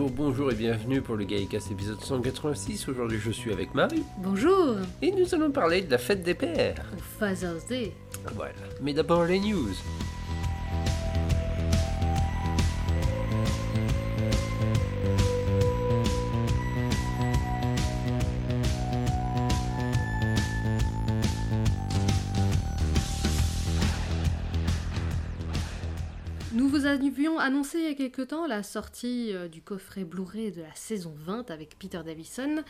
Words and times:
Bonjour, 0.00 0.16
bonjour 0.16 0.50
et 0.50 0.54
bienvenue 0.54 1.02
pour 1.02 1.16
le 1.16 1.24
Gaïcast 1.24 1.72
épisode 1.72 2.00
186. 2.00 2.88
Aujourd'hui 2.88 3.18
je 3.22 3.30
suis 3.30 3.52
avec 3.52 3.74
Marie 3.74 4.02
Bonjour 4.16 4.76
et 5.02 5.12
nous 5.12 5.34
allons 5.34 5.50
parler 5.50 5.82
de 5.82 5.90
la 5.90 5.98
fête 5.98 6.22
des 6.22 6.32
pères. 6.32 6.86
Ou 6.96 7.02
Father's 7.18 7.66
Day. 7.66 7.92
Voilà. 8.34 8.54
Mais 8.80 8.94
d'abord 8.94 9.26
les 9.26 9.38
news. 9.38 9.74
Avions 27.20 27.38
annoncé 27.38 27.78
il 27.78 27.84
y 27.84 27.88
a 27.88 27.94
quelque 27.94 28.22
temps 28.22 28.46
la 28.46 28.62
sortie 28.62 29.30
euh, 29.34 29.46
du 29.48 29.60
coffret 29.60 30.04
Blu-ray 30.04 30.52
de 30.52 30.62
la 30.62 30.74
saison 30.74 31.12
20 31.26 31.50
avec 31.50 31.78
Peter 31.78 32.00
Davison. 32.04 32.62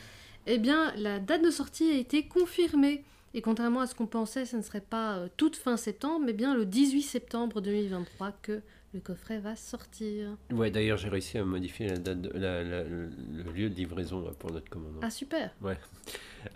Eh 0.46 0.58
bien, 0.58 0.92
la 0.96 1.18
date 1.20 1.44
de 1.44 1.50
sortie 1.50 1.88
a 1.90 1.94
été 1.96 2.26
confirmée. 2.26 3.04
Et 3.32 3.42
contrairement 3.42 3.80
à 3.80 3.86
ce 3.86 3.94
qu'on 3.94 4.08
pensait, 4.08 4.44
ce 4.44 4.56
ne 4.56 4.62
serait 4.62 4.80
pas 4.80 5.14
euh, 5.18 5.28
toute 5.36 5.54
fin 5.54 5.76
septembre, 5.76 6.24
mais 6.26 6.32
bien 6.32 6.56
le 6.56 6.64
18 6.66 7.02
septembre 7.02 7.60
2023 7.60 8.32
que 8.42 8.60
le 8.92 8.98
coffret 8.98 9.38
va 9.38 9.54
sortir. 9.54 10.30
Ouais, 10.50 10.72
d'ailleurs 10.72 10.98
j'ai 10.98 11.08
réussi 11.08 11.38
à 11.38 11.44
modifier 11.44 11.86
la 11.86 11.96
date, 11.98 12.20
de- 12.22 12.30
la- 12.36 12.64
la- 12.64 12.82
le 12.82 13.52
lieu 13.54 13.70
de 13.70 13.74
livraison 13.76 14.20
là, 14.20 14.32
pour 14.36 14.50
notre 14.50 14.68
commandant. 14.68 14.98
Ah 15.00 15.10
super 15.10 15.52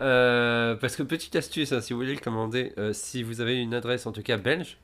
Euh, 0.01 0.75
parce 0.75 0.97
que 0.97 1.03
petite 1.03 1.37
astuce, 1.37 1.71
hein, 1.71 1.79
si 1.79 1.93
vous 1.93 1.99
voulez 1.99 2.13
le 2.15 2.19
commander, 2.19 2.73
euh, 2.77 2.91
si 2.91 3.23
vous 3.23 3.39
avez 3.39 3.55
une 3.55 3.73
adresse 3.73 4.05
en 4.05 4.11
tout 4.11 4.23
cas 4.23 4.35
belge, 4.35 4.77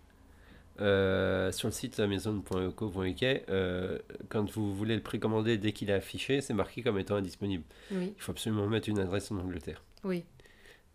euh, 0.82 1.52
sur 1.52 1.68
le 1.68 1.72
site 1.74 2.00
amazon.co.uk, 2.00 3.24
euh, 3.24 3.98
quand 4.30 4.50
vous 4.52 4.74
voulez 4.76 4.96
le 4.96 5.02
précommander 5.02 5.58
dès 5.58 5.72
qu'il 5.72 5.90
est 5.90 5.94
affiché, 5.94 6.42
c'est 6.42 6.54
marqué 6.54 6.82
comme 6.82 6.98
étant 7.00 7.16
indisponible. 7.16 7.64
Oui, 7.92 8.14
Il 8.18 8.22
faut 8.22 8.32
absolument 8.32 8.68
mettre 8.68 8.90
une 8.90 9.00
adresse 9.00 9.32
en 9.32 9.38
Angleterre. 9.38 9.82
oui. 10.04 10.24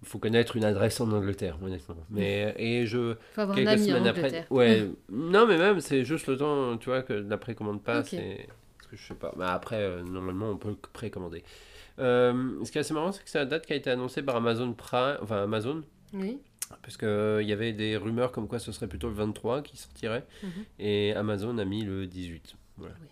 Il 0.02 0.08
faut 0.08 0.18
connaître 0.18 0.56
une 0.56 0.64
adresse 0.64 1.00
en 1.00 1.10
Angleterre, 1.10 1.56
honnêtement. 1.64 1.96
Mais 2.10 2.54
et 2.58 2.84
je 2.86 3.12
Il 3.12 3.16
faut 3.32 3.40
avoir 3.40 3.56
un 3.56 3.64
quelques 3.64 3.80
ami 3.80 3.92
en 3.94 4.04
après, 4.04 4.20
Angleterre. 4.20 4.46
ouais, 4.50 4.90
non 5.08 5.46
mais 5.46 5.56
même 5.56 5.80
c'est 5.80 6.04
juste 6.04 6.26
le 6.26 6.36
temps, 6.36 6.76
tu 6.76 6.90
vois, 6.90 7.00
que 7.00 7.14
la 7.14 7.38
précommande 7.38 7.82
passe. 7.82 8.12
Ok. 8.12 8.18
Et... 8.20 8.46
Parce 8.76 8.90
que 8.90 8.96
je 8.98 9.02
sais 9.06 9.14
pas. 9.14 9.32
Mais 9.38 9.46
après, 9.46 9.80
euh, 9.80 10.02
normalement, 10.02 10.50
on 10.50 10.58
peut 10.58 10.68
le 10.68 10.76
précommander. 10.92 11.42
Ce 11.98 12.70
qui 12.70 12.76
est 12.76 12.82
assez 12.82 12.92
marrant, 12.92 13.10
c'est 13.10 13.24
que 13.24 13.30
c'est 13.30 13.38
la 13.38 13.46
date 13.46 13.64
qui 13.66 13.72
a 13.72 13.76
été 13.76 13.88
annoncée 13.88 14.22
par 14.22 14.36
Amazon 14.36 14.70
Prime, 14.74 15.16
enfin 15.22 15.42
Amazon, 15.42 15.82
Oui. 16.12 16.38
Parce 16.82 16.96
que 16.96 17.06
euh, 17.06 17.42
y 17.42 17.52
avait 17.52 17.72
des 17.72 17.96
rumeurs 17.96 18.32
comme 18.32 18.48
quoi 18.48 18.58
ce 18.58 18.72
serait 18.72 18.86
plutôt 18.88 19.08
le 19.08 19.14
23 19.14 19.62
qui 19.62 19.76
sortirait, 19.76 20.24
Mhm. 20.42 20.50
et 20.78 21.12
Amazon 21.14 21.56
a 21.58 21.64
mis 21.64 21.82
le 21.84 22.06
18. 22.06 22.54
Voilà. 22.76 22.94
Oui. 23.00 23.08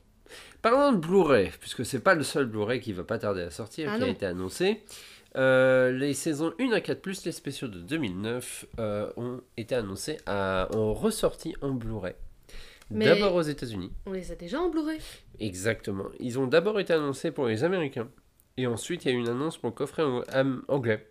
Parlant 0.63 0.93
de 0.93 0.99
Blu-ray, 0.99 1.51
puisque 1.61 1.85
c'est 1.85 2.01
pas 2.01 2.15
le 2.15 2.23
seul 2.23 2.47
Blu-ray 2.47 2.81
qui 2.81 2.93
va 2.93 3.05
pas 3.05 3.19
tarder 3.19 3.43
à 3.43 3.51
sortir, 3.51 3.91
Ah 3.93 3.99
qui 3.99 4.05
a 4.05 4.09
été 4.09 4.27
annoncé. 4.27 4.83
euh, 5.37 5.91
les 5.91 6.15
saisons 6.15 6.53
1 6.61 6.71
à 6.73 6.81
4 6.81 7.01
plus 7.03 7.25
les 7.25 7.33
spéciaux 7.33 7.67
de 7.69 7.81
2009 7.81 8.67
euh, 8.79 9.11
ont 9.17 9.41
été 9.57 9.75
annoncés, 9.75 10.17
à, 10.27 10.69
ont 10.75 10.95
ressorti 10.95 11.55
en 11.61 11.71
Blu-ray. 11.73 12.15
D'abord 12.91 13.35
aux 13.35 13.43
États-Unis. 13.43 13.91
On 14.07 14.13
les 14.13 14.31
a 14.31 14.37
déjà 14.37 14.61
en 14.61 14.69
Blu-ray. 14.69 14.99
Exactement. 15.41 16.05
Ils 16.21 16.39
ont 16.39 16.47
d'abord 16.47 16.79
été 16.79 16.93
annoncés 16.93 17.31
pour 17.33 17.47
les 17.47 17.65
Américains. 17.65 18.09
Et 18.57 18.67
ensuite, 18.69 19.05
il 19.05 19.09
y 19.09 19.11
a 19.11 19.15
eu 19.15 19.21
une 19.21 19.29
annonce 19.29 19.59
pour 19.59 19.71
le 19.71 19.75
coffret 19.75 20.05
anglais. 20.69 21.09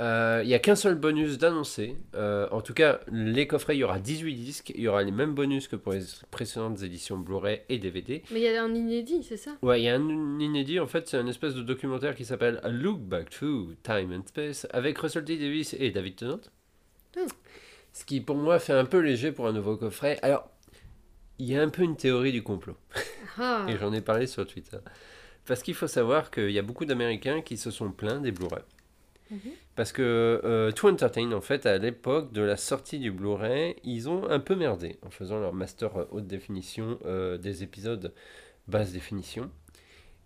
Mhm. 0.00 0.06
Euh, 0.06 0.40
Il 0.42 0.48
n'y 0.48 0.54
a 0.54 0.58
qu'un 0.58 0.76
seul 0.76 0.94
bonus 0.94 1.38
d'annoncer. 1.38 1.96
Euh, 2.14 2.48
en 2.50 2.60
tout 2.62 2.74
cas, 2.74 3.00
les 3.12 3.46
coffrets, 3.46 3.76
il 3.76 3.80
y 3.80 3.84
aura 3.84 3.98
18 3.98 4.34
disques. 4.34 4.72
Il 4.74 4.80
y 4.80 4.88
aura 4.88 5.02
les 5.02 5.10
mêmes 5.10 5.34
bonus 5.34 5.68
que 5.68 5.76
pour 5.76 5.92
les 5.92 6.02
précédentes 6.30 6.82
éditions 6.82 7.18
Blu-ray 7.18 7.60
et 7.68 7.78
DVD. 7.78 8.22
Mais 8.32 8.40
il 8.40 8.44
y 8.44 8.48
a 8.48 8.62
un 8.62 8.74
inédit, 8.74 9.22
c'est 9.22 9.36
ça? 9.36 9.52
Ouais, 9.62 9.80
il 9.80 9.84
y 9.84 9.88
a 9.88 9.94
un 9.94 10.38
inédit. 10.40 10.80
En 10.80 10.86
fait, 10.86 11.08
c'est 11.08 11.18
un 11.18 11.26
espèce 11.26 11.54
de 11.54 11.62
documentaire 11.62 12.14
qui 12.14 12.24
s'appelle 12.24 12.60
A 12.62 12.68
Look 12.68 13.00
Back 13.00 13.30
to 13.30 13.74
Time 13.82 14.12
and 14.12 14.26
Space 14.26 14.66
avec 14.72 14.98
Russell 14.98 15.24
T. 15.24 15.36
Davis 15.36 15.74
et 15.78 15.90
David 15.90 16.16
Tennant. 16.16 16.40
Oh. 17.18 17.26
Ce 17.92 18.04
qui, 18.04 18.20
pour 18.20 18.36
moi, 18.36 18.58
fait 18.58 18.72
un 18.72 18.84
peu 18.84 19.00
léger 19.00 19.32
pour 19.32 19.46
un 19.48 19.52
nouveau 19.52 19.76
coffret. 19.76 20.18
Alors, 20.22 20.48
il 21.38 21.46
y 21.46 21.56
a 21.56 21.62
un 21.62 21.68
peu 21.68 21.82
une 21.82 21.96
théorie 21.96 22.32
du 22.32 22.42
complot. 22.42 22.76
Ah 23.38 23.66
Et 23.68 23.76
j'en 23.76 23.92
ai 23.92 24.00
parlé 24.00 24.26
sur 24.26 24.46
Twitter. 24.46 24.78
Parce 25.46 25.62
qu'il 25.62 25.74
faut 25.74 25.88
savoir 25.88 26.30
qu'il 26.30 26.50
y 26.50 26.58
a 26.58 26.62
beaucoup 26.62 26.84
d'Américains 26.84 27.40
qui 27.40 27.56
se 27.56 27.70
sont 27.70 27.90
plaints 27.90 28.20
des 28.20 28.30
Blu-ray. 28.30 28.62
Mhm. 29.30 29.38
Parce 29.76 29.92
que 29.92 30.40
euh, 30.44 30.72
To 30.72 30.88
Entertain, 30.88 31.32
en 31.32 31.40
fait, 31.40 31.66
à 31.66 31.78
l'époque 31.78 32.32
de 32.32 32.42
la 32.42 32.56
sortie 32.56 32.98
du 32.98 33.12
Blu-ray, 33.12 33.76
ils 33.84 34.08
ont 34.08 34.28
un 34.28 34.40
peu 34.40 34.56
merdé 34.56 34.98
en 35.02 35.10
faisant 35.10 35.38
leur 35.38 35.52
master 35.52 35.96
euh, 35.96 36.04
haute 36.10 36.26
définition 36.26 36.98
euh, 37.04 37.38
des 37.38 37.62
épisodes 37.62 38.12
basse 38.68 38.92
définition. 38.92 39.50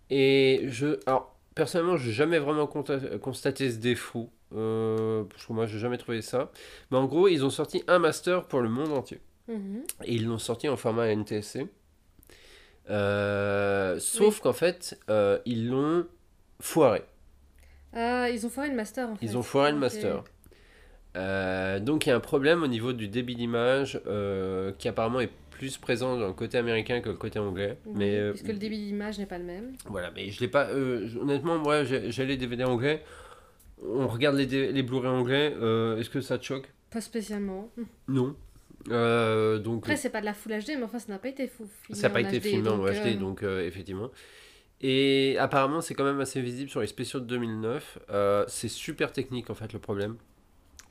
Et 0.09 0.65
je. 0.67 0.99
Alors, 1.05 1.35
personnellement, 1.55 1.97
je 1.97 2.07
n'ai 2.07 2.13
jamais 2.13 2.39
vraiment 2.39 2.67
constaté 2.67 3.71
ce 3.71 3.77
défaut. 3.77 4.29
Euh, 4.53 5.23
parce 5.23 5.45
que 5.45 5.53
moi, 5.53 5.65
j'ai 5.65 5.79
jamais 5.79 5.97
trouvé 5.97 6.21
ça. 6.21 6.51
Mais 6.91 6.97
en 6.97 7.05
gros, 7.05 7.27
ils 7.27 7.43
ont 7.43 7.49
sorti 7.49 7.83
un 7.87 7.99
master 7.99 8.45
pour 8.45 8.61
le 8.61 8.69
monde 8.69 8.91
entier. 8.91 9.19
Mhm. 9.47 9.83
Et 10.05 10.15
ils 10.15 10.25
l'ont 10.25 10.37
sorti 10.37 10.69
en 10.69 10.77
format 10.77 11.07
NTSC. 11.07 11.67
Euh, 12.89 13.99
sauf 13.99 14.39
qu'en 14.41 14.53
fait, 14.53 14.99
euh, 15.09 15.39
ils 15.45 15.69
l'ont 15.69 16.05
foiré. 16.59 17.03
Ah, 17.95 18.29
ils 18.29 18.45
ont 18.45 18.49
foiré 18.49 18.69
le 18.69 18.75
master 18.75 19.09
en 19.09 19.15
fait. 19.15 19.25
Ils 19.25 19.37
ont 19.37 19.43
foiré 19.43 19.71
le 19.71 19.77
master. 19.77 20.23
Euh, 21.17 21.79
donc 21.79 22.05
il 22.05 22.09
y 22.09 22.11
a 22.11 22.15
un 22.15 22.19
problème 22.19 22.61
au 22.63 22.67
niveau 22.67 22.91
du 22.91 23.07
débit 23.07 23.35
d'image 23.35 24.01
euh, 24.05 24.73
qui 24.77 24.89
apparemment 24.89 25.21
est 25.21 25.29
plus 25.49 25.77
présent 25.77 26.17
dans 26.19 26.27
le 26.27 26.33
côté 26.33 26.57
américain 26.57 26.99
que 26.99 27.07
le 27.07 27.15
côté 27.15 27.39
anglais. 27.39 27.77
Mhm. 27.85 27.93
Mais 27.95 28.15
euh, 28.17 28.31
Puisque 28.31 28.49
le 28.49 28.55
débit 28.55 28.77
d'image 28.79 29.17
n'est 29.17 29.25
pas 29.25 29.37
le 29.37 29.45
même. 29.45 29.71
voilà, 29.85 30.11
mais 30.13 30.29
je 30.29 30.41
l'ai 30.41 30.49
pas. 30.49 30.67
euh, 30.67 31.07
honnêtement, 31.21 31.57
moi 31.57 31.83
j'ai 31.85 32.25
les 32.25 32.35
DVD 32.37 32.65
anglais. 32.65 33.01
On 33.81 34.07
regarde 34.07 34.35
les, 34.35 34.71
les 34.71 34.83
Blu-ray 34.83 35.09
anglais. 35.09 35.47
Est-ce 35.99 36.09
que 36.09 36.19
ça 36.21 36.37
te 36.37 36.43
choque? 36.43 36.69
Pas 36.91 37.01
spécialement. 37.01 37.69
Non. 38.09 38.35
Donc 38.87 39.83
Après, 39.83 39.95
c'est 39.97 40.09
pas 40.09 40.19
de 40.21 40.25
la 40.25 40.33
Full 40.33 40.51
HD, 40.51 40.69
mais 40.77 40.83
enfin, 40.83 40.99
ça 40.99 41.11
n'a 41.13 41.17
pas 41.19 41.29
été 41.29 41.47
fou- 41.47 41.67
filmé 41.83 42.01
Ça 42.01 42.07
n'a 42.09 42.13
pas 42.13 42.21
été 42.21 42.39
HD, 42.39 42.43
filmé 42.43 42.69
en 42.69 42.77
HD, 42.85 43.17
donc 43.17 43.41
effectivement. 43.43 44.09
Et 44.81 45.37
apparemment, 45.39 45.81
c'est 45.81 45.93
quand 45.93 46.03
même 46.03 46.19
assez 46.19 46.41
visible 46.41 46.69
sur 46.69 46.81
les 46.81 46.87
spéciaux 46.87 47.19
de 47.19 47.25
2009. 47.25 47.99
Euh, 48.09 48.43
c'est 48.47 48.67
super 48.67 49.11
technique 49.11 49.49
en 49.49 49.55
fait 49.55 49.71
le 49.73 49.79
problème. 49.79 50.17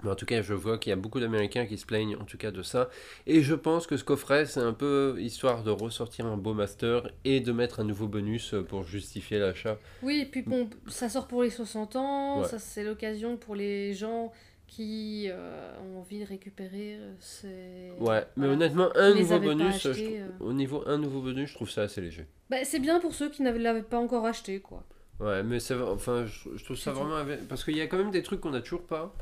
Mais 0.02 0.10
en 0.10 0.16
tout 0.16 0.26
cas, 0.26 0.42
je 0.42 0.52
vois 0.52 0.76
qu'il 0.76 0.90
y 0.90 0.92
a 0.92 0.96
beaucoup 0.96 1.18
d'Américains 1.20 1.64
qui 1.64 1.78
se 1.78 1.86
plaignent 1.86 2.16
en 2.16 2.24
tout 2.24 2.36
cas 2.36 2.50
de 2.50 2.62
ça. 2.62 2.90
Et 3.26 3.42
je 3.42 3.54
pense 3.54 3.86
que 3.86 3.96
ce 3.96 4.04
coffret, 4.04 4.44
c'est 4.44 4.60
un 4.60 4.74
peu 4.74 5.16
histoire 5.18 5.62
de 5.62 5.70
ressortir 5.70 6.26
un 6.26 6.36
beau 6.36 6.52
master 6.52 7.10
et 7.24 7.40
de 7.40 7.52
mettre 7.52 7.80
un 7.80 7.84
nouveau 7.84 8.06
bonus 8.06 8.54
pour 8.68 8.82
justifier 8.84 9.38
l'achat. 9.38 9.78
Oui, 10.02 10.20
et 10.22 10.26
puis 10.26 10.42
bon, 10.42 10.68
ça 10.88 11.08
sort 11.08 11.26
pour 11.26 11.42
les 11.42 11.48
60 11.50 11.96
ans, 11.96 12.40
Ouais. 12.42 12.48
ça 12.48 12.58
c'est 12.58 12.84
l'occasion 12.84 13.36
pour 13.38 13.54
les 13.54 13.94
gens 13.94 14.30
qui 14.66 15.26
euh, 15.28 15.72
ont 15.82 16.00
envie 16.00 16.20
de 16.20 16.26
récupérer 16.26 16.96
euh, 16.96 17.12
ces... 17.20 17.92
Ouais, 18.00 18.24
mais 18.36 18.46
Voilà. 18.46 18.52
honnêtement, 18.54 18.88
un 18.96 19.14
nouveau 19.14 19.38
bonus, 19.38 19.82
je 19.82 20.20
euh. 20.20 20.26
au 20.40 20.52
niveau 20.52 20.82
un 20.86 20.98
nouveau 20.98 21.20
bonus, 21.20 21.50
je 21.50 21.54
trouve 21.54 21.70
ça 21.70 21.82
assez 21.82 22.00
léger. 22.00 22.26
Bah, 22.50 22.64
c'est 22.64 22.80
bien 22.80 22.98
pour 23.00 23.14
ceux 23.14 23.30
qui 23.30 23.42
ne 23.42 23.50
l'avaient 23.50 23.82
pas 23.82 23.98
encore 23.98 24.26
acheté, 24.26 24.60
quoi. 24.60 24.82
Ouais, 25.20 25.42
mais 25.42 25.60
c'est 25.60 25.74
enfin, 25.74 26.26
je, 26.26 26.56
je 26.56 26.64
trouve 26.64 26.76
ça 26.76 26.92
vraiment. 26.92 27.24
Parce 27.48 27.62
qu'il 27.64 27.76
y 27.76 27.80
a 27.80 27.86
quand 27.86 27.98
même 27.98 28.10
des 28.10 28.22
trucs 28.22 28.40
qu'on 28.40 28.50
n'a 28.50 28.60
toujours 28.60 28.82
pas. 28.84 29.14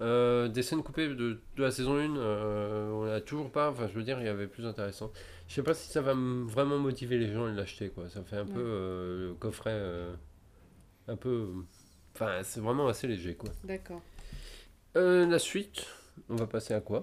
Euh, 0.00 0.48
des 0.48 0.62
scènes 0.62 0.82
coupées 0.82 1.08
de, 1.08 1.14
de 1.14 1.62
la 1.62 1.70
saison 1.70 1.96
1, 1.96 2.16
euh, 2.16 2.90
on 2.90 3.04
n'a 3.04 3.20
toujours 3.20 3.50
pas. 3.50 3.70
Enfin, 3.70 3.86
je 3.88 3.92
veux 3.94 4.02
dire, 4.02 4.18
il 4.20 4.26
y 4.26 4.28
avait 4.28 4.46
plus 4.46 4.66
intéressant. 4.66 5.12
Je 5.46 5.54
sais 5.54 5.62
pas 5.62 5.74
si 5.74 5.90
ça 5.90 6.00
va 6.00 6.14
vraiment 6.14 6.78
motiver 6.78 7.18
les 7.18 7.32
gens 7.32 7.46
à 7.46 7.50
l'acheter, 7.50 7.90
quoi. 7.90 8.08
Ça 8.08 8.22
fait 8.22 8.36
un 8.36 8.46
peu 8.46 8.60
euh, 8.60 9.28
le 9.28 9.34
coffret. 9.34 9.78
un 11.08 11.16
peu. 11.16 11.48
Enfin, 12.14 12.40
c'est 12.42 12.60
vraiment 12.60 12.88
assez 12.88 13.06
léger, 13.08 13.34
quoi. 13.34 13.50
D'accord. 13.64 14.00
Euh, 14.96 15.26
la 15.26 15.38
suite, 15.38 15.86
on 16.28 16.36
va 16.36 16.46
passer 16.46 16.74
à 16.74 16.80
quoi? 16.80 17.02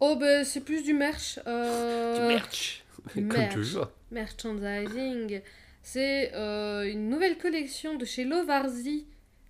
Oh, 0.00 0.16
bah, 0.18 0.44
c'est 0.44 0.60
plus 0.60 0.82
du 0.82 0.94
merch. 0.94 1.38
euh, 1.46 2.20
Du 2.20 2.34
merch 2.34 2.84
Comme 3.14 3.24
merch. 3.24 3.54
toujours. 3.54 3.90
Merchandising. 4.10 5.40
C'est 5.82 6.32
euh, 6.34 6.84
une 6.90 7.08
nouvelle 7.08 7.38
collection 7.38 7.96
de 7.96 8.04
chez 8.04 8.24
Lovarzi. 8.24 9.06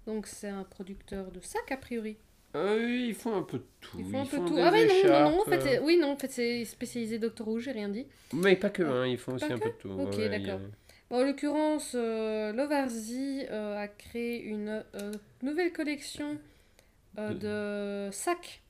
Donc, 0.06 0.26
c'est 0.26 0.48
un 0.48 0.64
producteur 0.64 1.30
de 1.30 1.40
sacs, 1.40 1.70
a 1.72 1.76
priori. 1.76 2.16
Euh, 2.56 2.78
oui, 2.84 3.06
ils 3.08 3.14
font 3.14 3.34
un 3.36 3.42
peu 3.42 3.58
de 3.58 3.64
tout. 3.80 3.98
Ils 3.98 4.04
font 4.10 4.20
un 4.22 4.26
peu 4.26 4.36
font 4.36 4.44
tout. 4.46 4.56
Ah, 4.58 4.70
ouais, 4.70 4.86
non, 4.86 5.10
non, 5.10 5.30
non, 5.30 5.40
en 5.40 5.44
fait, 5.44 5.60
c'est- 5.60 5.78
oui, 5.80 5.96
non, 5.98 6.12
en 6.12 6.16
fait, 6.16 6.30
c'est 6.30 6.64
spécialisé 6.64 7.18
Doctor 7.18 7.48
Who, 7.48 7.58
j'ai 7.58 7.72
rien 7.72 7.88
dit. 7.88 8.06
Mais 8.32 8.54
pas 8.56 8.70
que, 8.70 8.82
hein, 8.82 9.06
ils 9.06 9.18
font 9.18 9.34
aussi 9.34 9.44
un 9.52 9.58
peu 9.58 9.70
de 9.70 9.74
tout. 9.74 9.90
Ok, 9.90 10.16
ouais, 10.16 10.26
y 10.26 10.30
d'accord. 10.30 10.60
Bon, 11.10 11.18
en 11.20 11.22
l'occurrence, 11.24 11.92
euh, 11.94 12.52
Lovarzi 12.52 13.44
euh, 13.50 13.76
a 13.82 13.88
créé 13.88 14.42
une 14.42 14.84
euh, 14.94 15.12
nouvelle 15.42 15.72
collection 15.72 16.38
euh, 17.18 18.08
de 18.08 18.12
sacs, 18.12 18.62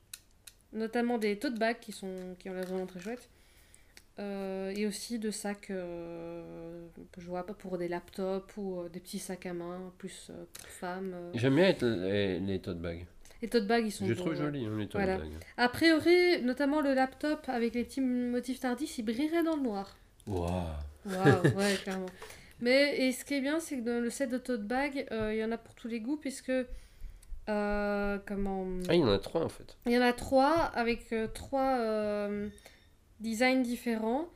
notamment 0.73 1.19
des 1.19 1.38
tote 1.38 1.58
bags 1.58 1.79
qui, 1.81 1.93
sont, 1.93 2.35
qui 2.38 2.49
ont 2.50 2.55
l'air 2.55 2.67
vraiment 2.67 2.87
très 2.87 3.00
chouettes. 3.00 3.29
Euh, 4.20 4.73
et 4.76 4.87
aussi 4.87 5.19
de 5.19 5.31
sacs, 5.32 5.70
euh, 5.70 6.87
je 7.19 7.26
vois 7.26 7.44
pas 7.44 7.55
pour 7.55 7.79
des 7.79 7.88
laptops 7.88 8.56
ou 8.56 8.79
euh, 8.81 8.88
des 8.88 9.00
petits 9.00 9.19
sacs 9.19 9.46
à 9.46 9.52
main, 9.52 9.93
plus 9.99 10.31
pour 10.52 10.69
femmes. 10.69 11.14
J'aime 11.35 11.56
bien 11.56 11.75
les, 11.82 12.38
les 12.38 12.61
tote 12.61 12.79
bags. 12.79 13.05
Les 13.43 13.49
tote 13.49 13.67
bags, 13.67 13.85
ils 13.85 13.91
sont 13.91 14.06
Je 14.06 14.14
trouve 14.14 14.29
ouais. 14.31 14.37
joli, 14.37 14.64
hein, 14.64 14.76
les 14.79 14.87
tote 14.87 15.02
Voilà. 15.02 15.19
bags. 15.19 15.32
A 15.56 15.69
priori, 15.69 16.40
notamment 16.43 16.81
le 16.81 16.94
laptop 16.94 17.40
avec 17.49 17.75
les 17.75 17.85
petits 17.85 18.00
motifs 18.00 18.61
tardifs, 18.61 18.97
il 18.99 19.02
brillerait 19.02 19.43
dans 19.43 19.56
le 19.56 19.62
noir. 19.62 19.97
Waouh. 20.29 20.49
Waouh, 21.06 21.43
ouais, 21.56 21.75
clairement. 21.82 22.06
Mais 22.61 23.06
et 23.08 23.12
ce 23.12 23.25
qui 23.25 23.35
est 23.35 23.40
bien, 23.40 23.58
c'est 23.58 23.79
que 23.79 23.82
dans 23.82 24.00
le 24.00 24.11
set 24.11 24.31
de 24.31 24.38
tote 24.38 24.62
bag, 24.62 25.08
euh, 25.11 25.35
il 25.35 25.40
y 25.40 25.44
en 25.44 25.50
a 25.50 25.58
pour 25.58 25.75
tous 25.75 25.88
les 25.88 26.00
goûts, 26.00 26.17
puisque. 26.17 26.52
Euh, 27.49 28.19
comment. 28.26 28.67
Ah, 28.88 28.94
il 28.94 29.00
y 29.00 29.05
en 29.05 29.08
a 29.08 29.19
trois 29.19 29.44
en 29.44 29.49
fait. 29.49 29.76
Il 29.87 29.93
y 29.93 29.99
en 29.99 30.02
a 30.02 30.12
trois 30.12 30.52
avec 30.52 31.12
euh, 31.12 31.26
trois 31.26 31.79
euh, 31.79 32.49
designs 33.20 33.62
différents. 33.62 34.26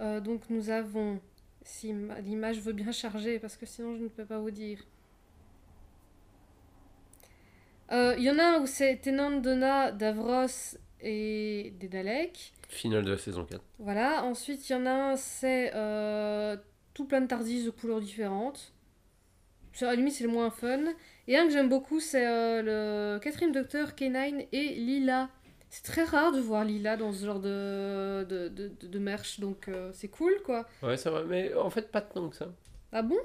Euh, 0.00 0.20
donc 0.20 0.42
nous 0.50 0.70
avons, 0.70 1.20
si 1.62 1.92
ma- 1.92 2.20
l'image 2.20 2.60
veut 2.60 2.72
bien 2.72 2.90
charger, 2.92 3.38
parce 3.38 3.56
que 3.56 3.66
sinon 3.66 3.96
je 3.96 4.02
ne 4.04 4.08
peux 4.08 4.24
pas 4.24 4.38
vous 4.38 4.50
dire. 4.50 4.78
Il 7.92 8.22
y 8.24 8.30
en 8.30 8.38
a 8.40 8.56
un 8.56 8.60
où 8.60 8.66
c'est 8.66 8.96
Tenant 8.96 9.30
Donna, 9.30 9.92
Davros 9.92 10.76
et 11.00 11.72
des 11.78 11.86
Daleks. 11.86 12.52
Finale 12.68 13.04
de 13.04 13.12
la 13.12 13.18
saison 13.18 13.44
4. 13.44 13.62
Voilà. 13.78 14.24
Ensuite, 14.24 14.68
il 14.68 14.72
y 14.72 14.74
en 14.76 14.86
a 14.86 14.90
un, 15.12 15.16
c'est 15.16 15.70
tout 16.94 17.04
plein 17.04 17.20
de 17.20 17.26
Tardis 17.26 17.64
de 17.64 17.70
couleurs 17.70 18.00
différentes. 18.00 18.72
À 19.80 19.84
la 19.84 19.94
limite, 19.94 20.14
c'est 20.14 20.24
le 20.24 20.30
moins 20.30 20.50
fun. 20.50 20.86
Et 21.28 21.36
un 21.36 21.46
que 21.46 21.52
j'aime 21.52 21.68
beaucoup, 21.68 22.00
c'est 22.00 22.26
euh, 22.26 23.14
le 23.14 23.18
quatrième 23.20 23.52
docteur, 23.52 23.90
K9 23.92 24.46
et 24.52 24.74
Lila. 24.74 25.28
C'est 25.70 25.82
très 25.84 26.04
rare 26.04 26.30
de 26.32 26.38
voir 26.40 26.64
Lila 26.64 26.96
dans 26.96 27.12
ce 27.12 27.24
genre 27.24 27.40
de, 27.40 28.24
de, 28.28 28.48
de, 28.48 28.70
de- 28.86 28.98
merch, 28.98 29.40
donc 29.40 29.66
euh, 29.68 29.90
c'est 29.92 30.08
cool, 30.08 30.34
quoi. 30.44 30.66
Ouais, 30.82 30.96
c'est 30.96 31.10
vrai, 31.10 31.24
mais 31.26 31.52
en 31.54 31.70
fait, 31.70 31.90
pas 31.90 32.00
tant 32.00 32.28
que 32.28 32.36
ça. 32.36 32.52
Ah 32.92 33.02
bon? 33.02 33.16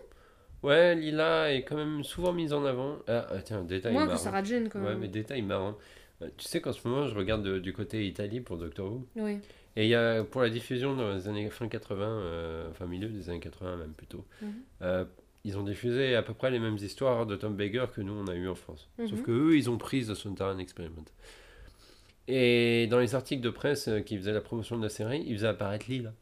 Ouais, 0.63 0.95
Lila 0.95 1.53
est 1.53 1.63
quand 1.63 1.75
même 1.75 2.03
souvent 2.03 2.33
mise 2.33 2.53
en 2.53 2.65
avant. 2.65 2.97
Ah, 3.07 3.27
ah, 3.29 3.41
tiens, 3.43 3.63
détail 3.63 3.93
Moins 3.93 4.03
que 4.05 4.07
marrant. 4.11 4.19
Sarah 4.23 4.43
Jane, 4.43 4.67
quand 4.69 4.79
Ouais, 4.79 4.89
même. 4.89 4.99
mais 4.99 5.07
détail 5.09 5.41
marrant. 5.43 5.77
Euh, 6.21 6.27
Tu 6.37 6.47
sais 6.47 6.59
qu'en 6.59 6.73
ce 6.73 6.85
moment, 6.87 7.07
je 7.07 7.15
regarde 7.15 7.43
de- 7.43 7.59
du 7.59 7.71
côté 7.71 8.05
Italie 8.07 8.41
pour 8.41 8.57
Doctor 8.57 8.91
Who. 8.91 9.07
Oui. 9.17 9.37
Et 9.75 9.83
il 9.83 9.89
y 9.89 9.95
a, 9.95 10.23
pour 10.23 10.41
la 10.41 10.49
diffusion 10.49 10.95
dans 10.95 11.13
les 11.13 11.27
années 11.27 11.49
fin 11.49 11.67
80, 11.67 12.05
euh, 12.07 12.69
enfin 12.71 12.87
milieu 12.87 13.07
des 13.07 13.29
années 13.29 13.39
80 13.39 13.77
même 13.77 13.93
plutôt, 13.93 14.25
Mhm. 14.41 14.53
euh, 14.81 15.05
ils 15.45 15.57
ont 15.57 15.63
diffusé 15.63 16.15
à 16.15 16.21
peu 16.21 16.33
près 16.33 16.51
les 16.51 16.59
mêmes 16.59 16.77
histoires 16.77 17.25
de 17.25 17.35
Tom 17.35 17.55
Baker 17.55 17.85
que 17.93 18.01
nous 18.01 18.13
on 18.13 18.27
a 18.27 18.35
eu 18.35 18.47
en 18.47 18.55
France. 18.55 18.89
Sauf 18.99 19.19
Mhm. 19.19 19.23
que 19.23 19.31
eux, 19.31 19.57
ils 19.57 19.69
ont 19.69 19.77
pris 19.77 20.05
The 20.05 20.13
Sontaran 20.13 20.57
Experiment. 20.59 21.05
Et 22.27 22.87
dans 22.91 22.99
les 22.99 23.15
articles 23.15 23.41
de 23.41 23.49
presse 23.49 23.87
euh, 23.87 24.01
qui 24.01 24.17
faisaient 24.17 24.33
la 24.33 24.41
promotion 24.41 24.77
de 24.77 24.83
la 24.83 24.89
série, 24.89 25.23
ils 25.25 25.35
faisaient 25.35 25.47
apparaître 25.47 25.85
Lila. 25.89 26.13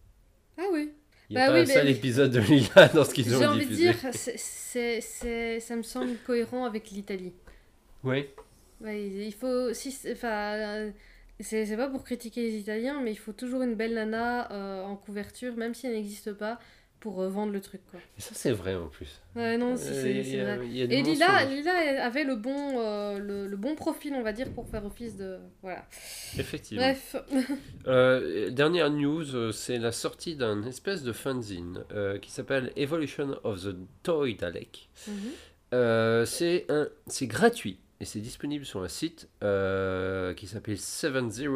Ah 0.58 0.64
oui. 0.72 0.92
Il 1.30 1.36
n'y 1.36 1.42
a 1.42 1.48
Bah 1.48 1.52
pas 1.52 1.58
oui, 1.58 1.64
un 1.64 1.66
seul 1.74 1.86
mais- 1.86 1.92
épisode 1.92 2.32
de 2.32 2.40
Lila 2.40 2.88
dans 2.94 3.04
ce 3.04 3.14
qu'ils 3.14 3.26
J'ai 3.28 3.36
ont 3.36 3.50
envie 3.50 3.66
de 3.66 3.72
diffusé. 3.76 3.92
dire, 3.92 4.12
c'est- 4.14 5.02
c'est- 5.02 5.60
ça 5.60 5.76
me 5.76 5.84
semble 5.84 6.12
cohérent 6.26 6.64
avec 6.66 6.90
l'Italie. 6.92 7.34
Oui, 8.04 8.26
Ouais, 8.80 9.04
il 9.08 9.34
faut. 9.34 9.74
Si, 9.74 9.98
enfin, 10.12 10.54
euh, 10.54 10.92
c'est 11.40 11.66
c'est 11.66 11.76
pas 11.76 11.88
pour 11.90 12.04
critiquer 12.04 12.44
les 12.44 12.58
Italiens, 12.60 13.02
mais 13.02 13.12
il 13.12 13.16
faut 13.16 13.32
toujours 13.34 13.64
une 13.64 13.74
belle 13.74 13.96
nana 13.96 14.52
euh, 14.52 14.84
en 14.84 14.96
couverture, 14.96 15.58
même 15.58 15.74
si 15.74 15.88
elle 15.88 15.94
n'existe 15.94 16.32
pas, 16.34 16.60
pour 17.00 17.22
euh, 17.22 17.30
vendre 17.30 17.52
le 17.54 17.62
truc, 17.62 17.82
quoi. 17.92 18.00
et 18.18 18.22
ça 18.22 18.32
c'est 18.34 18.52
vrai 18.52 18.74
en 18.76 18.88
plus. 18.88 19.22
Ouais, 19.36 19.58
non, 19.58 19.74
Euh, 19.74 19.78
c'est 19.78 20.40
a- 20.42 20.56
vrai. 20.58 20.68
Et 20.68 20.88
Lila. 21.04 21.46
Lila 21.46 22.04
avait 22.06 22.24
le 22.24 22.36
bon, 22.36 22.80
euh, 22.80 23.20
le, 23.20 23.48
le 23.48 23.58
bon 23.58 23.76
profil, 23.76 24.14
on 24.16 24.24
va 24.24 24.34
dire, 24.34 24.52
pour 24.52 24.68
faire 24.68 24.84
office 24.86 25.16
de. 25.16 25.38
Voilà. 25.62 25.86
Effectivement. 26.38 26.84
Bref. 26.84 27.16
Euh, 27.88 28.50
dernière 28.50 28.90
news, 28.90 29.34
euh, 29.36 29.52
c'est 29.54 29.78
la 29.78 29.92
sortie 29.94 30.36
d'un 30.36 30.64
espèce 30.64 31.04
de 31.04 31.14
fanzine 31.14 31.84
euh, 31.94 32.18
qui 32.18 32.32
s'appelle 32.32 32.74
Evolution 32.76 33.38
of 33.44 33.64
the 33.64 33.76
Toy 34.04 34.36
Dalek. 34.36 34.90
Mhm. 35.08 35.14
Euh, 35.74 36.26
c'est 36.26 36.66
un, 36.70 36.88
c'est 37.08 37.28
gratuit 37.28 37.78
et 38.02 38.06
c'est 38.06 38.20
disponible 38.20 38.66
sur 38.66 38.82
un 38.84 38.88
site 38.90 39.30
euh, 39.44 40.34
qui 40.34 40.48
s'appelle 40.48 40.78
70. 40.78 41.48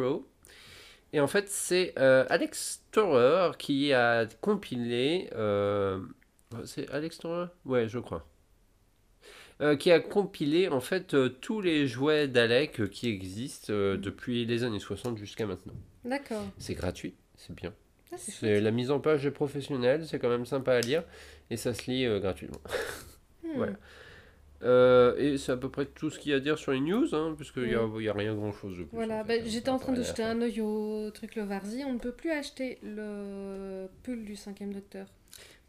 Et 1.12 1.20
en 1.20 1.26
fait, 1.26 1.48
c'est 1.48 1.92
euh, 1.98 2.24
Alex 2.30 2.84
Torer 2.90 3.52
qui 3.58 3.92
a 3.92 4.26
compilé. 4.40 5.28
euh, 5.34 6.00
c'est 6.64 6.88
Alex 6.90 7.18
Torer 7.18 7.46
Ouais, 7.64 7.88
je 7.88 7.98
crois. 7.98 8.26
Euh, 9.60 9.76
qui 9.76 9.92
a 9.92 10.00
compilé 10.00 10.68
en 10.68 10.80
fait 10.80 11.14
tous 11.40 11.60
les 11.60 11.86
jouets 11.86 12.26
d'Alec 12.26 12.88
qui 12.90 13.08
existent 13.08 13.72
depuis 13.72 14.44
les 14.46 14.64
années 14.64 14.80
60 14.80 15.18
jusqu'à 15.18 15.46
maintenant. 15.46 15.74
D'accord. 16.04 16.44
C'est 16.58 16.74
gratuit, 16.74 17.14
c'est 17.36 17.54
bien. 17.54 17.72
Ah, 18.12 18.16
c'est 18.18 18.60
la 18.60 18.70
mise 18.70 18.90
en 18.90 18.98
page 18.98 19.24
est 19.24 19.30
professionnelle, 19.30 20.06
c'est 20.06 20.18
quand 20.18 20.28
même 20.28 20.46
sympa 20.46 20.74
à 20.74 20.80
lire 20.80 21.04
et 21.50 21.56
ça 21.56 21.74
se 21.74 21.90
lit 21.90 22.06
gratuitement. 22.20 22.60
Hmm. 23.44 23.56
voilà. 23.56 23.72
Euh, 24.62 25.16
et 25.16 25.38
c'est 25.38 25.52
à 25.52 25.56
peu 25.56 25.68
près 25.68 25.86
tout 25.86 26.10
ce 26.10 26.18
qu'il 26.18 26.30
y 26.30 26.34
a 26.34 26.36
à 26.36 26.40
dire 26.40 26.58
sur 26.58 26.72
les 26.72 26.80
news, 26.80 27.14
hein, 27.14 27.34
puisqu'il 27.36 27.64
n'y 27.64 27.74
a, 28.08 28.12
rien 28.12 28.34
grand 28.34 28.52
chose 28.52 28.78
de 28.78 28.84
plus. 28.84 28.94
Voilà, 28.96 29.20
en 29.20 29.24
fait, 29.24 29.38
bah, 29.38 29.44
hein. 29.44 29.50
j'étais 29.50 29.70
en 29.70 29.78
train 29.78 29.92
de 29.92 30.02
jeter 30.02 30.22
un 30.22 30.40
œil 30.40 30.60
au 30.60 31.10
truc 31.10 31.34
le 31.36 31.42
Varzi. 31.42 31.82
On 31.84 31.94
ne 31.94 31.98
peut 31.98 32.12
plus 32.12 32.30
acheter 32.30 32.78
le 32.82 33.88
pull 34.02 34.24
du 34.24 34.36
cinquième 34.36 34.72
docteur. 34.72 35.06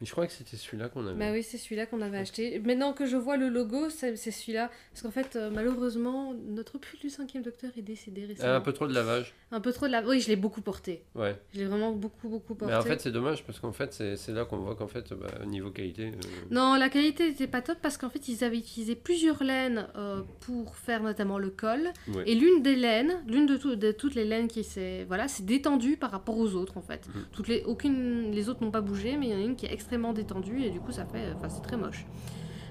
Mais 0.02 0.08
je 0.08 0.12
crois 0.12 0.26
que 0.28 0.34
c'était 0.34 0.58
celui-là 0.58 0.90
qu'on 0.90 1.06
avait. 1.06 1.18
Bah 1.18 1.32
oui, 1.32 1.44
c'est 1.44 1.58
celui-là 1.60 1.86
qu'on 1.86 2.02
avait 2.02 2.18
acheté. 2.18 2.60
Maintenant 2.60 2.94
que 2.94 3.06
je 3.06 3.16
vois 3.16 3.38
le 3.38 3.48
logo, 3.48 3.90
c'est 3.90 4.16
celui-là. 4.18 4.70
Parce 4.92 5.04
qu'en 5.04 5.12
fait, 5.12 5.36
euh, 5.36 5.50
malheureusement, 5.54 6.34
notre 6.48 6.78
pull 6.78 7.00
du 7.00 7.10
cinquième 7.10 7.44
docteur 7.44 7.72
est 7.78 7.82
décédé 7.84 8.26
récemment. 8.26 8.54
Ah, 8.54 8.56
un 8.58 8.62
peu 8.62 8.74
trop 8.74 8.88
de 8.88 8.94
lavage. 8.94 9.34
Un 9.52 9.62
peu 9.62 9.72
trop 9.72 9.86
de 9.86 9.92
la... 9.92 10.04
Oui, 10.04 10.20
je 10.20 10.28
l'ai 10.30 10.36
beaucoup 10.36 10.62
porté. 10.62 11.04
Ouais. 11.16 11.36
Je 11.54 11.60
l'ai 11.60 11.66
vraiment 11.66 11.92
beaucoup, 11.92 12.28
beaucoup 12.28 12.56
porté. 12.56 12.74
Mais 12.74 12.78
en 12.80 12.82
fait, 12.82 13.00
c'est 13.02 13.12
dommage 13.12 13.46
parce 13.46 13.60
qu'en 13.60 13.72
fait, 13.72 13.94
c'est 13.94 14.32
là 14.34 14.46
qu'on 14.46 14.58
voit 14.58 14.76
qu'en 14.76 14.88
fait, 14.88 15.14
bah, 15.14 15.28
niveau 15.46 15.70
qualité. 15.70 16.08
euh, 16.08 16.12
Non, 16.52 16.76
la 16.76 16.90
qualité 16.90 17.30
n'était 17.30 17.48
pas 17.48 17.62
top 17.62 17.78
parce 17.82 17.98
qu'en 17.98 18.10
fait, 18.10 18.28
ils 18.28 18.44
avaient 18.44 18.58
utilisé 18.58 18.96
plusieurs 18.96 19.44
laines 19.44 19.88
euh, 19.96 20.22
pour 20.42 20.76
faire 20.76 21.04
notamment 21.04 21.38
le 21.38 21.50
col. 21.52 21.92
ouais. 22.10 22.24
Et 22.26 22.36
l'une 22.36 22.64
des 22.64 22.76
laines, 22.76 23.24
l'une 23.28 23.46
de, 23.46 23.58
tout- 23.58 23.76
de 23.76 23.92
toutes 23.92 24.16
les 24.16 24.26
laines 24.26 24.48
qui 24.48 24.64
s'est 24.64 25.06
voilà, 25.08 25.28
c'est 25.28 25.46
détendue 25.46 25.98
par 25.98 26.10
rapport 26.12 26.38
aux 26.38 26.56
autres 26.56 26.78
en 26.78 26.82
fait. 26.82 27.08
Mhm. 27.08 27.26
Toutes 27.32 27.48
les, 27.48 27.62
aucune, 27.64 28.32
les 28.32 28.50
autres 28.50 28.64
n'ont 28.64 28.72
pas 28.72 28.82
bougé, 28.82 29.16
mais 29.18 29.28
il 29.28 29.32
y 29.32 29.36
en 29.36 29.40
a 29.40 29.42
une 29.46 29.53
qui 29.56 29.66
est 29.66 29.74
extrêmement 29.74 30.14
détendue 30.14 30.62
et 30.64 30.70
du 30.70 30.80
coup 30.80 30.92
ça 30.92 31.06
fait, 31.06 31.32
enfin 31.36 31.50
c'est 31.50 31.62
très 31.62 31.78
moche. 31.78 32.06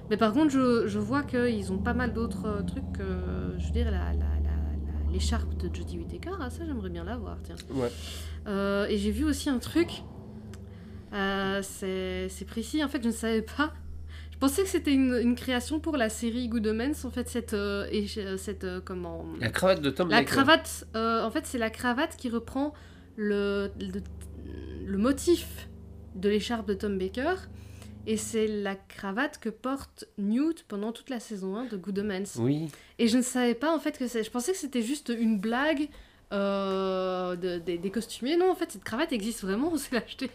Mais 0.09 0.17
par 0.17 0.33
contre, 0.33 0.51
je, 0.51 0.87
je 0.87 0.99
vois 0.99 1.23
qu'ils 1.23 1.71
ont 1.71 1.77
pas 1.77 1.93
mal 1.93 2.11
d'autres 2.13 2.45
euh, 2.47 2.61
trucs. 2.61 2.83
euh, 2.99 3.51
je 3.57 3.65
veux 3.67 3.71
dire, 3.71 3.85
la, 3.85 4.11
la- 4.11 4.19
la- 4.19 4.43
la- 4.43 5.11
l'écharpe 5.13 5.55
de 5.57 5.73
Jodie 5.73 5.97
Whittaker, 5.97 6.31
ah, 6.41 6.49
ça 6.49 6.65
j'aimerais 6.65 6.89
bien 6.89 7.03
l'avoir, 7.05 7.37
tiens. 7.43 7.55
Ouais. 7.73 7.89
Euh, 8.47 8.85
et 8.87 8.97
j'ai 8.97 9.11
vu 9.11 9.23
aussi 9.23 9.49
un 9.49 9.59
truc. 9.59 10.03
euh, 11.13 11.61
c'est 11.61 12.27
c'est 12.29 12.45
précis, 12.45 12.83
en 12.83 12.87
fait, 12.89 13.01
je 13.01 13.07
ne 13.07 13.13
savais 13.13 13.43
pas. 13.43 13.73
Je 14.33 14.37
pensais 14.39 14.63
que 14.63 14.67
c'était 14.69 14.93
une, 14.93 15.13
une 15.21 15.35
création 15.35 15.79
pour 15.79 15.95
la 15.95 16.09
série 16.09 16.49
Good 16.49 16.67
Omens, 16.67 17.05
en 17.05 17.09
fait, 17.11 17.29
cette. 17.29 17.53
euh, 17.53 17.87
et, 17.91 18.07
cette 18.37 18.63
euh, 18.65 18.81
comment. 18.83 19.23
La 19.39 19.49
cravate 19.49 19.81
de 19.81 19.89
Tom 19.89 20.09
La 20.09 20.23
cravate, 20.25 20.85
euh, 20.95 21.23
en 21.23 21.31
fait, 21.31 21.45
c'est 21.45 21.59
la 21.59 21.69
cravate 21.69 22.17
qui 22.17 22.29
reprend 22.29 22.73
le, 23.15 23.69
le, 23.79 24.01
le 24.85 24.97
motif 24.97 25.69
de 26.15 26.29
l'écharpe 26.29 26.67
de 26.67 26.73
Tom 26.73 26.97
Baker. 26.97 27.35
Et 28.05 28.17
c'est 28.17 28.47
la 28.47 28.75
cravate 28.75 29.37
que 29.39 29.47
porte 29.49 30.05
Newt 30.17 30.65
pendant 30.67 30.91
toute 30.91 31.09
la 31.09 31.21
saison 31.21 31.55
1 31.55 31.65
de 31.65 31.77
Good 31.77 31.99
Omens. 31.99 32.35
Oui. 32.37 32.67
Et 32.99 33.07
je 33.07 33.15
ne 33.17 33.21
savais 33.21 33.55
pas 33.55 33.73
en 33.73 33.79
fait 33.79 33.97
que 33.97 34.07
c'est. 34.07 34.23
Je 34.23 34.29
pensais 34.31 34.51
que 34.51 34.57
c'était 34.57 34.81
juste 34.81 35.09
une 35.17 35.39
blague 35.39 35.87
euh, 36.33 37.35
de- 37.35 37.59
des- 37.59 37.77
des 37.77 37.91
costumiers. 37.91 38.35
Non, 38.37 38.51
en 38.51 38.55
fait, 38.55 38.71
cette 38.71 38.83
cravate 38.83 39.11
existe 39.13 39.41
vraiment, 39.41 39.71
on 39.71 39.77
s'est 39.77 39.93
l'acheter. 39.95 40.29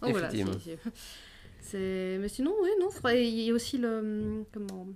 Donc 0.00 0.12
voilà, 0.12 0.30
c'est- 0.30 0.44
c'est- 0.64 0.78
c'est. 1.60 2.18
Mais 2.20 2.28
sinon, 2.28 2.54
oui, 2.62 2.68
non. 2.80 2.88
Il 3.12 3.40
y 3.40 3.50
a 3.50 3.54
aussi 3.54 3.76
le. 3.78 4.44
Comment 4.52 4.86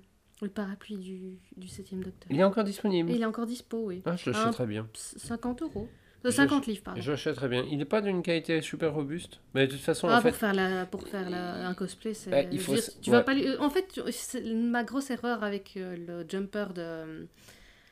Le 0.40 0.48
parapluie 0.48 0.96
du, 0.96 1.20
du 1.56 1.66
7ème 1.66 2.02
Docteur. 2.04 2.28
Il 2.30 2.38
est 2.38 2.44
encore 2.44 2.64
disponible. 2.64 3.10
Et 3.10 3.14
il 3.16 3.22
est 3.22 3.26
encore 3.26 3.46
dispo, 3.46 3.86
oui. 3.86 4.02
Ah, 4.06 4.14
je 4.16 4.30
l'achèterais 4.30 4.66
bien. 4.66 4.88
50 4.94 5.62
euros. 5.62 5.88
Je 6.24 6.30
50 6.30 6.66
livres, 6.66 6.82
pardon. 6.82 7.00
Je 7.00 7.10
l'achèterais 7.10 7.48
bien. 7.48 7.64
Il 7.70 7.78
n'est 7.78 7.84
pas 7.84 8.00
d'une 8.00 8.22
qualité 8.22 8.60
super 8.60 8.92
robuste. 8.92 9.38
Mais 9.54 9.66
de 9.66 9.72
toute 9.72 9.80
façon, 9.80 10.08
Ah, 10.08 10.18
en 10.18 10.20
fait. 10.20 10.30
pour 10.30 10.38
faire, 10.38 10.54
la, 10.54 10.84
pour 10.86 11.06
faire 11.06 11.30
la- 11.30 11.66
un 11.68 11.74
cosplay, 11.74 12.12
c'est. 12.14 12.30
Ouais, 12.30 12.48
il 12.50 12.60
faut 12.60 12.74
dire, 12.74 12.82
tu 13.00 13.10
vas 13.10 13.18
ouais. 13.18 13.24
pas 13.24 13.34
lui- 13.34 13.56
En 13.58 13.70
fait, 13.70 14.00
ma 14.44 14.82
grosse 14.84 15.10
erreur 15.10 15.44
avec 15.44 15.74
euh, 15.76 15.96
le 15.96 16.26
jumper 16.28 16.66
de, 16.74 17.26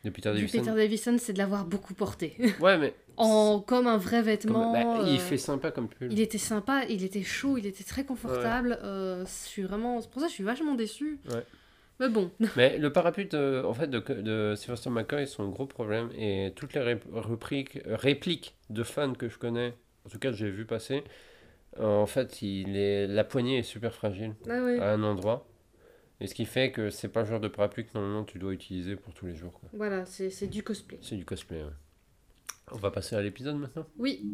De 0.04 0.11
Peter 0.11 0.33
Davison. 0.33 0.59
Peter 0.59 0.73
Davison, 0.75 1.16
c'est 1.18 1.33
de 1.33 1.38
l'avoir 1.38 1.64
beaucoup 1.64 1.95
porté. 1.95 2.37
Ouais, 2.61 2.76
mais. 2.78 2.95
en, 3.16 3.61
comme 3.61 3.87
un 3.87 3.97
vrai 3.97 4.18
comme- 4.18 4.26
vêtement. 4.26 4.73
bah, 4.73 5.02
il 5.06 5.16
euh, 5.16 5.18
fait 5.18 5.38
sympa 5.38 5.71
comme 5.71 5.88
pull. 5.88 6.12
il 6.12 6.21
était 6.21 6.37
sympa, 6.38 6.85
il 6.88 7.04
était 7.04 7.23
chaud, 7.23 7.56
il 7.59 7.66
était 7.66 7.85
très 7.85 8.04
confortable. 8.04 8.78
euh, 8.83 9.25
je 9.25 9.49
suis 9.49 9.62
vraiment. 9.62 10.00
C'est 10.00 10.11
pour 10.11 10.21
ça 10.21 10.26
que 10.26 10.30
je 10.30 10.35
suis 10.35 10.45
vachement 10.45 10.75
déçue. 10.75 11.18
Ouais. 11.33 11.45
Mais 12.00 12.08
bon. 12.08 12.30
Mais 12.56 12.78
le 12.78 12.92
parapluie 12.92 13.26
de, 13.26 13.62
en 13.64 13.72
fait, 13.74 13.86
de, 13.88 13.98
de 14.00 14.54
Sylvester 14.56 14.90
McCoy, 14.90 15.26
c'est 15.26 15.40
un 15.42 15.48
gros 15.48 15.66
problème. 15.66 16.10
Et 16.16 16.52
toutes 16.56 16.74
les 16.74 16.80
rép- 16.80 17.10
répliques, 17.12 17.78
répliques 17.86 18.54
de 18.70 18.82
fans 18.82 19.14
que 19.14 19.28
je 19.28 19.38
connais, 19.38 19.74
en 20.04 20.08
tout 20.10 20.18
cas 20.18 20.30
que 20.30 20.36
j'ai 20.36 20.50
vu 20.50 20.66
passer, 20.66 21.02
euh, 21.78 21.84
en 21.86 22.06
fait, 22.06 22.42
il 22.42 22.76
est, 22.76 23.06
la 23.06 23.24
poignée 23.24 23.58
est 23.58 23.62
super 23.62 23.94
fragile 23.94 24.34
Ah 24.48 24.52
à 24.82 24.92
un 24.92 25.02
endroit. 25.02 25.46
Et 26.20 26.26
ce 26.26 26.34
qui 26.34 26.46
fait 26.46 26.70
que 26.72 26.88
c'est 26.88 27.08
pas 27.08 27.20
le 27.22 27.26
genre 27.28 27.40
de 27.40 27.48
parapluie 27.48 27.84
que 27.84 27.90
normalement 27.94 28.24
tu 28.24 28.38
dois 28.38 28.52
utiliser 28.54 28.96
pour 28.96 29.12
tous 29.12 29.26
les 29.26 29.34
jours. 29.34 29.52
quoi. 29.60 29.68
Voilà, 29.74 30.06
c'est 30.06 30.30
c'est 30.30 30.46
du 30.46 30.62
cosplay. 30.62 30.98
C'est 31.02 31.16
du 31.16 31.26
cosplay. 31.26 31.62
ouais. 31.62 31.70
On 32.72 32.76
va 32.76 32.90
passer 32.90 33.16
à 33.16 33.20
l'épisode 33.20 33.56
maintenant? 33.56 33.86
Oui. 33.98 34.24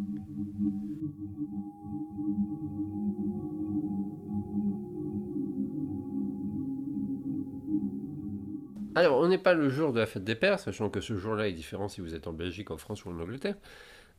Alors, 8.94 9.18
on 9.18 9.28
n'est 9.28 9.38
pas 9.38 9.54
le 9.54 9.68
jour 9.68 9.92
de 9.92 10.00
la 10.00 10.06
fête 10.06 10.24
des 10.24 10.34
pères, 10.34 10.58
sachant 10.60 10.90
que 10.90 11.00
ce 11.00 11.16
jour-là 11.16 11.48
est 11.48 11.52
différent 11.52 11.88
si 11.88 12.00
vous 12.00 12.14
êtes 12.14 12.26
en 12.26 12.32
Belgique, 12.32 12.70
en 12.70 12.76
France 12.76 13.04
ou 13.04 13.10
en 13.10 13.18
Angleterre. 13.18 13.56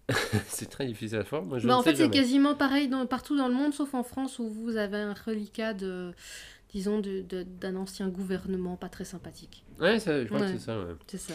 c'est 0.48 0.70
très 0.70 0.86
difficile 0.86 1.20
à 1.20 1.24
faire. 1.24 1.44
Moi, 1.44 1.60
je 1.60 1.68
Bah, 1.68 1.74
ne 1.74 1.80
en 1.80 1.82
fait, 1.84 1.96
c'est 1.96 2.10
quasiment 2.10 2.56
pareil 2.56 2.88
dans, 2.90 3.06
partout 3.06 3.38
dans 3.38 3.48
le 3.48 3.54
monde, 3.54 3.74
sauf 3.74 3.94
en 3.94 4.04
France 4.04 4.40
où 4.40 4.50
vous 4.50 4.76
avez 4.76 4.98
un 4.98 5.14
reliquat 5.14 5.74
de, 5.74 6.12
disons, 6.74 7.02
d'un 7.02 7.76
ancien 7.76 8.10
gouvernement 8.10 8.76
pas 8.78 8.90
très 8.90 9.06
sympathique. 9.06 9.64
Ouais, 9.80 10.00
ça, 10.00 10.22
je 10.24 10.28
crois 10.28 10.40
Ouais. 10.42 10.48
que 10.48 10.54
c'est 10.54 10.66
ça. 10.66 10.80
ouais. 10.80 10.94
C'est 11.08 11.18
ça. 11.20 11.34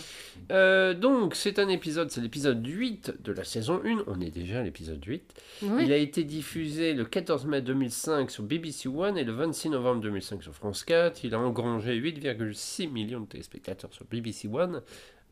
Euh, 0.50 0.94
donc, 0.94 1.34
c'est 1.36 1.58
un 1.60 1.68
épisode, 1.68 2.10
c'est 2.10 2.20
l'épisode 2.20 2.66
8 2.66 3.22
de 3.22 3.32
la 3.32 3.44
saison 3.44 3.80
1. 3.84 4.04
On 4.08 4.20
est 4.20 4.30
déjà 4.30 4.60
à 4.60 4.62
l'épisode 4.62 5.04
8. 5.04 5.32
Oui. 5.62 5.84
Il 5.84 5.92
a 5.92 5.96
été 5.96 6.24
diffusé 6.24 6.92
le 6.92 7.04
14 7.04 7.46
mai 7.46 7.62
2005 7.62 8.30
sur 8.30 8.42
BBC 8.42 8.88
One 8.88 9.16
et 9.16 9.24
le 9.24 9.32
26 9.32 9.70
novembre 9.70 10.00
2005 10.00 10.42
sur 10.42 10.54
France 10.54 10.82
4. 10.84 11.22
Il 11.24 11.34
a 11.34 11.38
engrangé 11.38 11.94
8,6 11.94 12.88
millions 12.90 13.20
de 13.20 13.26
téléspectateurs 13.26 13.92
sur 13.94 14.04
BBC 14.06 14.48
One. 14.48 14.82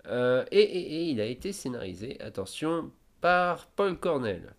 Euh, 0.07 0.45
et, 0.53 0.61
et- 0.61 0.93
et 0.95 1.03
il 1.11 1.21
a 1.21 1.27
été 1.27 1.53
scénarisé, 1.53 2.21
attention, 2.21 2.93
par 3.21 3.67
Paul 3.67 3.99
Cornell. 3.99 4.55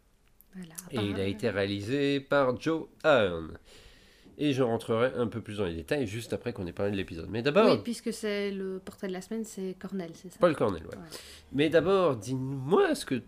Voilà. 0.53 0.73
Et 0.91 1.09
il 1.09 1.19
a 1.21 1.25
été 1.25 1.49
réalisé 1.49 2.19
par 2.19 2.59
Joe 2.59 2.87
Ahern. 3.03 3.57
Et 4.39 4.53
je 4.53 4.61
rentrerai 4.61 5.13
un 5.17 5.25
peu 5.27 5.41
plus 5.41 5.57
dans 5.57 5.65
les 5.65 5.73
détails 5.73 6.05
juste 6.05 6.31
après 6.31 6.53
qu'on 6.53 6.67
ait 6.67 6.71
parlé 6.71 6.91
de 6.91 6.97
l'épisode. 6.97 7.27
Mais 7.29 7.41
d'abord, 7.41 7.71
Oui, 7.71 7.79
puisque 7.83 8.13
c'est 8.13 8.51
le 8.51 8.79
portrait 8.83 9.07
de 9.07 9.13
la 9.13 9.21
semaine, 9.21 9.43
c'est 9.43 9.75
Cornel, 9.79 10.11
c'est 10.13 10.29
ça 10.29 10.37
Paul 10.39 10.55
Cornell, 10.55 10.83
ouais. 10.83 10.95
Ouais. 10.95 11.03
Mais 11.53 11.69
d'abord, 11.69 12.15
dis-moi 12.15 12.93
ce 12.93 13.05
que... 13.05 13.21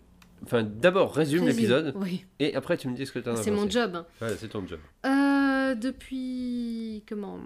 Enfin, 0.44 0.62
d'abord, 0.62 1.12
résume 1.14 1.44
Résume. 1.44 1.56
l'épisode. 1.56 1.92
Oui, 1.96 2.24
Et 2.38 2.54
après, 2.54 2.76
tu 2.76 2.88
me 2.88 2.94
dis 2.94 3.04
ce 3.06 3.12
que 3.12 3.18
tu 3.18 3.28
as 3.28 3.36
c'est 3.36 3.50
mon 3.50 3.68
job. 3.68 4.04
Ouais, 4.22 4.36
c'est 4.38 4.48
ton 4.48 4.64
job. 4.66 4.78
Euh, 5.04 5.74
depuis. 5.74 7.02
Comment 7.08 7.38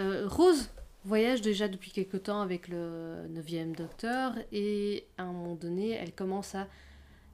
euh, 0.00 0.26
Rose 0.28 0.70
voyage 1.04 1.40
déjà 1.42 1.68
depuis 1.68 1.90
quelque 1.90 2.16
temps 2.16 2.40
avec 2.40 2.68
le 2.68 3.26
9e 3.34 3.74
docteur 3.74 4.32
et 4.52 5.04
à 5.16 5.24
un 5.24 5.32
moment 5.32 5.54
donné, 5.54 5.90
elle 5.92 6.12
commence 6.12 6.54
à 6.54 6.66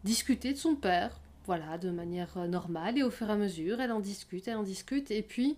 discuter 0.05 0.53
de 0.53 0.59
son 0.59 0.75
père, 0.77 1.21
voilà, 1.47 1.77
de 1.79 1.91
manière 1.91 2.37
euh, 2.37 2.47
normale 2.47 2.99
et 2.99 3.03
au 3.03 3.11
fur 3.11 3.29
et 3.29 3.33
à 3.33 3.37
mesure, 3.37 3.81
elle 3.81 3.91
en 3.93 4.01
discute, 4.01 4.47
elle 4.49 4.57
en 4.57 4.63
discute 4.63 5.11
et 5.11 5.23
puis 5.23 5.57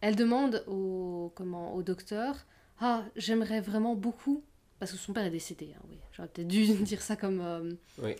elle 0.00 0.16
demande 0.16 0.64
au, 0.66 1.32
comment, 1.34 1.74
au 1.74 1.82
docteur 1.82 2.46
Ah, 2.80 3.04
j'aimerais 3.16 3.60
vraiment 3.60 3.94
beaucoup. 3.94 4.42
Parce 4.78 4.92
que 4.92 4.98
son 4.98 5.12
père 5.12 5.24
est 5.24 5.30
décédé, 5.30 5.70
hein, 5.76 5.82
oui. 5.90 5.98
J'aurais 6.12 6.28
peut-être 6.28 6.46
dû 6.48 6.64
dire 6.84 7.02
ça 7.02 7.16
comme. 7.16 7.40
euh, 7.40 7.72
Oui. 8.02 8.14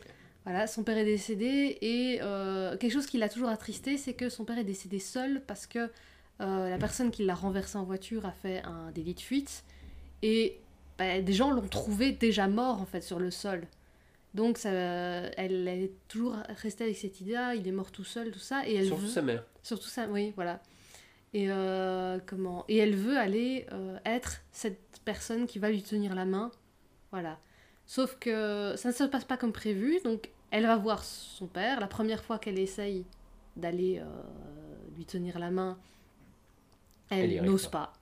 voilà, 0.45 0.67
son 0.67 0.83
père 0.83 0.99
est 0.99 1.05
décédé 1.05 1.79
et 1.81 2.19
euh, 2.23 2.77
quelque 2.77 2.93
chose 2.93 3.07
qui 3.07 3.17
l'a 3.19 3.29
toujours 3.29 3.49
attristé, 3.49 3.97
c'est 3.97 4.15
que 4.15 4.29
son 4.29 4.45
père 4.45 4.59
est 4.59 4.65
décédé 4.65 4.99
seul 4.99 5.41
parce 5.47 5.67
que 5.69 5.89
euh, 6.41 6.69
la 6.71 6.79
personne 6.79 7.11
qui 7.13 7.25
l'a 7.25 7.35
renversé 7.35 7.79
en 7.79 7.85
voiture 7.85 8.27
a 8.27 8.33
fait 8.33 8.63
un 8.65 8.91
délit 8.93 9.15
de 9.15 9.21
fuite 9.21 9.63
et 10.23 10.59
bah, 10.99 11.21
des 11.21 11.33
gens 11.33 11.51
l'ont 11.53 11.69
trouvé 11.69 12.11
déjà 12.13 12.49
mort 12.49 12.81
en 12.81 12.87
fait 12.87 13.03
sur 13.03 13.21
le 13.21 13.31
sol. 13.31 13.63
Donc 14.35 14.59
ça, 14.59 14.71
elle 14.71 15.67
est 15.69 15.93
toujours 16.09 16.37
restée 16.63 16.85
avec 16.85 16.97
cette 16.97 17.21
idée, 17.21 17.35
ah, 17.37 17.55
il 17.55 17.67
est 17.67 17.73
mort 17.73 17.91
tout 17.93 18.05
seul, 18.05 18.31
tout 18.31 18.39
ça, 18.39 18.69
et 18.69 18.75
elle 18.75 18.87
Surtout 18.87 19.03
veut... 19.03 19.09
sa 19.09 19.23
mère. 19.23 19.45
Surtout 19.63 19.89
ça, 19.89 20.07
oui, 20.11 20.33
voilà. 20.37 20.61
Et 21.35 21.51
euh, 21.51 22.19
comment? 22.27 22.65
Et 22.69 22.79
elle 22.79 22.95
veut 22.95 23.19
aller 23.19 23.67
euh, 23.73 23.99
être 24.05 24.41
cette 24.51 25.01
personne 25.05 25.47
qui 25.47 25.59
va 25.59 25.71
lui 25.71 25.83
tenir 25.83 26.15
la 26.15 26.25
main, 26.25 26.51
voilà. 27.11 27.39
Sauf 27.87 28.17
que 28.19 28.75
ça 28.77 28.89
ne 28.89 28.95
se 28.95 29.05
passe 29.05 29.25
pas 29.25 29.37
comme 29.37 29.53
prévu, 29.53 30.01
donc 30.05 30.31
elle 30.51 30.67
va 30.67 30.77
voir 30.77 31.05
son 31.05 31.47
père. 31.47 31.81
La 31.81 31.87
première 31.87 32.23
fois 32.23 32.39
qu'elle 32.39 32.59
essaye 32.59 33.05
d'aller 33.57 33.99
euh, 33.99 34.05
lui 34.97 35.05
tenir 35.05 35.39
la 35.39 35.51
main, 35.51 35.79
Elle 37.11 37.43
n'ose 37.43 37.69
pas. 37.69 37.93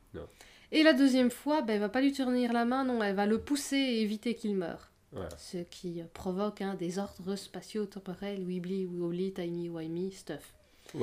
Et 0.73 0.83
la 0.83 0.93
deuxième 0.93 1.31
fois, 1.31 1.63
ben, 1.63 1.75
elle 1.75 1.81
va 1.81 1.89
pas 1.89 2.01
lui 2.01 2.13
tenir 2.13 2.53
la 2.53 2.65
main, 2.65 2.85
non, 2.85 3.03
elle 3.03 3.15
va 3.15 3.27
le 3.27 3.41
pousser 3.41 3.77
et 3.77 4.03
éviter 4.03 4.35
qu'il 4.35 4.57
meure. 4.57 4.91
Ce 5.39 5.59
qui 5.59 6.03
provoque 6.13 6.61
un 6.61 6.75
désordre 6.75 7.37
spatio-temporel, 7.37 8.43
wibbly, 8.43 8.87
wobbly, 8.87 9.33
tiny, 9.33 9.71
wimey, 9.71 10.11
stuff. 10.11 10.55
Et 10.95 10.99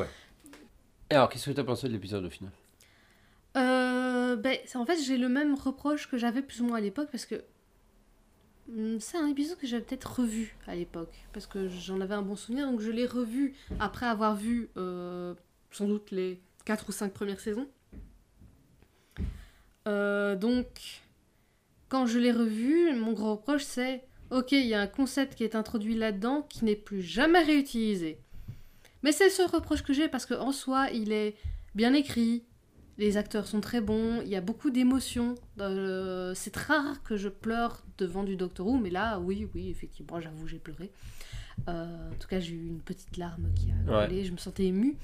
alors, 1.14 1.30
qu'est-ce 1.30 1.50
que 1.50 1.52
tu 1.52 1.60
as 1.60 1.64
pensé 1.64 1.88
de 1.88 1.94
l'épisode 1.94 2.26
au 2.26 2.30
final 2.30 2.52
Euh, 3.58 4.36
ben, 4.36 4.58
en 4.76 4.86
fait, 4.86 4.98
j'ai 5.02 5.18
le 5.18 5.30
même 5.30 5.56
reproche 5.56 6.10
que 6.10 6.18
j'avais 6.18 6.42
plus 6.42 6.62
ou 6.62 6.68
moins 6.68 6.78
à 6.78 6.82
l'époque 6.82 7.10
parce 7.12 7.26
que 7.26 7.44
hum, 8.70 9.00
c'est 9.00 9.18
un 9.18 9.28
épisode 9.28 9.58
que 9.58 9.68
j'avais 9.68 9.84
peut-être 9.84 10.20
revu 10.20 10.56
à 10.68 10.76
l'époque 10.76 11.14
parce 11.34 11.46
que 11.46 11.68
j'en 11.68 12.02
avais 12.02 12.16
un 12.16 12.22
bon 12.22 12.36
souvenir 12.36 12.70
donc 12.70 12.80
je 12.80 12.92
l'ai 12.92 13.06
revu 13.06 13.56
après 13.80 14.06
avoir 14.06 14.36
vu 14.36 14.70
euh, 14.78 15.34
sans 15.72 15.88
doute 15.88 16.12
les 16.12 16.40
4 16.66 16.90
ou 16.90 16.92
5 16.92 17.14
premières 17.14 17.40
saisons. 17.40 17.68
Euh, 19.88 20.36
donc, 20.36 21.02
quand 21.90 22.06
je 22.06 22.18
l'ai 22.18 22.32
revu, 22.32 22.96
mon 22.96 23.14
gros 23.14 23.32
reproche 23.36 23.64
c'est 23.64 24.04
ok, 24.32 24.54
il 24.54 24.66
y 24.66 24.74
a 24.74 24.82
un 24.82 24.88
concept 24.88 25.36
qui 25.36 25.44
est 25.44 25.56
introduit 25.56 25.96
là-dedans 25.96 26.42
qui 26.50 26.66
n'est 26.66 26.76
plus 26.76 27.02
jamais 27.02 27.44
réutilisé. 27.44 28.23
Mais 29.04 29.12
c'est 29.12 29.30
ce 29.30 29.42
reproche 29.44 29.84
que 29.84 29.94
j'ai 29.94 30.08
parce 30.08 30.26
qu'en 30.26 30.52
soi, 30.52 30.90
il 30.92 31.12
est 31.12 31.36
bien 31.76 31.94
écrit, 31.94 32.44
les 32.98 33.18
acteurs 33.18 33.48
sont 33.48 33.60
très 33.62 33.82
bons, 33.82 34.22
il 34.22 34.28
y 34.30 34.36
a 34.36 34.42
beaucoup 34.42 34.70
d'émotions. 34.70 35.36
Euh, 35.60 36.34
c'est 36.36 36.56
rare 36.56 37.04
que 37.04 37.18
je 37.18 37.28
pleure 37.30 37.84
devant 37.98 38.24
du 38.24 38.36
Doctor 38.36 38.66
Who, 38.68 38.78
mais 38.80 38.90
là, 38.90 39.20
oui, 39.20 39.48
oui, 39.54 39.70
effectivement, 39.70 40.20
j'avoue, 40.22 40.48
j'ai 40.48 40.60
pleuré. 40.60 40.92
Euh, 41.70 42.12
en 42.12 42.16
tout 42.16 42.28
cas, 42.28 42.40
j'ai 42.40 42.54
eu 42.54 42.66
une 42.68 42.82
petite 42.82 43.18
larme 43.18 43.52
qui 43.56 43.72
a 43.72 43.92
Ouais. 43.92 44.06
roulé, 44.06 44.24
je 44.26 44.32
me 44.32 44.38
sentais 44.38 44.66
émue. 44.66 44.98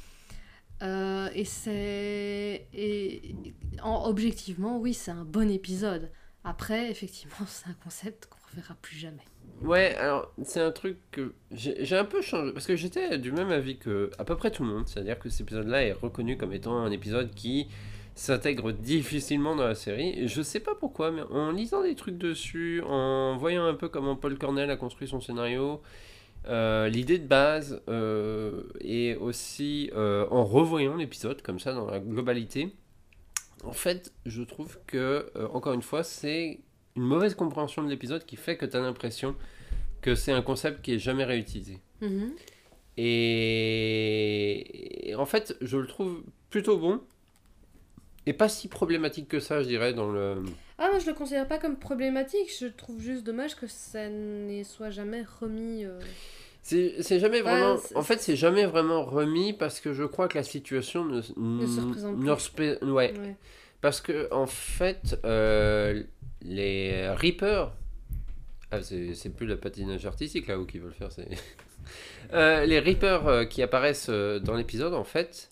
Euh, 0.81 1.29
et 1.33 1.43
c'est. 1.45 2.67
Et, 2.73 3.35
en- 3.83 4.05
objectivement, 4.07 4.77
oui, 4.79 4.93
c'est 4.93 5.11
un 5.11 5.25
bon 5.25 5.49
épisode. 5.51 6.09
Après, 6.45 6.89
effectivement, 6.89 7.35
c'est 7.47 7.67
un 7.69 7.75
concept 7.83 8.27
qu'on 8.27 8.37
ne 8.37 8.51
reverra 8.55 8.75
plus 8.81 8.95
jamais. 8.97 9.25
Ouais, 9.61 9.95
alors, 9.95 10.31
c'est 10.43 10.61
un 10.61 10.71
truc 10.71 10.97
que 11.11 11.33
j'ai 11.51 11.97
un 11.97 12.05
peu 12.05 12.21
changé. 12.21 12.51
Parce 12.53 12.65
que 12.65 12.75
j'étais 12.75 13.17
du 13.17 13.31
même 13.31 13.51
avis 13.51 13.77
que 13.77 14.09
à 14.17 14.23
peu 14.23 14.35
près 14.35 14.51
tout 14.51 14.63
le 14.63 14.69
monde. 14.69 14.87
C'est-à-dire 14.87 15.19
que 15.19 15.29
cet 15.29 15.41
épisode-là 15.41 15.83
est 15.83 15.93
reconnu 15.93 16.37
comme 16.37 16.53
étant 16.53 16.77
un 16.77 16.91
épisode 16.91 17.33
qui 17.35 17.67
s'intègre 18.15 18.71
difficilement 18.71 19.55
dans 19.55 19.65
la 19.65 19.75
série. 19.75 20.27
Je 20.27 20.41
sais 20.41 20.59
pas 20.59 20.75
pourquoi, 20.75 21.11
mais 21.11 21.21
en 21.23 21.51
lisant 21.51 21.83
des 21.83 21.95
trucs 21.95 22.17
dessus, 22.17 22.81
en 22.85 23.37
voyant 23.37 23.65
un 23.65 23.73
peu 23.73 23.89
comment 23.89 24.15
Paul 24.15 24.37
Cornell 24.37 24.69
a 24.69 24.75
construit 24.75 25.07
son 25.07 25.21
scénario, 25.21 25.81
euh, 26.47 26.89
l'idée 26.89 27.17
de 27.17 27.27
base, 27.27 27.81
euh, 27.89 28.63
et 28.81 29.15
aussi 29.15 29.89
euh, 29.93 30.25
en 30.31 30.43
revoyant 30.43 30.95
l'épisode 30.95 31.41
comme 31.41 31.59
ça 31.59 31.73
dans 31.73 31.85
la 31.85 31.99
globalité, 31.99 32.73
en 33.63 33.73
fait, 33.73 34.13
je 34.25 34.41
trouve 34.41 34.79
que, 34.87 35.29
euh, 35.35 35.47
encore 35.53 35.73
une 35.73 35.81
fois, 35.81 36.03
c'est 36.03 36.59
une 36.99 37.05
mauvaise 37.05 37.33
compréhension 37.33 37.81
de 37.81 37.89
l'épisode 37.89 38.25
qui 38.25 38.35
fait 38.35 38.57
que 38.57 38.65
tu 38.65 38.75
as 38.75 38.81
l'impression 38.81 39.33
que 40.01 40.15
c'est 40.15 40.33
un 40.33 40.41
concept 40.41 40.81
qui 40.81 40.95
est 40.95 40.99
jamais 40.99 41.23
réutilisé. 41.23 41.79
Mhm. 42.01 42.31
Et... 42.97 45.09
et 45.09 45.15
en 45.15 45.25
fait, 45.25 45.55
je 45.61 45.77
le 45.77 45.87
trouve 45.87 46.23
plutôt 46.49 46.77
bon 46.77 46.99
et 48.25 48.33
pas 48.33 48.49
si 48.49 48.67
problématique 48.67 49.27
que 49.29 49.39
ça, 49.39 49.61
je 49.63 49.67
dirais, 49.67 49.93
dans 49.93 50.11
le... 50.11 50.43
Ah, 50.77 50.89
moi 50.89 50.99
je 50.99 51.07
le 51.07 51.13
considère 51.13 51.47
pas 51.47 51.57
comme 51.57 51.77
problématique, 51.77 52.49
je 52.59 52.67
trouve 52.67 52.99
juste 53.01 53.23
dommage 53.23 53.55
que 53.55 53.67
ça 53.67 54.09
ne 54.09 54.61
soit 54.63 54.89
jamais 54.91 55.25
remis. 55.39 55.85
euh, 55.85 55.99
C'est 56.61 57.01
c'est 57.01 57.19
jamais 57.19 57.37
Ouais, 57.41 57.49
vraiment... 57.49 57.77
en 57.95 58.03
fait, 58.03 58.21
c'est 58.21 58.35
jamais 58.35 58.65
vraiment 58.65 59.03
remis 59.03 59.53
parce 59.53 59.79
que 59.79 59.93
je 59.93 60.03
crois 60.03 60.27
que 60.27 60.37
la 60.37 60.43
situation 60.43 61.05
ne, 61.05 61.21
Ne 61.37 61.65
se 61.65 61.81
représente 61.81 62.17
ne 62.17 62.35
plus. 62.55 62.91
ouais. 62.91 63.13
ouais. 63.17 63.35
Parce 63.81 64.01
que, 64.01 64.31
en 64.33 64.45
fait, 64.45 65.19
euh, 65.25 66.03
les 66.41 67.09
Reapers. 67.09 67.71
Ah, 68.71 68.81
c'est 68.83 69.33
plus 69.35 69.47
le 69.47 69.57
patinage 69.57 70.05
artistique 70.05 70.47
là 70.47 70.59
où 70.59 70.65
qu'ils 70.65 70.81
veulent 70.81 70.93
faire. 70.93 71.09
Euh, 72.33 72.65
les 72.65 72.79
Reapers 72.79 73.27
euh, 73.27 73.45
qui 73.45 73.63
apparaissent 73.63 74.09
euh, 74.09 74.37
dans 74.39 74.53
l'épisode, 74.53 74.93
en 74.93 75.03
fait, 75.05 75.49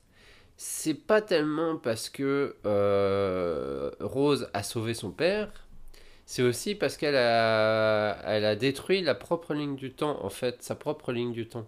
c'est 0.56 0.94
pas 0.94 1.20
tellement 1.22 1.78
parce 1.78 2.10
que 2.12 2.56
euh, 2.68 3.90
Rose 4.00 4.48
a 4.54 4.62
sauvé 4.62 4.94
son 4.94 5.10
père. 5.10 5.50
C'est 6.28 6.44
aussi 6.44 6.76
parce 6.76 6.96
qu'elle 6.98 7.16
a, 7.16 8.20
elle 8.26 8.46
a 8.46 8.56
détruit 8.56 9.02
la 9.02 9.16
propre 9.16 9.56
ligne 9.56 9.76
du 9.76 9.92
temps, 9.94 10.24
en 10.24 10.30
fait, 10.30 10.62
sa 10.62 10.76
propre 10.76 11.12
ligne 11.12 11.32
du 11.32 11.48
temps. 11.48 11.66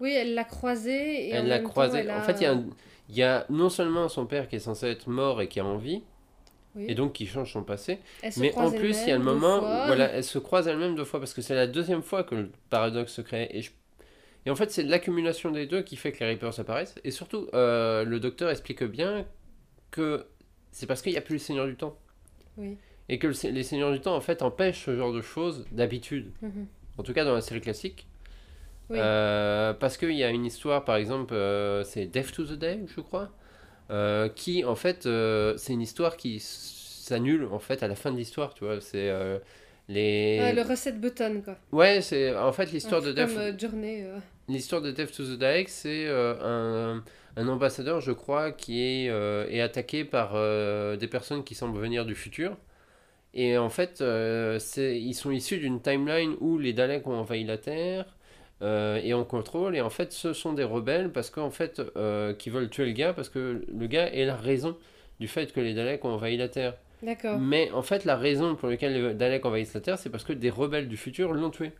Oui, 0.00 0.12
elle 0.12 0.34
l'a 0.34 0.44
croisé 0.44 1.28
et 1.28 1.30
elle 1.30 1.46
l'a 1.46 1.56
même 1.56 1.64
temps, 1.64 1.70
croisé. 1.70 1.98
elle 1.98 2.10
a- 2.10 2.18
En 2.18 2.22
fait, 2.22 2.32
il 2.40 2.42
y 2.42 2.46
a, 2.46 2.52
un- 2.54 2.64
il 3.08 3.16
y 3.16 3.22
a 3.22 3.46
non 3.50 3.68
seulement 3.70 4.08
son 4.08 4.26
père 4.26 4.48
qui 4.48 4.56
est 4.56 4.60
censé 4.60 4.86
être 4.86 5.08
mort 5.08 5.40
et 5.40 5.48
qui 5.48 5.60
a 5.60 5.64
envie, 5.64 6.02
Oui. 6.74 6.86
et 6.88 6.94
donc 6.94 7.12
qui 7.14 7.26
change 7.26 7.52
son 7.52 7.62
passé, 7.62 7.98
mais 8.38 8.54
en 8.56 8.70
plus, 8.70 9.00
il 9.02 9.08
y 9.08 9.12
a 9.12 9.18
le 9.18 9.24
moment 9.24 9.60
fois. 9.60 9.82
où 9.84 9.86
voilà, 9.86 10.10
elle 10.12 10.24
se 10.24 10.38
croise 10.38 10.68
elle-même 10.68 10.94
deux 10.94 11.04
fois 11.04 11.18
parce 11.20 11.32
que 11.34 11.40
c'est 11.42 11.54
la 11.54 11.66
deuxième 11.66 12.02
fois 12.02 12.22
que 12.24 12.34
le 12.34 12.50
paradoxe 12.70 13.12
se 13.12 13.20
crée. 13.22 13.48
Et, 13.52 13.62
je- 13.62 13.70
et 14.46 14.50
en 14.50 14.54
fait, 14.56 14.70
c'est 14.70 14.82
l'accumulation 14.82 15.50
des 15.50 15.66
deux 15.66 15.82
qui 15.82 15.96
fait 15.96 16.12
que 16.12 16.20
les 16.24 16.30
Reapers 16.32 16.58
apparaissent. 16.60 16.94
Et 17.04 17.10
surtout, 17.10 17.48
euh, 17.54 18.04
le 18.04 18.20
docteur 18.20 18.50
explique 18.50 18.82
bien 18.84 19.24
que 19.90 20.26
c'est 20.70 20.86
parce 20.86 21.00
qu'il 21.02 21.12
n'y 21.12 21.18
a 21.18 21.22
plus 21.22 21.34
le 21.34 21.38
Seigneur 21.40 21.66
du 21.66 21.76
Temps. 21.76 21.96
Oui. 22.56 22.76
Et 23.08 23.18
que 23.18 23.26
le- 23.26 23.50
les 23.50 23.62
Seigneurs 23.62 23.90
du 23.92 24.00
Temps, 24.00 24.14
en 24.14 24.20
fait, 24.20 24.42
empêchent 24.42 24.84
ce 24.84 24.94
genre 24.96 25.12
de 25.14 25.22
choses 25.22 25.64
d'habitude. 25.72 26.30
Mhm. 26.42 26.66
En 26.98 27.02
tout 27.02 27.12
cas, 27.14 27.24
dans 27.24 27.32
la 27.34 27.40
série 27.40 27.60
classique. 27.62 28.06
Oui. 28.90 28.98
Euh, 29.00 29.74
parce 29.74 29.96
qu'il 29.96 30.12
y 30.12 30.24
a 30.24 30.30
une 30.30 30.46
histoire, 30.46 30.84
par 30.84 30.96
exemple, 30.96 31.34
euh, 31.34 31.84
c'est 31.84 32.06
Death 32.06 32.32
to 32.32 32.44
the 32.44 32.52
Day, 32.52 32.80
je 32.86 33.00
crois, 33.00 33.30
euh, 33.90 34.28
qui, 34.28 34.64
en 34.64 34.74
fait, 34.74 35.02
c'est 35.56 35.72
une 35.72 35.82
histoire 35.82 36.16
qui 36.16 36.40
s'annule, 36.40 37.46
en 37.50 37.58
fait, 37.58 37.82
à 37.82 37.88
la 37.88 37.94
fin 37.94 38.12
de 38.12 38.16
l'histoire, 38.16 38.54
tu 38.54 38.64
vois. 38.64 38.80
C'est 38.80 39.12
Les... 39.88 40.38
Ouais, 40.40 40.52
le 40.52 40.62
recette 40.62 41.00
button, 41.00 41.42
quoi. 41.42 41.56
Ouais, 41.72 42.02
c'est 42.02 42.36
en 42.36 42.52
fait 42.52 42.70
l'histoire 42.72 43.00
de 43.00 43.12
Death, 43.12 43.34
Comme 43.70 43.84
euh. 43.84 44.18
l'histoire 44.48 44.82
de 44.82 44.90
Death 44.90 45.12
to 45.12 45.24
the 45.24 45.38
Daleks, 45.38 45.70
c'est 45.70 46.08
un, 46.08 47.02
un 47.38 47.48
ambassadeur, 47.48 48.00
je 48.00 48.12
crois, 48.12 48.50
qui 48.52 48.80
est, 48.82 49.08
euh, 49.10 49.48
est 49.48 49.60
attaqué 49.60 50.04
par 50.04 50.32
euh, 50.34 50.96
des 50.96 51.06
personnes 51.06 51.44
qui 51.44 51.54
semblent 51.54 51.78
venir 51.78 52.04
du 52.04 52.14
futur. 52.16 52.56
Et 53.34 53.58
en 53.58 53.68
fait, 53.70 54.00
euh, 54.00 54.58
c'est, 54.58 55.00
ils 55.00 55.14
sont 55.14 55.30
issus 55.30 55.58
d'une 55.58 55.80
timeline 55.80 56.34
où 56.40 56.58
les 56.58 56.72
Daleks 56.72 57.06
ont 57.06 57.14
envahi 57.14 57.44
la 57.44 57.58
Terre 57.58 58.16
euh, 58.60 59.00
et 59.02 59.14
en 59.14 59.24
contrôle. 59.24 59.76
Et 59.76 59.80
en 59.80 59.90
fait, 59.90 60.12
ce 60.12 60.32
sont 60.32 60.52
des 60.52 60.64
rebelles 60.64 61.12
parce 61.12 61.30
qu'en 61.30 61.50
fait, 61.50 61.80
euh, 61.96 62.34
qui 62.34 62.50
veulent 62.50 62.68
tuer 62.68 62.86
le 62.86 62.92
gars 62.92 63.12
parce 63.12 63.28
que 63.28 63.64
le 63.72 63.86
gars 63.86 64.12
est 64.12 64.24
la 64.24 64.36
raison 64.36 64.76
du 65.20 65.28
fait 65.28 65.52
que 65.52 65.60
les 65.60 65.74
Daleks 65.74 66.04
ont 66.04 66.10
envahi 66.10 66.36
la 66.36 66.48
Terre. 66.48 66.74
D'accord. 67.02 67.38
Mais 67.38 67.70
en 67.70 67.82
fait, 67.82 68.04
la 68.04 68.16
raison 68.16 68.56
pour 68.56 68.68
laquelle 68.68 68.94
les 68.94 69.14
Daleks 69.14 69.44
envahissent 69.44 69.74
la 69.74 69.80
Terre, 69.80 69.98
c'est 69.98 70.10
parce 70.10 70.24
que 70.24 70.32
des 70.32 70.50
rebelles 70.50 70.88
du 70.88 70.96
futur 70.96 71.32
l'ont 71.32 71.50
tué. 71.50 71.72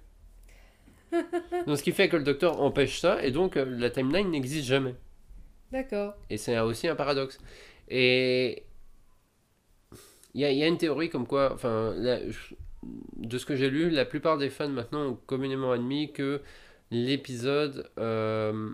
donc, 1.67 1.79
ce 1.79 1.83
qui 1.83 1.93
fait 1.93 2.09
que 2.09 2.17
le 2.17 2.23
docteur 2.23 2.61
empêche 2.61 3.01
ça, 3.01 3.23
et 3.25 3.31
donc 3.31 3.57
euh, 3.57 3.65
la 3.65 3.91
timeline 3.91 4.31
n'existe 4.31 4.67
jamais. 4.67 4.95
D'accord. 5.73 6.15
Et 6.31 6.37
c'est 6.37 6.59
aussi 6.61 6.87
un 6.87 6.95
paradoxe. 6.95 7.39
Et 7.89 8.65
il 10.35 10.41
y 10.41 10.45
a, 10.45 10.53
y 10.53 10.63
a 10.63 10.67
une 10.67 10.79
théorie 10.79 11.11
comme 11.11 11.27
quoi, 11.27 11.53
enfin, 11.53 11.95
de 13.17 13.39
ce 13.39 13.45
que 13.45 13.57
j'ai 13.57 13.71
lu, 13.71 13.91
la 13.91 14.05
plupart 14.05 14.39
des 14.39 14.51
fans 14.51 14.69
maintenant 14.69 15.07
ont 15.07 15.19
communément 15.27 15.73
admis 15.73 16.13
que 16.13 16.41
l'épisode. 16.91 17.89
euh, 17.99 18.71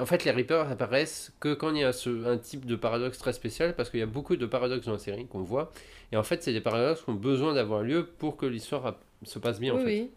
en 0.00 0.06
fait, 0.06 0.24
les 0.24 0.32
Reapers 0.32 0.68
apparaissent 0.70 1.32
que 1.38 1.54
quand 1.54 1.70
il 1.70 1.78
y 1.80 1.84
a 1.84 1.92
ce- 1.92 2.26
un 2.26 2.36
type 2.36 2.66
de 2.66 2.74
paradoxe 2.74 3.16
très 3.18 3.32
spécial, 3.32 3.76
parce 3.76 3.90
qu'il 3.90 4.00
y 4.00 4.02
a 4.02 4.06
beaucoup 4.06 4.34
de 4.36 4.44
paradoxes 4.46 4.86
dans 4.86 4.92
la 4.92 4.98
série 4.98 5.26
qu'on 5.26 5.42
voit. 5.42 5.70
Et 6.10 6.16
en 6.16 6.24
fait, 6.24 6.42
c'est 6.42 6.52
des 6.52 6.60
paradoxes 6.60 7.02
qui 7.02 7.10
ont 7.10 7.14
besoin 7.14 7.54
d'avoir 7.54 7.82
lieu 7.82 8.04
pour 8.04 8.36
que 8.36 8.44
l'histoire 8.46 8.86
a- 8.86 9.00
se 9.22 9.38
passe 9.38 9.60
bien. 9.60 9.72
oui, 9.74 9.80
en 9.80 9.84
fait. 9.84 10.00
oui. 10.02 10.10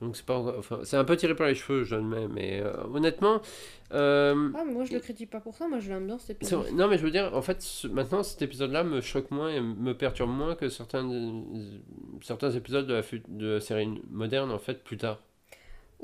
Donc 0.00 0.16
c'est 0.16 0.26
pas, 0.26 0.36
enfin, 0.58 0.80
c'est 0.82 0.96
un 0.98 1.04
peu 1.04 1.16
tiré 1.16 1.34
par 1.34 1.46
les 1.46 1.54
cheveux, 1.54 1.84
je 1.84 1.94
l'admets, 1.94 2.28
mais 2.28 2.60
euh, 2.60 2.72
honnêtement, 2.92 3.40
euh, 3.92 4.50
Ah, 4.54 4.62
mais 4.66 4.72
moi, 4.72 4.84
je 4.84 4.92
le 4.92 5.00
critique 5.00 5.30
pas 5.30 5.40
pour 5.40 5.54
ça. 5.54 5.68
Moi, 5.68 5.78
je 5.78 5.88
l'aime 5.88 6.06
bien, 6.06 6.18
cet 6.18 6.30
épisode. 6.42 6.72
Non, 6.74 6.88
mais 6.88 6.98
je 6.98 7.04
veux 7.04 7.10
dire, 7.12 7.30
en 7.34 7.40
fait, 7.42 7.62
ce- 7.62 7.86
maintenant, 7.86 8.22
cet 8.22 8.42
épisode-là 8.42 8.84
me 8.84 9.00
choque 9.00 9.30
moins 9.30 9.48
et 9.50 9.60
me 9.60 9.94
perturbe 9.96 10.30
moins 10.30 10.56
que 10.56 10.68
certains, 10.68 11.08
certains 12.20 12.50
épisodes 12.50 12.86
de 12.86 12.92
la, 12.94 13.02
fu- 13.02 13.22
de 13.28 13.46
la 13.54 13.60
série 13.60 13.88
moderne, 14.10 14.50
en 14.50 14.58
fait, 14.58 14.82
plus 14.84 14.96
tard. 14.98 15.20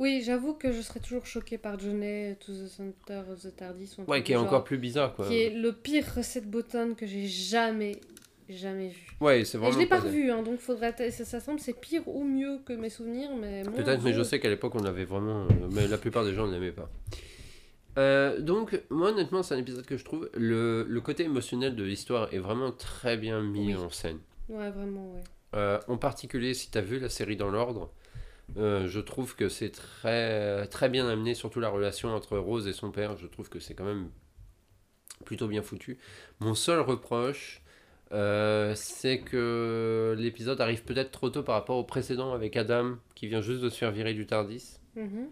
Oui, 0.01 0.23
j'avoue 0.25 0.55
que 0.55 0.73
je 0.73 0.81
serais 0.81 0.99
toujours 0.99 1.27
choquée 1.27 1.59
par 1.59 1.79
Journey 1.79 2.35
to 2.41 2.53
the 2.53 2.67
Center 2.69 3.21
of 3.31 3.43
the 3.43 3.55
TARDIS. 3.55 3.97
Ouais, 4.09 4.23
qui 4.23 4.33
est 4.33 4.37
encore 4.37 4.65
plus 4.65 4.79
bizarre, 4.79 5.15
quoi. 5.15 5.29
Qui 5.29 5.43
est 5.43 5.51
le 5.51 5.73
pire 5.73 6.05
recette 6.17 6.51
button 6.51 6.95
que 6.95 7.07
j'ai 7.07 7.27
jamais, 7.27 8.01
jamais 8.49 8.89
vu. 8.89 9.07
Ouais, 9.21 9.45
c'est 9.45 9.59
Et 9.59 9.61
vraiment. 9.61 9.75
je 9.75 9.79
l'ai 9.79 9.87
pas 9.87 10.01
revu, 10.01 10.31
hein, 10.31 10.43
donc 10.43 10.59
faudrait. 10.59 10.95
Ça, 11.11 11.25
ça 11.27 11.39
semble 11.39 11.61
c'est 11.61 11.79
pire 11.79 12.03
ou 12.09 12.25
mieux 12.25 12.59
que 12.65 12.73
mes 12.73 12.89
souvenirs, 12.89 13.31
mais. 13.39 13.63
mon 13.65 13.73
Peut-être, 13.73 14.03
mais 14.03 14.15
je 14.15 14.23
sais 14.23 14.41
qu'à 14.41 14.49
l'époque, 14.49 14.75
on 14.75 14.83
l'avait 14.83 15.05
vraiment. 15.05 15.47
Mais 15.73 15.87
la 15.87 15.99
plupart 15.99 16.25
des 16.25 16.33
gens 16.35 16.47
ne 16.47 16.53
l'aimaient 16.55 16.73
pas. 16.73 16.91
Euh, 17.99 18.41
donc, 18.41 18.81
moi, 18.89 19.11
honnêtement, 19.11 19.43
c'est 19.43 19.55
un 19.55 19.59
épisode 19.59 19.85
que 19.85 19.99
je 19.99 20.05
trouve. 20.05 20.31
Le, 20.35 20.85
le 20.89 21.01
côté 21.03 21.25
émotionnel 21.25 21.77
de 21.77 21.85
l'histoire 21.85 22.33
est 22.33 22.39
vraiment 22.39 22.73
très 22.73 23.17
bien 23.19 23.43
mis 23.43 23.75
Oui. 23.75 23.77
en 23.77 23.91
scène. 23.91 24.19
Ouais, 24.49 24.71
vraiment, 24.71 25.13
ouais. 25.13 25.23
Euh, 25.57 25.79
en 25.89 25.99
particulier, 25.99 26.55
si 26.55 26.71
tu 26.71 26.79
as 26.79 26.83
vu 26.83 26.99
la 27.01 27.09
série 27.11 27.37
dans 27.37 27.51
l'ordre, 27.51 27.93
euh, 28.57 28.87
je 28.89 29.01
trouve 29.01 29.37
que 29.37 29.49
c'est 29.49 29.71
très, 29.71 30.67
très 30.69 30.89
bien 30.89 31.09
amené, 31.09 31.35
surtout 31.35 31.61
la 31.61 31.69
relation 31.69 32.09
entre 32.15 32.39
Rose 32.39 32.67
et 32.67 32.73
son 32.73 32.91
père. 32.91 33.17
Je 33.17 33.27
trouve 33.27 33.49
que 33.49 33.59
c'est 33.61 33.75
quand 33.75 33.85
même 33.85 34.09
plutôt 35.25 35.49
bien 35.49 35.63
foutu. 35.63 35.99
Mon 36.41 36.55
seul 36.55 36.81
reproche, 36.81 37.63
euh, 38.13 38.73
c'est 38.75 39.21
que 39.21 40.15
l'épisode 40.19 40.61
arrive 40.61 40.83
peut-être 40.85 41.11
trop 41.13 41.31
tôt 41.31 41.43
par 41.43 41.55
rapport 41.55 41.77
au 41.77 41.85
précédent 41.85 42.33
avec 42.33 42.57
Adam, 42.57 42.97
qui 43.15 43.27
vient 43.29 43.41
juste 43.43 43.61
de 43.63 43.69
se 43.69 43.79
faire 43.79 43.91
virer 43.93 44.15
du 44.15 44.27
Tardis. 44.27 44.79
Mhm. 44.97 45.29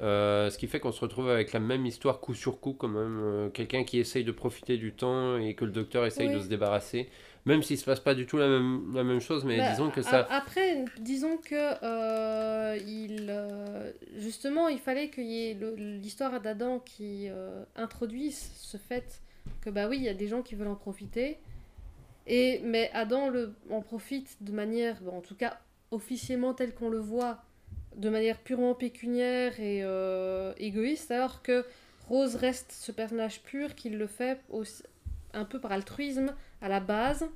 Euh, 0.00 0.50
ce 0.50 0.58
qui 0.58 0.66
fait 0.66 0.78
qu'on 0.78 0.92
se 0.92 1.00
retrouve 1.00 1.30
avec 1.30 1.54
la 1.54 1.60
même 1.60 1.86
histoire 1.86 2.20
coup 2.20 2.34
sur 2.34 2.60
coup, 2.60 2.74
quand 2.74 2.88
même. 2.88 3.50
Quelqu'un 3.52 3.84
qui 3.84 3.98
essaye 3.98 4.24
de 4.24 4.32
profiter 4.32 4.76
du 4.76 4.92
temps 4.92 5.38
et 5.38 5.54
que 5.54 5.64
le 5.64 5.70
docteur 5.70 6.04
essaye 6.04 6.28
Oui. 6.28 6.34
de 6.34 6.40
se 6.40 6.48
débarrasser. 6.48 7.08
Même 7.46 7.62
s'il 7.62 7.78
se 7.78 7.84
passe 7.84 8.00
pas 8.00 8.16
du 8.16 8.26
tout 8.26 8.38
la 8.38 8.48
même, 8.48 8.92
la 8.92 9.04
même 9.04 9.20
chose, 9.20 9.44
mais 9.44 9.56
Bah, 9.56 9.70
disons 9.70 9.90
que 9.90 10.02
ça. 10.02 10.26
Après, 10.30 10.84
disons 10.98 11.36
que 11.36 11.54
euh, 11.54 12.76
il, 12.84 13.28
euh, 13.30 13.92
justement, 14.16 14.66
il 14.66 14.80
fallait 14.80 15.10
qu'il 15.10 15.26
y 15.26 15.50
ait 15.50 15.58
l'histoire 15.76 16.40
d'Adam 16.40 16.80
qui 16.80 17.28
euh, 17.28 17.62
introduise 17.76 18.50
ce 18.56 18.76
fait 18.76 19.22
que 19.60 19.70
bah 19.70 19.86
oui, 19.88 19.98
il 19.98 20.02
y 20.02 20.08
a 20.08 20.14
des 20.14 20.26
gens 20.26 20.42
qui 20.42 20.56
veulent 20.56 20.66
en 20.66 20.74
profiter. 20.74 21.38
Et 22.26 22.60
mais 22.64 22.90
Adam 22.92 23.28
le, 23.30 23.54
en 23.70 23.80
profite 23.80 24.36
de 24.40 24.50
manière, 24.50 25.00
bon, 25.00 25.18
en 25.18 25.20
tout 25.20 25.36
cas 25.36 25.60
officiellement 25.92 26.52
tel 26.52 26.74
qu'on 26.74 26.88
le 26.88 26.98
voit, 26.98 27.38
de 27.94 28.10
manière 28.10 28.38
purement 28.38 28.74
pécuniaire 28.74 29.60
et 29.60 29.84
égoïste, 30.58 31.12
alors 31.12 31.42
que 31.42 31.64
Rose 32.08 32.34
reste 32.34 32.72
ce 32.72 32.90
personnage 32.90 33.40
pur 33.42 33.76
qui 33.76 33.90
le 33.90 34.08
fait 34.08 34.40
aussi, 34.50 34.82
un 35.32 35.44
peu 35.44 35.60
par 35.60 35.70
altruisme 35.70 36.34
à 36.60 36.68
la 36.68 36.80
base, 36.80 37.26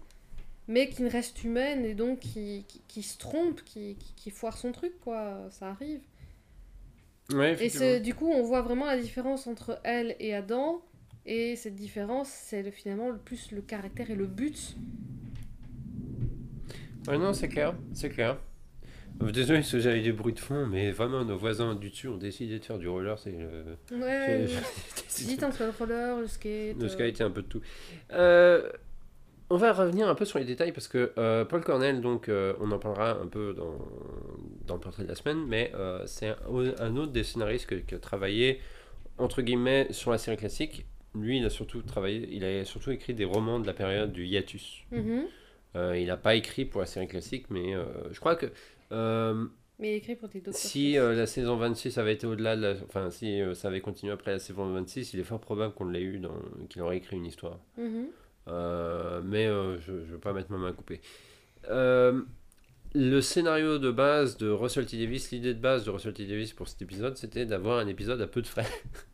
mais 0.69 0.89
qui 0.89 1.03
ne 1.03 1.11
reste 1.11 1.43
humaine 1.45 1.85
et 1.85 1.95
donc 1.95 2.21
qui, 2.21 2.65
qui, 2.69 2.81
qui 2.89 3.03
se 3.03 3.19
trompe, 3.19 3.63
qui, 3.65 3.97
qui, 3.97 4.15
qui 4.15 4.31
foire 4.31 4.57
son 4.57 4.73
truc, 4.73 4.93
quoi. 5.01 5.49
Ça 5.51 5.71
arrive. 5.71 6.01
Ouais, 7.33 7.57
Et 7.65 8.01
du 8.01 8.15
coup, 8.15 8.29
on 8.29 8.43
voit 8.43 8.63
vraiment 8.63 8.87
la 8.87 8.99
différence 8.99 9.47
entre 9.47 9.81
elle 9.85 10.17
et 10.19 10.35
Adam. 10.35 10.83
Et 11.27 11.55
cette 11.55 11.77
différence, 11.77 12.29
c'est 12.29 12.63
le- 12.63 12.71
finalement 12.71 13.11
le 13.11 13.19
plus 13.19 13.53
le 13.53 13.61
caractère 13.61 14.11
et 14.11 14.15
le 14.17 14.27
but. 14.27 14.75
Ouais, 17.07 17.19
non, 17.19 17.33
c'est 17.33 17.49
clair, 17.49 17.75
c'est 17.93 18.09
clair. 18.11 18.39
Euh, 19.23 19.31
Désolé 19.31 19.63
si 19.63 19.81
j'avais 19.81 20.01
des 20.01 20.13
bruits 20.13 20.33
de 20.33 20.39
fond, 20.39 20.67
mais 20.67 20.91
vraiment, 20.91 21.25
nos 21.25 21.37
voisins 21.37 21.75
du 21.75 21.91
dessus 21.91 22.09
ont 22.09 22.17
décidé 22.17 22.59
de 22.59 22.65
faire 22.65 22.79
du 22.79 22.89
roller. 22.89 23.19
C'est 23.19 23.33
le. 23.33 23.77
Ouais. 23.97 24.47
entre 25.45 25.65
le 25.65 25.71
roller, 25.79 26.21
le 26.21 26.27
skate. 26.27 26.77
Le 26.79 26.85
euh, 26.85 26.89
skate 26.89 27.21
et 27.21 27.25
un 27.25 27.31
peu 27.31 27.43
de 27.43 27.47
tout. 27.49 27.61
Euh, 28.13 28.71
on 29.51 29.57
va 29.57 29.73
revenir 29.73 30.09
un 30.09 30.15
peu 30.15 30.25
sur 30.25 30.39
les 30.39 30.45
détails 30.45 30.73
parce 30.73 30.87
que 30.87 31.13
euh, 31.19 31.45
Paul 31.45 31.63
Cornell, 31.63 32.01
donc, 32.01 32.29
euh, 32.29 32.55
on 32.61 32.71
en 32.71 32.79
parlera 32.79 33.21
un 33.21 33.27
peu 33.27 33.53
dans, 33.53 33.79
dans 34.67 34.75
le 34.75 34.81
portrait 34.81 35.03
de 35.03 35.09
la 35.09 35.17
semaine, 35.17 35.45
mais 35.47 35.73
euh, 35.75 36.07
c'est 36.07 36.29
un, 36.29 36.37
un 36.79 36.97
autre 36.97 37.11
des 37.13 37.25
scénaristes 37.25 37.85
qui 37.85 37.95
a 37.95 37.99
travaillé 37.99 38.61
entre 39.19 39.43
guillemets 39.43 39.89
sur 39.91 40.13
la 40.13 40.19
série 40.19 40.37
classique. 40.37 40.87
Lui, 41.17 41.39
il 41.39 41.45
a 41.45 41.51
surtout 41.51 41.83
travaillé, 41.83 42.29
il 42.31 42.45
a 42.45 42.65
surtout 42.65 42.93
écrit 42.93 43.13
des 43.13 43.25
romans 43.25 43.59
de 43.59 43.67
la 43.67 43.75
période 43.75 44.13
du 44.13 44.25
hiatus. 44.25 44.85
mhm. 44.93 45.25
Euh, 45.77 45.97
il 45.97 46.07
n'a 46.09 46.17
pas 46.17 46.35
écrit 46.35 46.65
pour 46.65 46.81
la 46.81 46.87
série 46.87 47.07
classique, 47.07 47.47
mais 47.49 47.75
je 48.11 48.19
crois 48.19 48.35
que 48.35 48.47
Mais 49.79 49.97
écrit 49.97 50.17
pour 50.17 50.29
docteurs. 50.29 50.53
si 50.55 50.95
la 50.95 51.27
saison 51.27 51.57
26 51.57 51.97
avait 51.99 52.15
été 52.15 52.27
au-delà 52.27 52.57
de 52.57 52.63
la... 52.63 52.75
Enfin, 52.89 53.11
si 53.11 53.41
ça 53.55 53.69
avait 53.69 53.81
continué 53.81 54.13
après 54.13 54.33
la 54.33 54.39
saison 54.41 54.73
26, 54.73 55.15
il 55.15 55.21
est 55.21 55.25
fort 55.25 55.39
probable 55.41 55.75
qu'on 55.75 55.87
l'ait 55.87 56.03
eu, 56.03 56.21
qu'il 56.69 56.83
aurait 56.83 56.97
écrit 56.97 57.17
une 57.17 57.27
histoire. 57.27 57.59
Mhm. 57.79 58.07
Euh, 58.09 58.20
mais 58.47 59.47
euh, 59.47 59.79
je 59.81 59.93
ne 59.93 60.01
veux 60.01 60.19
pas 60.19 60.33
mettre 60.33 60.51
ma 60.51 60.59
main 60.59 60.73
coupée. 60.73 61.01
Euh, 61.69 62.23
le 62.95 63.21
scénario 63.21 63.79
de 63.79 63.91
base 63.91 64.37
de 64.37 64.51
Russell 64.51 64.87
T. 64.87 64.99
Davis, 64.99 65.31
l'idée 65.31 65.55
de 65.55 65.61
base 65.61 65.85
de 65.85 65.91
Russell 65.91 66.13
T. 66.13 66.27
Davis 66.27 66.53
pour 66.53 66.69
cet 66.69 66.83
épisode, 66.83 67.17
c'était 67.17 67.47
d'avoir 67.47 67.79
un 67.79 67.87
épisode 67.87 68.21
à 68.21 68.27
peu 68.27 68.43
de 68.43 68.47
frais. 68.47 68.67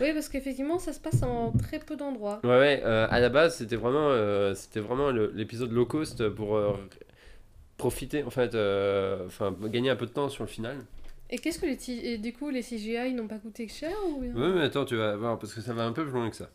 Oui, 0.00 0.12
parce 0.12 0.28
qu'effectivement, 0.28 0.78
ça 0.78 0.92
se 0.92 0.98
passe 0.98 1.22
en 1.22 1.52
très 1.52 1.78
peu 1.78 1.94
d'endroits. 1.96 2.40
Ouais, 2.42 2.58
ouais, 2.58 2.82
euh, 2.84 3.06
à 3.08 3.20
la 3.20 3.28
base, 3.28 3.56
c'était 3.58 3.76
vraiment, 3.76 4.08
euh, 4.10 4.54
c'était 4.54 4.80
vraiment 4.80 5.10
l'épisode 5.10 5.70
low 5.70 5.86
cost 5.86 6.28
pour 6.30 6.56
euh, 6.56 6.76
profiter, 7.76 8.24
en 8.24 8.30
fait, 8.30 8.54
euh, 8.54 9.26
enfin, 9.26 9.54
gagner 9.66 9.90
un 9.90 9.96
peu 9.96 10.06
de 10.06 10.10
temps 10.10 10.28
sur 10.28 10.42
le 10.42 10.48
final. 10.48 10.78
Et 11.30 11.38
qu'est-ce 11.38 11.58
que 11.58 11.66
les 11.66 11.90
et 11.90 12.18
du 12.18 12.32
coup 12.32 12.50
les 12.50 12.62
CGI 12.62 13.14
n'ont 13.14 13.28
pas 13.28 13.38
coûté 13.38 13.66
cher 13.68 13.94
ou 14.08 14.20
Ouais, 14.22 14.52
mais 14.52 14.62
attends, 14.62 14.84
tu 14.84 14.96
vas 14.96 15.16
voir, 15.16 15.38
parce 15.38 15.54
que 15.54 15.60
ça 15.60 15.72
va 15.72 15.84
un 15.84 15.92
peu 15.92 16.02
plus 16.04 16.12
loin 16.12 16.28
que 16.28 16.36
ça. 16.36 16.50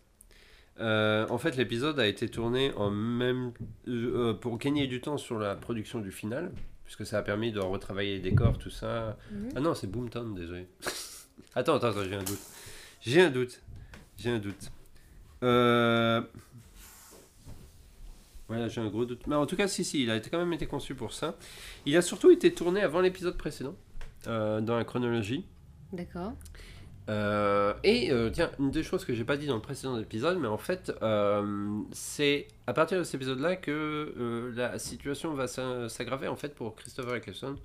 Euh, 0.79 1.27
en 1.29 1.37
fait, 1.37 1.57
l'épisode 1.57 1.99
a 1.99 2.07
été 2.07 2.29
tourné 2.29 2.73
en 2.75 2.89
même 2.89 3.51
euh, 3.87 4.33
pour 4.33 4.57
gagner 4.57 4.87
du 4.87 5.01
temps 5.01 5.17
sur 5.17 5.37
la 5.37 5.55
production 5.55 5.99
du 5.99 6.11
final, 6.11 6.51
puisque 6.85 7.05
ça 7.05 7.17
a 7.17 7.21
permis 7.21 7.51
de 7.51 7.59
retravailler 7.59 8.15
les 8.15 8.31
décors, 8.31 8.57
tout 8.57 8.69
ça. 8.69 9.17
Mhm. 9.31 9.49
Ah 9.55 9.59
non, 9.59 9.75
c'est 9.75 9.87
Boomtown, 9.87 10.33
désolé. 10.33 10.67
attends, 11.55 11.75
attends, 11.75 11.89
attends, 11.89 12.03
j'ai 12.03 12.15
un 12.15 12.23
doute. 12.23 12.41
J'ai 13.01 13.21
un 13.21 13.29
doute. 13.29 13.61
J'ai 14.17 14.29
un 14.29 14.39
doute. 14.39 14.71
Euh... 15.43 16.21
Voilà, 18.49 18.67
j'ai 18.67 18.81
un 18.81 18.87
gros 18.87 19.05
doute. 19.05 19.27
Mais 19.27 19.35
en 19.35 19.45
tout 19.45 19.55
cas, 19.55 19.67
si, 19.67 19.85
si, 19.85 20.03
il 20.03 20.09
a 20.09 20.15
été 20.15 20.29
quand 20.29 20.39
même 20.39 20.51
été 20.53 20.65
conçu 20.65 20.95
pour 20.95 21.13
ça. 21.13 21.37
Il 21.85 21.95
a 21.95 22.01
surtout 22.01 22.31
été 22.31 22.51
tourné 22.51 22.81
avant 22.81 22.99
l'épisode 22.99 23.37
précédent, 23.37 23.75
euh, 24.27 24.59
dans 24.59 24.75
la 24.75 24.83
chronologie. 24.83 25.45
D'accord. 25.93 26.33
Euh, 27.09 27.73
et 27.83 28.11
euh, 28.11 28.29
tiens, 28.31 28.51
une 28.59 28.69
des 28.71 28.83
choses 28.83 29.03
que 29.03 29.13
j'ai 29.13 29.23
pas 29.23 29.35
dit 29.35 29.47
dans 29.47 29.55
le 29.55 29.61
précédent 29.61 29.97
épisode, 29.99 30.37
mais 30.39 30.47
en 30.47 30.57
fait, 30.59 30.93
euh, 31.01 31.79
c'est 31.91 32.47
à 32.67 32.73
partir 32.73 32.99
de 32.99 33.03
cet 33.03 33.15
épisode-là 33.15 33.55
que 33.55 34.51
la 34.55 34.77
situation 34.79 35.33
va 35.33 35.47
s'a- 35.47 35.89
s'aggraver 35.89 36.27
en 36.27 36.35
fait 36.35 36.53
pour 36.55 36.75
Christopher 36.75 37.15
Eccleston. 37.15 37.55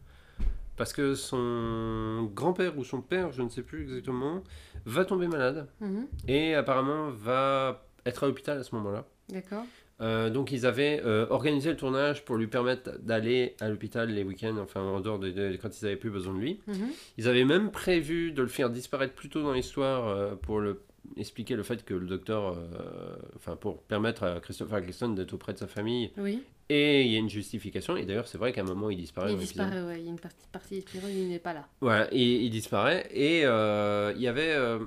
Parce 0.77 0.93
que 0.93 1.15
son 1.15 2.29
grand-père 2.35 2.77
ou 2.79 2.83
son 2.85 3.01
père, 3.01 3.31
je 3.33 3.43
ne 3.43 3.49
sais 3.49 3.63
plus 3.63 3.83
exactement, 3.83 4.43
va 4.87 5.05
tomber 5.05 5.29
malade 5.29 5.69
Mhm. 5.81 6.07
et 6.27 6.55
apparemment 6.55 7.11
va 7.11 7.87
être 8.07 8.25
à 8.25 8.27
l'hôpital 8.27 8.59
à 8.59 8.63
ce 8.65 8.75
moment-là. 8.75 9.05
D'accord. 9.29 9.65
Euh, 10.01 10.29
donc 10.29 10.51
ils 10.51 10.67
avaient 10.67 11.01
euh, 11.05 11.27
organisé 11.31 11.71
le 11.71 11.77
tournage 11.77 12.25
pour 12.25 12.37
lui 12.37 12.49
permettre 12.49 12.99
d'aller 13.01 13.55
à 13.61 13.69
l'hôpital 13.69 14.11
les 14.11 14.25
week-ends, 14.25 14.57
enfin 14.61 14.81
en 14.81 15.01
dehors 15.01 15.21
de, 15.21 15.31
de- 15.31 15.57
quand 15.63 15.69
ils 15.81 15.85
n'avaient 15.85 15.97
plus 15.97 16.11
besoin 16.11 16.35
de 16.35 16.39
lui. 16.41 16.61
Mhm. 16.67 16.89
Ils 17.19 17.29
avaient 17.29 17.45
même 17.45 17.71
prévu 17.71 18.33
de 18.33 18.43
le 18.43 18.49
faire 18.49 18.71
disparaître 18.71 19.15
plus 19.15 19.29
tôt 19.29 19.43
dans 19.43 19.53
l'histoire 19.53 20.09
euh, 20.09 20.35
pour 20.35 20.59
le, 20.61 20.81
expliquer 21.17 21.55
le 21.57 21.63
fait 21.63 21.85
que 21.85 21.95
le 21.95 22.07
docteur, 22.07 22.57
euh, 22.57 23.17
enfin 23.37 23.57
pour 23.57 23.83
permettre 23.83 24.23
à 24.25 24.41
Christopher 24.41 24.79
Eccleston 24.79 25.11
d'être 25.11 25.33
auprès 25.35 25.53
de 25.53 25.59
sa 25.59 25.67
famille. 25.67 26.11
Oui, 26.17 26.43
Et 26.71 27.03
il 27.03 27.13
y 27.13 27.17
a 27.17 27.19
une 27.19 27.29
justification. 27.29 27.97
Et 27.97 28.05
d'ailleurs 28.07 28.27
c'est 28.27 28.39
vrai 28.39 28.53
qu'à 28.53 28.63
un 28.63 28.65
moment 28.65 28.89
il 28.91 28.97
disparaît. 28.97 29.33
il 29.33 29.39
disparaît, 29.39 29.83
ouais. 29.83 30.01
Il 30.01 30.05
y 30.05 30.09
a 30.09 30.11
une 30.11 30.19
partie, 30.19 30.47
partie 30.51 30.75
d'épisode, 30.77 31.11
il 31.11 31.29
n'est 31.29 31.39
pas 31.39 31.53
là. 31.53 31.67
Voilà, 31.81 32.09
et 32.13 32.23
il 32.45 32.51
disparaît. 32.51 33.07
Et 33.13 33.43
euh, 33.45 34.13
il 34.17 34.23
y 34.23 34.29
avait, 34.29 34.53
euh, 34.55 34.79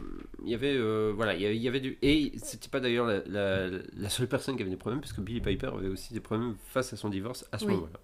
il 0.44 0.50
y 0.50 0.56
avait, 0.56 0.78
voilà, 1.12 1.36
il 1.36 1.42
y 1.62 1.68
avait, 1.68 1.80
du. 1.80 1.98
Et 2.02 2.32
c'était 2.38 2.70
pas 2.70 2.80
d'ailleurs 2.80 3.06
la, 3.06 3.22
la, 3.28 3.68
la 3.96 4.10
seule 4.10 4.28
personne 4.28 4.56
qui 4.56 4.62
avait 4.64 4.72
des 4.72 4.78
problèmes, 4.78 5.02
parce 5.02 5.14
que 5.14 5.22
Billy 5.22 5.40
Piper 5.42 5.68
avait 5.68 5.88
aussi 5.90 6.14
des 6.14 6.20
problèmes 6.20 6.56
face 6.66 6.94
à 6.94 6.98
son 6.98 7.10
divorce 7.10 7.46
à 7.52 7.58
ce 7.60 7.66
Oui. 7.66 7.74
moment-là. 7.76 8.00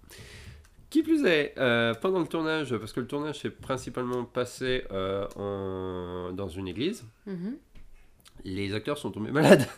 Qui 0.90 1.02
plus 1.02 1.24
est, 1.24 1.54
euh, 1.58 1.92
pendant 1.94 2.20
le 2.20 2.26
tournage, 2.28 2.76
parce 2.76 2.92
que 2.92 3.00
le 3.00 3.08
tournage 3.08 3.40
s'est 3.40 3.50
principalement 3.50 4.24
passé 4.24 4.84
euh, 4.92 5.26
en, 5.34 6.32
dans 6.32 6.48
une 6.48 6.68
église, 6.68 7.04
Mhm. 7.26 7.56
Les 8.44 8.74
acteurs 8.74 8.98
sont 8.98 9.10
tombés 9.10 9.30
malades. 9.30 9.66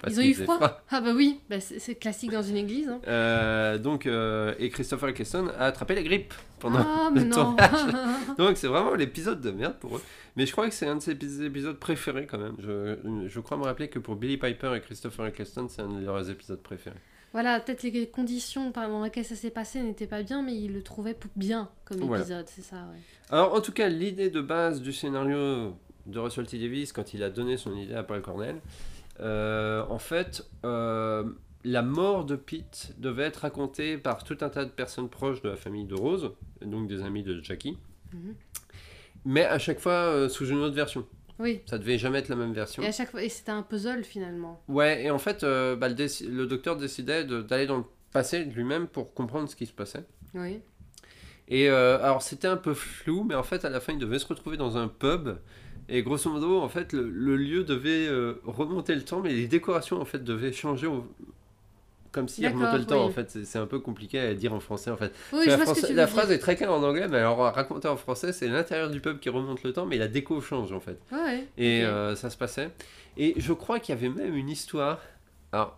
Parce 0.00 0.14
Ils 0.14 0.20
ont 0.20 0.22
eu 0.22 0.34
froid. 0.34 0.80
Ah 0.90 1.02
bah 1.02 1.12
oui, 1.14 1.40
bah, 1.50 1.60
c'est 1.60 1.94
classique 1.94 2.30
dans 2.30 2.42
une 2.42 2.56
église. 2.56 2.88
Hein. 2.88 3.00
Euh, 3.06 3.76
donc, 3.76 4.06
euh, 4.06 4.54
et 4.58 4.70
Christopher 4.70 5.10
Eccleston 5.10 5.48
a 5.58 5.66
attrapé 5.66 5.94
la 5.94 6.02
grippe 6.02 6.32
pendant 6.58 6.78
Ah, 6.78 7.10
le 7.14 7.28
tournage. 7.28 7.94
Donc 8.38 8.56
c'est 8.56 8.66
vraiment 8.68 8.94
l'épisode 8.94 9.42
de 9.42 9.50
merde 9.50 9.76
pour 9.78 9.96
eux. 9.98 10.02
Mais 10.36 10.46
je 10.46 10.52
crois 10.52 10.66
que 10.68 10.74
c'est 10.74 10.86
un 10.86 10.96
de 10.96 11.00
ses 11.02 11.12
épis- 11.12 11.42
épisodes 11.44 11.78
préférés 11.78 12.26
quand 12.26 12.38
même. 12.38 12.54
Je, 12.60 12.96
je 13.28 13.40
crois 13.40 13.58
me 13.58 13.64
rappeler 13.64 13.88
que 13.88 13.98
pour 13.98 14.16
Billy 14.16 14.38
Piper 14.38 14.72
et 14.74 14.80
Christopher 14.80 15.26
Eccleston, 15.26 15.68
c'est 15.68 15.82
un 15.82 15.88
de 15.88 16.02
leurs 16.02 16.30
épisodes 16.30 16.62
préférés. 16.62 16.96
Voilà, 17.34 17.60
peut-être 17.60 17.82
les 17.82 18.08
conditions 18.08 18.72
pendant 18.72 19.04
lesquelles 19.04 19.26
ça 19.26 19.36
s'est 19.36 19.50
passé 19.50 19.82
n'étaient 19.82 20.06
pas 20.06 20.22
bien, 20.22 20.40
mais 20.42 20.56
il 20.56 20.72
le 20.72 20.82
trouvait 20.82 21.12
p- 21.14 21.28
bien 21.36 21.68
comme 21.84 21.98
Voilà. 22.00 22.22
épisode, 22.22 22.46
c'est 22.48 22.62
ça, 22.62 22.76
ouais. 22.76 22.98
Alors 23.28 23.52
en 23.52 23.60
tout 23.60 23.72
cas, 23.72 23.88
l'idée 23.88 24.30
de 24.30 24.40
base 24.40 24.80
du 24.80 24.94
scénario 24.94 25.76
de 26.06 26.18
Russell 26.18 26.46
T. 26.46 26.58
Davis, 26.58 26.92
quand 26.92 27.14
il 27.14 27.22
a 27.22 27.30
donné 27.30 27.56
son 27.56 27.74
idée 27.76 27.94
à 27.94 28.02
Paul 28.02 28.20
Cornell, 28.22 28.56
euh, 29.20 29.84
en 29.88 29.98
fait, 29.98 30.46
euh, 30.64 31.24
la 31.64 31.82
mort 31.82 32.24
de 32.24 32.36
Pete 32.36 32.94
devait 32.98 33.24
être 33.24 33.38
racontée 33.38 33.98
par 33.98 34.24
tout 34.24 34.38
un 34.40 34.48
tas 34.48 34.64
de 34.64 34.70
personnes 34.70 35.08
proches 35.08 35.42
de 35.42 35.48
la 35.50 35.56
famille 35.56 35.84
de 35.84 35.94
Rose, 35.94 36.32
donc 36.62 36.88
des 36.88 37.02
amis 37.02 37.22
de 37.22 37.42
Jackie, 37.42 37.76
Mhm. 38.14 38.34
mais 39.24 39.44
à 39.44 39.58
chaque 39.58 39.78
fois 39.80 39.92
euh, 39.92 40.28
sous 40.28 40.46
une 40.48 40.58
autre 40.58 40.74
version. 40.74 41.06
Oui, 41.38 41.62
Ça 41.66 41.78
devait 41.78 41.96
jamais 41.96 42.18
être 42.18 42.28
la 42.28 42.36
même 42.36 42.52
version. 42.52 42.82
et 42.82 42.86
à 42.86 42.92
chaque 42.92 43.10
fois, 43.10 43.22
et 43.22 43.28
c'était 43.30 43.50
un 43.52 43.62
puzzle 43.62 44.04
finalement. 44.04 44.62
Ouais, 44.68 45.04
et 45.04 45.10
en 45.10 45.18
fait, 45.18 45.40
bah, 45.42 45.88
le, 45.88 46.28
le 46.30 46.46
docteur 46.46 46.76
décidait 46.76 47.24
de- 47.24 47.40
d'aller 47.40 47.66
dans 47.66 47.78
le 47.78 47.84
passé 48.12 48.44
lui-même 48.44 48.86
pour 48.88 49.14
comprendre 49.14 49.48
ce 49.48 49.56
qui 49.56 49.64
se 49.66 49.72
passait. 49.72 50.04
Oui. 50.34 50.60
Et 51.48 51.68
alors, 51.68 52.20
c'était 52.22 52.46
un 52.48 52.56
peu 52.58 52.74
flou, 52.74 53.24
mais 53.24 53.34
en 53.34 53.42
fait, 53.42 53.64
à 53.64 53.70
la 53.70 53.80
fin, 53.80 53.92
il 53.94 53.98
devait 53.98 54.18
se 54.18 54.26
retrouver 54.26 54.56
dans 54.58 54.76
un 54.76 54.86
pub. 54.88 55.30
Et 55.92 56.02
grosso 56.02 56.30
modo, 56.30 56.60
en 56.60 56.68
fait, 56.68 56.92
le, 56.92 57.08
le 57.10 57.36
lieu 57.36 57.64
devait 57.64 58.06
euh, 58.06 58.40
remonter 58.44 58.94
le 58.94 59.02
temps, 59.02 59.20
mais 59.20 59.32
les 59.32 59.48
décorations, 59.48 60.00
en 60.00 60.04
fait, 60.04 60.22
devaient 60.22 60.52
changer 60.52 60.86
au- 60.86 61.04
comme 62.12 62.28
s'il 62.28 62.46
remontait 62.48 62.78
le 62.78 62.86
temps. 62.86 63.04
oui. 63.04 63.10
En 63.10 63.10
fait, 63.10 63.44
c'est 63.44 63.58
un 63.58 63.66
peu 63.66 63.78
compliqué 63.80 64.18
à 64.20 64.34
dire 64.34 64.52
en 64.52 64.60
français, 64.60 64.90
en 64.90 64.96
fait. 64.96 65.12
Oui, 65.32 65.46
la 65.46 65.56
dire. 65.56 66.08
phrase 66.08 66.30
est 66.30 66.38
très 66.38 66.56
claire 66.56 66.72
en 66.72 66.82
anglais, 66.82 67.06
mais 67.08 67.18
alors 67.18 67.38
racontée 67.38 67.88
en 67.88 67.96
français, 67.96 68.32
c'est 68.32 68.48
l'intérieur 68.48 68.88
du 68.90 69.00
pub 69.00 69.18
qui 69.20 69.28
remonte 69.28 69.62
le 69.64 69.72
temps, 69.72 69.84
mais 69.86 69.96
la 69.98 70.08
déco 70.08 70.40
change, 70.40 70.72
en 70.72 70.80
fait. 70.80 70.98
Ouais. 71.12 71.46
Et 71.58 71.84
euh, 71.84 72.14
ça 72.16 72.30
se 72.30 72.36
passait. 72.36 72.70
Et 73.16 73.34
je 73.36 73.52
crois 73.52 73.80
qu'il 73.80 73.94
y 73.94 73.98
avait 73.98 74.08
même 74.08 74.36
une 74.36 74.48
histoire. 74.48 75.00
Alors, 75.52 75.76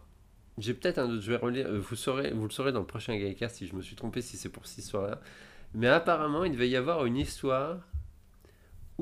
j'ai 0.59 0.75
peut-être 0.75 0.98
un 0.98 1.09
doute, 1.09 1.22
je 1.22 1.31
vais 1.33 1.38
relire. 1.38 1.66
euh, 1.68 1.81
Vous, 1.81 1.96
saurez, 1.96 2.31
vous 2.33 2.44
le 2.44 2.51
saurez 2.51 2.72
dans 2.72 2.81
le 2.81 2.87
prochain 2.87 3.16
Gaïcast 3.16 3.57
si 3.57 3.66
je 3.66 3.75
me 3.75 3.81
suis 3.83 3.96
trompé, 3.96 4.20
si 4.20 4.37
c'est 4.37 4.51
pour 4.51 4.66
cette 4.66 4.79
histoire-là. 4.85 5.20
Mais 5.75 5.88
apparemment, 5.88 6.44
il 6.44 6.53
devait 6.53 6.68
y 6.68 6.77
avoir 6.77 7.07
une 7.07 7.16
histoire 7.16 7.79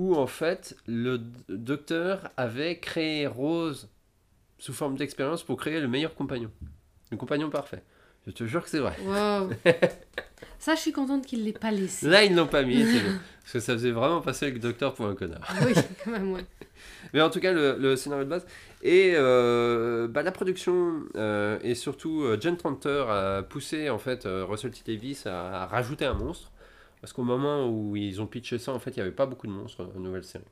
où, 0.01 0.15
en 0.17 0.27
fait, 0.27 0.75
le 0.87 1.21
docteur 1.51 2.31
avait 2.39 2.79
créé 2.79 3.27
Rose 3.27 3.91
sous 4.59 4.73
forme 4.73 4.97
d'expérience 4.97 5.43
pour 5.43 5.59
créer 5.59 5.79
le 5.79 5.89
meilleur 5.89 6.15
compagnon. 6.15 6.51
Le 7.11 7.19
compagnon 7.19 7.51
parfait. 7.51 7.83
Je 8.27 8.33
te 8.33 8.45
jure 8.47 8.65
que 8.65 8.71
c'est 8.71 8.79
vrai. 8.79 8.97
Wow. 9.05 9.51
ça, 10.59 10.75
je 10.75 10.81
suis 10.81 10.93
contente 10.93 11.27
qu'il 11.27 11.45
l'ait 11.45 11.53
pas 11.53 11.71
laissé. 11.71 12.09
Là, 12.09 12.25
ils 12.25 12.33
ne 12.33 12.39
l'ont 12.39 12.47
pas 12.47 12.63
mis. 12.63 12.83
Parce 13.43 13.53
que 13.53 13.61
ça 13.61 13.75
faisait 13.75 13.91
vraiment 13.91 14.23
passer 14.23 14.51
le 14.51 14.59
docteur 14.59 14.95
pour 14.95 15.05
un 15.05 15.15
connard. 15.15 15.47
oui, 15.67 15.75
quand 16.03 16.13
même, 16.13 16.33
ouais. 16.33 16.47
Mais 17.13 17.21
en 17.21 17.29
tout 17.29 17.41
cas, 17.41 17.53
le, 17.53 17.77
le 17.79 17.95
scénario 17.97 18.25
de 18.25 18.31
base. 18.31 18.47
Et 18.83 19.13
euh, 19.15 20.09
bah, 20.09 20.23
la 20.23 20.33
production 20.33 21.03
euh, 21.17 21.59
et 21.63 21.75
surtout 21.75 22.23
euh, 22.23 22.39
John 22.41 22.57
Tranter 22.57 23.05
a 23.09 23.43
poussé 23.43 23.91
en 23.91 23.99
fait 23.99 24.25
euh, 24.25 24.47
Russell 24.49 24.71
T 24.71 24.81
Davis 24.95 25.27
à, 25.27 25.65
à 25.65 25.67
rajouter 25.67 26.07
un 26.07 26.15
monstre. 26.15 26.51
Parce 27.01 27.13
qu'au 27.13 27.23
moment 27.23 27.69
où 27.69 27.97
ils 27.97 28.21
ont 28.21 28.27
pitché 28.27 28.59
ça, 28.59 28.73
en 28.73 28.79
fait, 28.79 28.91
il 28.91 28.97
n'y 28.97 29.03
avait 29.03 29.11
pas 29.11 29.27
beaucoup 29.27 29.47
de 29.47 29.53
monstres 29.53 29.85
dans 29.85 29.93
la 29.95 30.01
nouvelle 30.01 30.25
série. 30.25 30.45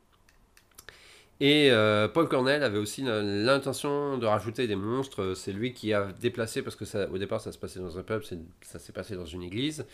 Et 1.40 1.70
euh, 1.70 2.08
Paul 2.08 2.28
Cornell 2.28 2.64
avait 2.64 2.78
aussi 2.78 3.02
l'intention 3.02 4.18
de 4.18 4.26
rajouter 4.26 4.66
des 4.66 4.74
monstres. 4.74 5.34
C'est 5.34 5.52
lui 5.52 5.72
qui 5.72 5.92
a 5.92 6.12
déplacé, 6.20 6.62
parce 6.62 6.74
que 6.74 7.10
au 7.12 7.18
départ 7.18 7.40
ça 7.40 7.52
se 7.52 7.58
passait 7.58 7.78
dans 7.78 7.96
un 7.98 8.02
pub, 8.02 8.22
ça 8.62 8.78
s'est 8.78 8.92
passé 8.92 9.14
dans 9.14 9.26
une 9.26 9.42
église. 9.42 9.86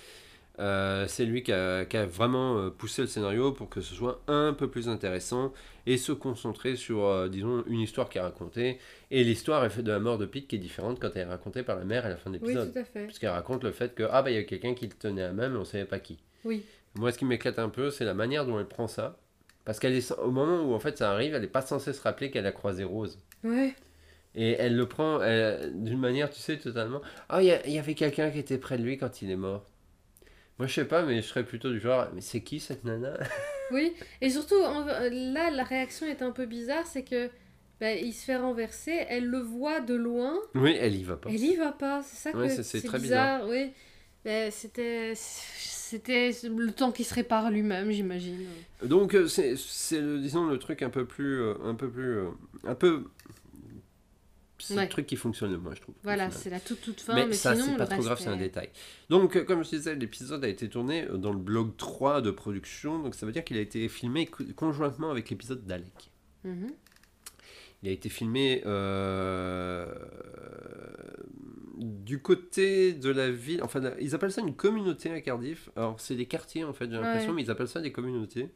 Euh, 0.60 1.06
c'est 1.08 1.24
lui 1.24 1.42
qui 1.42 1.52
a, 1.52 1.84
qui 1.84 1.96
a 1.96 2.06
vraiment 2.06 2.58
euh, 2.58 2.70
poussé 2.70 3.02
le 3.02 3.08
scénario 3.08 3.50
pour 3.50 3.68
que 3.68 3.80
ce 3.80 3.92
soit 3.94 4.20
un 4.28 4.52
peu 4.52 4.68
plus 4.70 4.88
intéressant 4.88 5.52
et 5.86 5.96
se 5.98 6.12
concentrer 6.12 6.76
sur, 6.76 7.04
euh, 7.04 7.28
disons, 7.28 7.64
une 7.66 7.80
histoire 7.80 8.08
qui 8.08 8.18
est 8.18 8.20
racontée. 8.20 8.78
Et 9.10 9.24
l'histoire 9.24 9.64
est 9.64 9.70
faite 9.70 9.84
de 9.84 9.90
la 9.90 9.98
mort 9.98 10.16
de 10.16 10.26
Pete 10.26 10.46
qui 10.46 10.54
est 10.54 10.60
différente 10.60 11.00
quand 11.00 11.10
elle 11.16 11.22
est 11.22 11.24
racontée 11.24 11.64
par 11.64 11.74
la 11.76 11.84
mère 11.84 12.06
à 12.06 12.08
la 12.08 12.16
fin 12.16 12.30
de 12.30 12.36
Oui, 12.36 12.42
l'épisode. 12.48 12.72
tout 12.72 12.78
à 12.78 12.84
fait. 12.84 13.04
Puisqu'elle 13.06 13.30
raconte 13.30 13.64
le 13.64 13.72
fait 13.72 13.94
que, 13.96 14.04
ah 14.08 14.22
bah 14.22 14.30
il 14.30 14.34
y 14.36 14.38
a 14.38 14.44
quelqu'un 14.44 14.74
qui 14.74 14.86
le 14.86 14.92
tenait 14.92 15.24
à 15.24 15.32
main 15.32 15.48
mais 15.48 15.58
on 15.58 15.64
savait 15.64 15.86
pas 15.86 15.98
qui. 15.98 16.18
Oui. 16.44 16.62
Moi, 16.94 17.10
ce 17.10 17.18
qui 17.18 17.24
m'éclate 17.24 17.58
un 17.58 17.68
peu, 17.68 17.90
c'est 17.90 18.04
la 18.04 18.14
manière 18.14 18.46
dont 18.46 18.60
elle 18.60 18.68
prend 18.68 18.86
ça. 18.86 19.18
Parce 19.64 19.80
qu'elle 19.80 19.94
est, 19.94 20.12
au 20.18 20.30
moment 20.30 20.62
où 20.62 20.72
en 20.74 20.78
fait 20.78 20.98
ça 20.98 21.10
arrive, 21.10 21.34
elle 21.34 21.42
n'est 21.42 21.48
pas 21.48 21.62
censée 21.62 21.92
se 21.92 22.00
rappeler 22.02 22.30
qu'elle 22.30 22.46
a 22.46 22.52
croisé 22.52 22.84
Rose. 22.84 23.18
Ouais. 23.42 23.74
Et 24.36 24.52
elle 24.52 24.76
le 24.76 24.86
prend 24.86 25.18
d'une 25.74 25.98
manière, 25.98 26.30
tu 26.30 26.38
sais, 26.40 26.58
totalement. 26.58 27.00
Ah, 27.28 27.42
il 27.42 27.46
y, 27.46 27.50
a- 27.50 27.66
il 27.66 27.72
y 27.72 27.78
avait 27.78 27.94
quelqu'un 27.94 28.30
qui 28.30 28.38
était 28.38 28.58
près 28.58 28.78
de 28.78 28.82
lui 28.84 28.98
quand 28.98 29.20
il 29.22 29.30
est 29.30 29.36
mort. 29.36 29.64
Moi, 30.58 30.68
je 30.68 30.74
sais 30.74 30.84
pas, 30.84 31.02
mais 31.04 31.16
je 31.22 31.26
serais 31.26 31.44
plutôt 31.44 31.70
du 31.70 31.80
genre, 31.80 32.06
mais 32.14 32.20
c'est 32.20 32.40
qui 32.40 32.60
cette 32.60 32.84
nana? 32.84 33.14
Oui, 33.70 33.94
et 34.20 34.28
surtout, 34.30 34.56
en- 34.62 34.84
là, 34.84 35.50
la 35.50 35.64
réaction 35.64 36.06
est 36.06 36.20
un 36.22 36.30
peu 36.32 36.44
bizarre, 36.46 36.86
c'est 36.86 37.02
que 37.02 37.30
bah, 37.80 37.92
il 37.94 38.12
se 38.12 38.24
fait 38.26 38.36
renverser, 38.36 39.04
elle 39.08 39.26
le 39.26 39.38
voit 39.38 39.80
de 39.80 39.94
loin, 39.94 40.38
Oui, 40.54 40.76
elle 40.78 40.94
y 40.94 41.02
va 41.02 41.16
pas. 41.16 41.30
elle 41.30 41.42
y 41.42 41.56
va 41.56 41.72
pas, 41.72 42.02
c'est 42.02 42.16
ça 42.30 42.38
Ouais, 42.38 42.54
que 42.56 42.62
c'est- 42.62 42.86
très 42.86 42.98
bizarre, 42.98 43.48
oui. 43.48 43.72
Bah, 44.24 44.50
c'était 44.50 45.12
c'était 45.16 46.30
le 46.44 46.72
temps 46.72 46.92
qui 46.92 47.04
se 47.04 47.14
répare 47.14 47.50
lui-même, 47.50 47.90
j'imagine. 47.90 48.46
Donc, 48.82 49.14
euh, 49.14 49.26
c'est, 49.28 49.54
disons, 50.20 50.46
le 50.46 50.58
truc 50.58 50.82
un 50.82 50.90
peu 50.90 51.04
plus. 51.06 51.40
euh, 51.40 51.54
un 51.64 51.74
peu 51.74 51.88
plus. 51.90 52.18
euh, 52.18 52.28
un 52.66 52.74
peu. 52.74 53.04
C'est 54.66 54.74
Ouais. 54.76 54.84
le 54.84 54.88
truc 54.88 55.06
qui 55.06 55.16
fonctionne 55.16 55.52
le 55.52 55.58
moins, 55.58 55.74
je 55.74 55.80
trouve. 55.82 55.94
Voilà, 56.04 56.30
c'est 56.30 56.48
la 56.48 56.58
toute 56.58 56.80
toute 56.80 57.00
fin, 57.02 57.14
Mais, 57.14 57.26
mais, 57.26 57.34
ça, 57.34 57.54
c'est 57.54 57.76
pas 57.76 57.86
trop 57.86 58.02
grave, 58.02 58.18
c'est 58.18 58.28
un 58.28 58.36
détail. 58.36 58.70
Donc, 59.10 59.36
euh, 59.36 59.44
comme 59.44 59.62
je 59.62 59.68
disais, 59.70 59.94
l'épisode 59.94 60.42
a 60.42 60.48
été 60.48 60.68
tourné 60.70 61.04
euh, 61.04 61.18
dans 61.18 61.32
le 61.32 61.38
blog 61.38 61.76
3 61.76 62.22
de 62.22 62.30
production, 62.30 62.98
donc 62.98 63.14
ça 63.14 63.26
veut 63.26 63.32
dire 63.32 63.44
qu'il 63.44 63.58
a 63.58 63.60
été 63.60 63.86
filmé 63.90 64.24
co- 64.26 64.44
conjointement 64.56 65.10
avec 65.10 65.28
l'épisode 65.28 65.66
d'Alec. 65.66 66.10
Mhm. 66.44 66.68
Il 67.82 67.90
a 67.90 67.92
été 67.92 68.08
filmé 68.08 68.62
euh, 68.64 69.86
du 71.76 72.20
côté 72.22 72.92
de 72.94 73.10
la 73.10 73.30
ville, 73.30 73.62
enfin, 73.62 73.80
ils 74.00 74.14
appellent 74.14 74.32
ça 74.32 74.40
une 74.40 74.54
communauté 74.54 75.10
à 75.10 75.20
Cardiff. 75.20 75.68
Alors, 75.76 76.00
c'est 76.00 76.14
des 76.16 76.26
quartiers 76.26 76.64
en 76.64 76.72
fait, 76.72 76.86
j'ai 76.86 76.92
l'impression, 76.96 77.30
Ouais. 77.30 77.36
mais 77.36 77.42
ils 77.42 77.50
appellent 77.50 77.68
ça 77.68 77.80
des 77.80 77.92
communautés. 77.92 78.48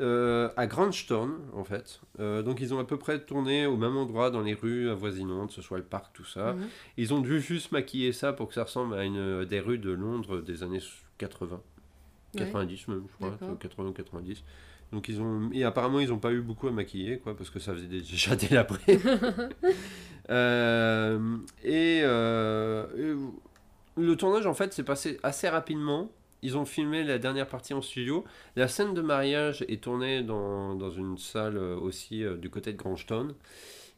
Euh, 0.00 0.48
à 0.56 0.66
Grandstone, 0.66 1.38
en 1.54 1.64
fait. 1.64 2.00
Euh, 2.18 2.42
donc, 2.42 2.60
ils 2.60 2.72
ont 2.72 2.78
à 2.78 2.84
peu 2.84 2.96
près 2.96 3.20
tourné 3.20 3.66
au 3.66 3.76
même 3.76 3.96
endroit 3.96 4.30
dans 4.30 4.40
les 4.40 4.54
rues 4.54 4.88
avoisinantes, 4.88 5.52
ce 5.52 5.62
soit 5.62 5.78
le 5.78 5.84
parc, 5.84 6.12
tout 6.14 6.24
ça. 6.24 6.54
Mhm. 6.54 6.68
Ils 6.96 7.14
ont 7.14 7.20
dû 7.20 7.40
juste 7.40 7.70
maquiller 7.72 8.12
ça 8.12 8.32
pour 8.32 8.48
que 8.48 8.54
ça 8.54 8.64
ressemble 8.64 8.94
à 8.94 9.04
une, 9.04 9.44
des 9.44 9.60
rues 9.60 9.78
de 9.78 9.90
Londres 9.90 10.40
des 10.40 10.62
années 10.62 10.80
80. 11.18 11.60
Ouais. 12.34 12.40
90 12.40 12.88
même, 12.88 13.02
je 13.08 13.16
crois, 13.16 13.30
D'accord. 13.30 13.58
80 13.58 13.92
90. 13.92 14.42
Donc 14.92 15.08
ils 15.08 15.20
ont 15.20 15.50
et 15.52 15.64
apparemment 15.64 16.00
ils 16.00 16.08
n'ont 16.08 16.18
pas 16.18 16.32
eu 16.32 16.40
beaucoup 16.40 16.66
à 16.66 16.72
maquiller 16.72 17.18
quoi 17.18 17.36
parce 17.36 17.50
que 17.50 17.58
ça 17.58 17.72
faisait 17.74 17.86
déjà. 17.86 18.36
Euh, 20.28 21.38
et, 21.64 22.02
euh, 22.04 22.86
et 22.96 24.00
le 24.00 24.16
tournage 24.16 24.46
en 24.46 24.54
fait 24.54 24.72
s'est 24.72 24.84
passé 24.84 25.18
assez 25.24 25.48
rapidement. 25.48 26.12
Ils 26.42 26.56
ont 26.56 26.64
filmé 26.64 27.04
la 27.04 27.18
dernière 27.18 27.46
partie 27.48 27.74
en 27.74 27.82
studio. 27.82 28.24
La 28.56 28.68
scène 28.68 28.94
de 28.94 29.00
mariage 29.02 29.64
est 29.68 29.82
tournée 29.82 30.22
dans, 30.22 30.74
dans 30.74 30.90
une 30.90 31.18
salle 31.18 31.56
euh, 31.56 31.76
aussi 31.76 32.24
euh, 32.24 32.36
du 32.36 32.48
côté 32.50 32.72
de 32.72 32.78
Grangestone. 32.78 33.34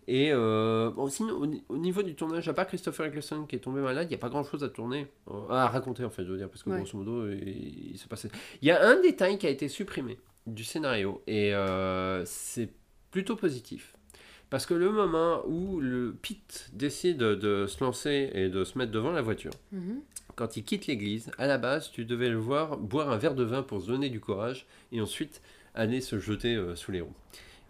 Et 0.09 0.31
euh, 0.33 0.91
bon, 0.91 1.07
sinon, 1.09 1.35
au, 1.37 1.47
ni- 1.47 1.63
au 1.69 1.79
niveau 1.79 2.03
du 2.03 2.17
tournage, 2.17 2.49
à 2.49 2.53
part 2.55 2.67
Christopher 2.67 3.07
Eccleston 3.07 3.45
qui 3.47 3.55
est 3.55 3.61
tombé 3.61 3.81
malade, 3.81 4.07
il 4.07 4.09
n'y 4.09 4.17
a 4.17 4.19
pas 4.19 4.31
grand 4.31 4.43
chose 4.43 4.65
à 4.65 4.69
tourner, 4.69 5.07
euh, 5.31 5.49
à 5.49 5.69
raconter 5.69 6.05
en 6.05 6.11
fait, 6.11 6.25
je 6.25 6.33
veux 6.33 6.39
dire, 6.39 6.49
parce 6.51 6.65
que 6.65 6.71
Ouais. 6.71 6.79
grosso 6.79 6.99
modo, 6.99 7.29
il, 7.31 7.93
il 7.93 7.99
s'est 7.99 8.09
passé. 8.09 8.29
Il 8.63 8.67
y 8.67 8.73
a 8.73 8.85
un 8.85 9.01
détail 9.01 9.39
qui 9.39 9.47
a 9.47 9.51
été 9.51 9.69
supprimé 9.69 10.19
du 10.49 10.65
scénario, 10.65 11.23
et 11.29 11.55
euh, 11.55 12.25
c'est 12.25 12.71
plutôt 13.13 13.37
positif. 13.37 13.95
Parce 14.53 14.67
que 14.67 14.75
le 14.75 14.91
moment 14.91 15.43
où 15.47 15.81
le 15.81 16.15
Pete 16.21 16.69
décide 16.75 17.17
de 17.17 17.67
se 17.67 17.83
lancer 17.83 18.31
et 18.35 18.51
de 18.51 18.65
se 18.65 18.77
mettre 18.77 18.93
devant 18.93 19.11
la 19.11 19.23
voiture, 19.23 19.53
Mhm. 19.73 20.01
quand 20.37 20.59
il 20.59 20.63
quitte 20.65 20.87
l'église, 20.89 21.31
à 21.39 21.47
la 21.47 21.57
base, 21.57 21.91
tu 21.91 22.05
devais 22.05 22.29
le 22.29 22.37
voir 22.37 22.77
boire 22.77 23.11
un 23.11 23.17
verre 23.17 23.35
de 23.35 23.45
vin 23.45 23.63
pour 23.63 23.81
se 23.81 23.87
donner 23.87 24.11
du 24.11 24.21
courage 24.21 24.67
et 24.93 25.01
ensuite 25.01 25.41
aller 25.75 26.03
se 26.03 26.19
jeter 26.19 26.55
euh, 26.55 26.77
sous 26.77 26.93
les 26.93 27.01
roues. 27.01 27.15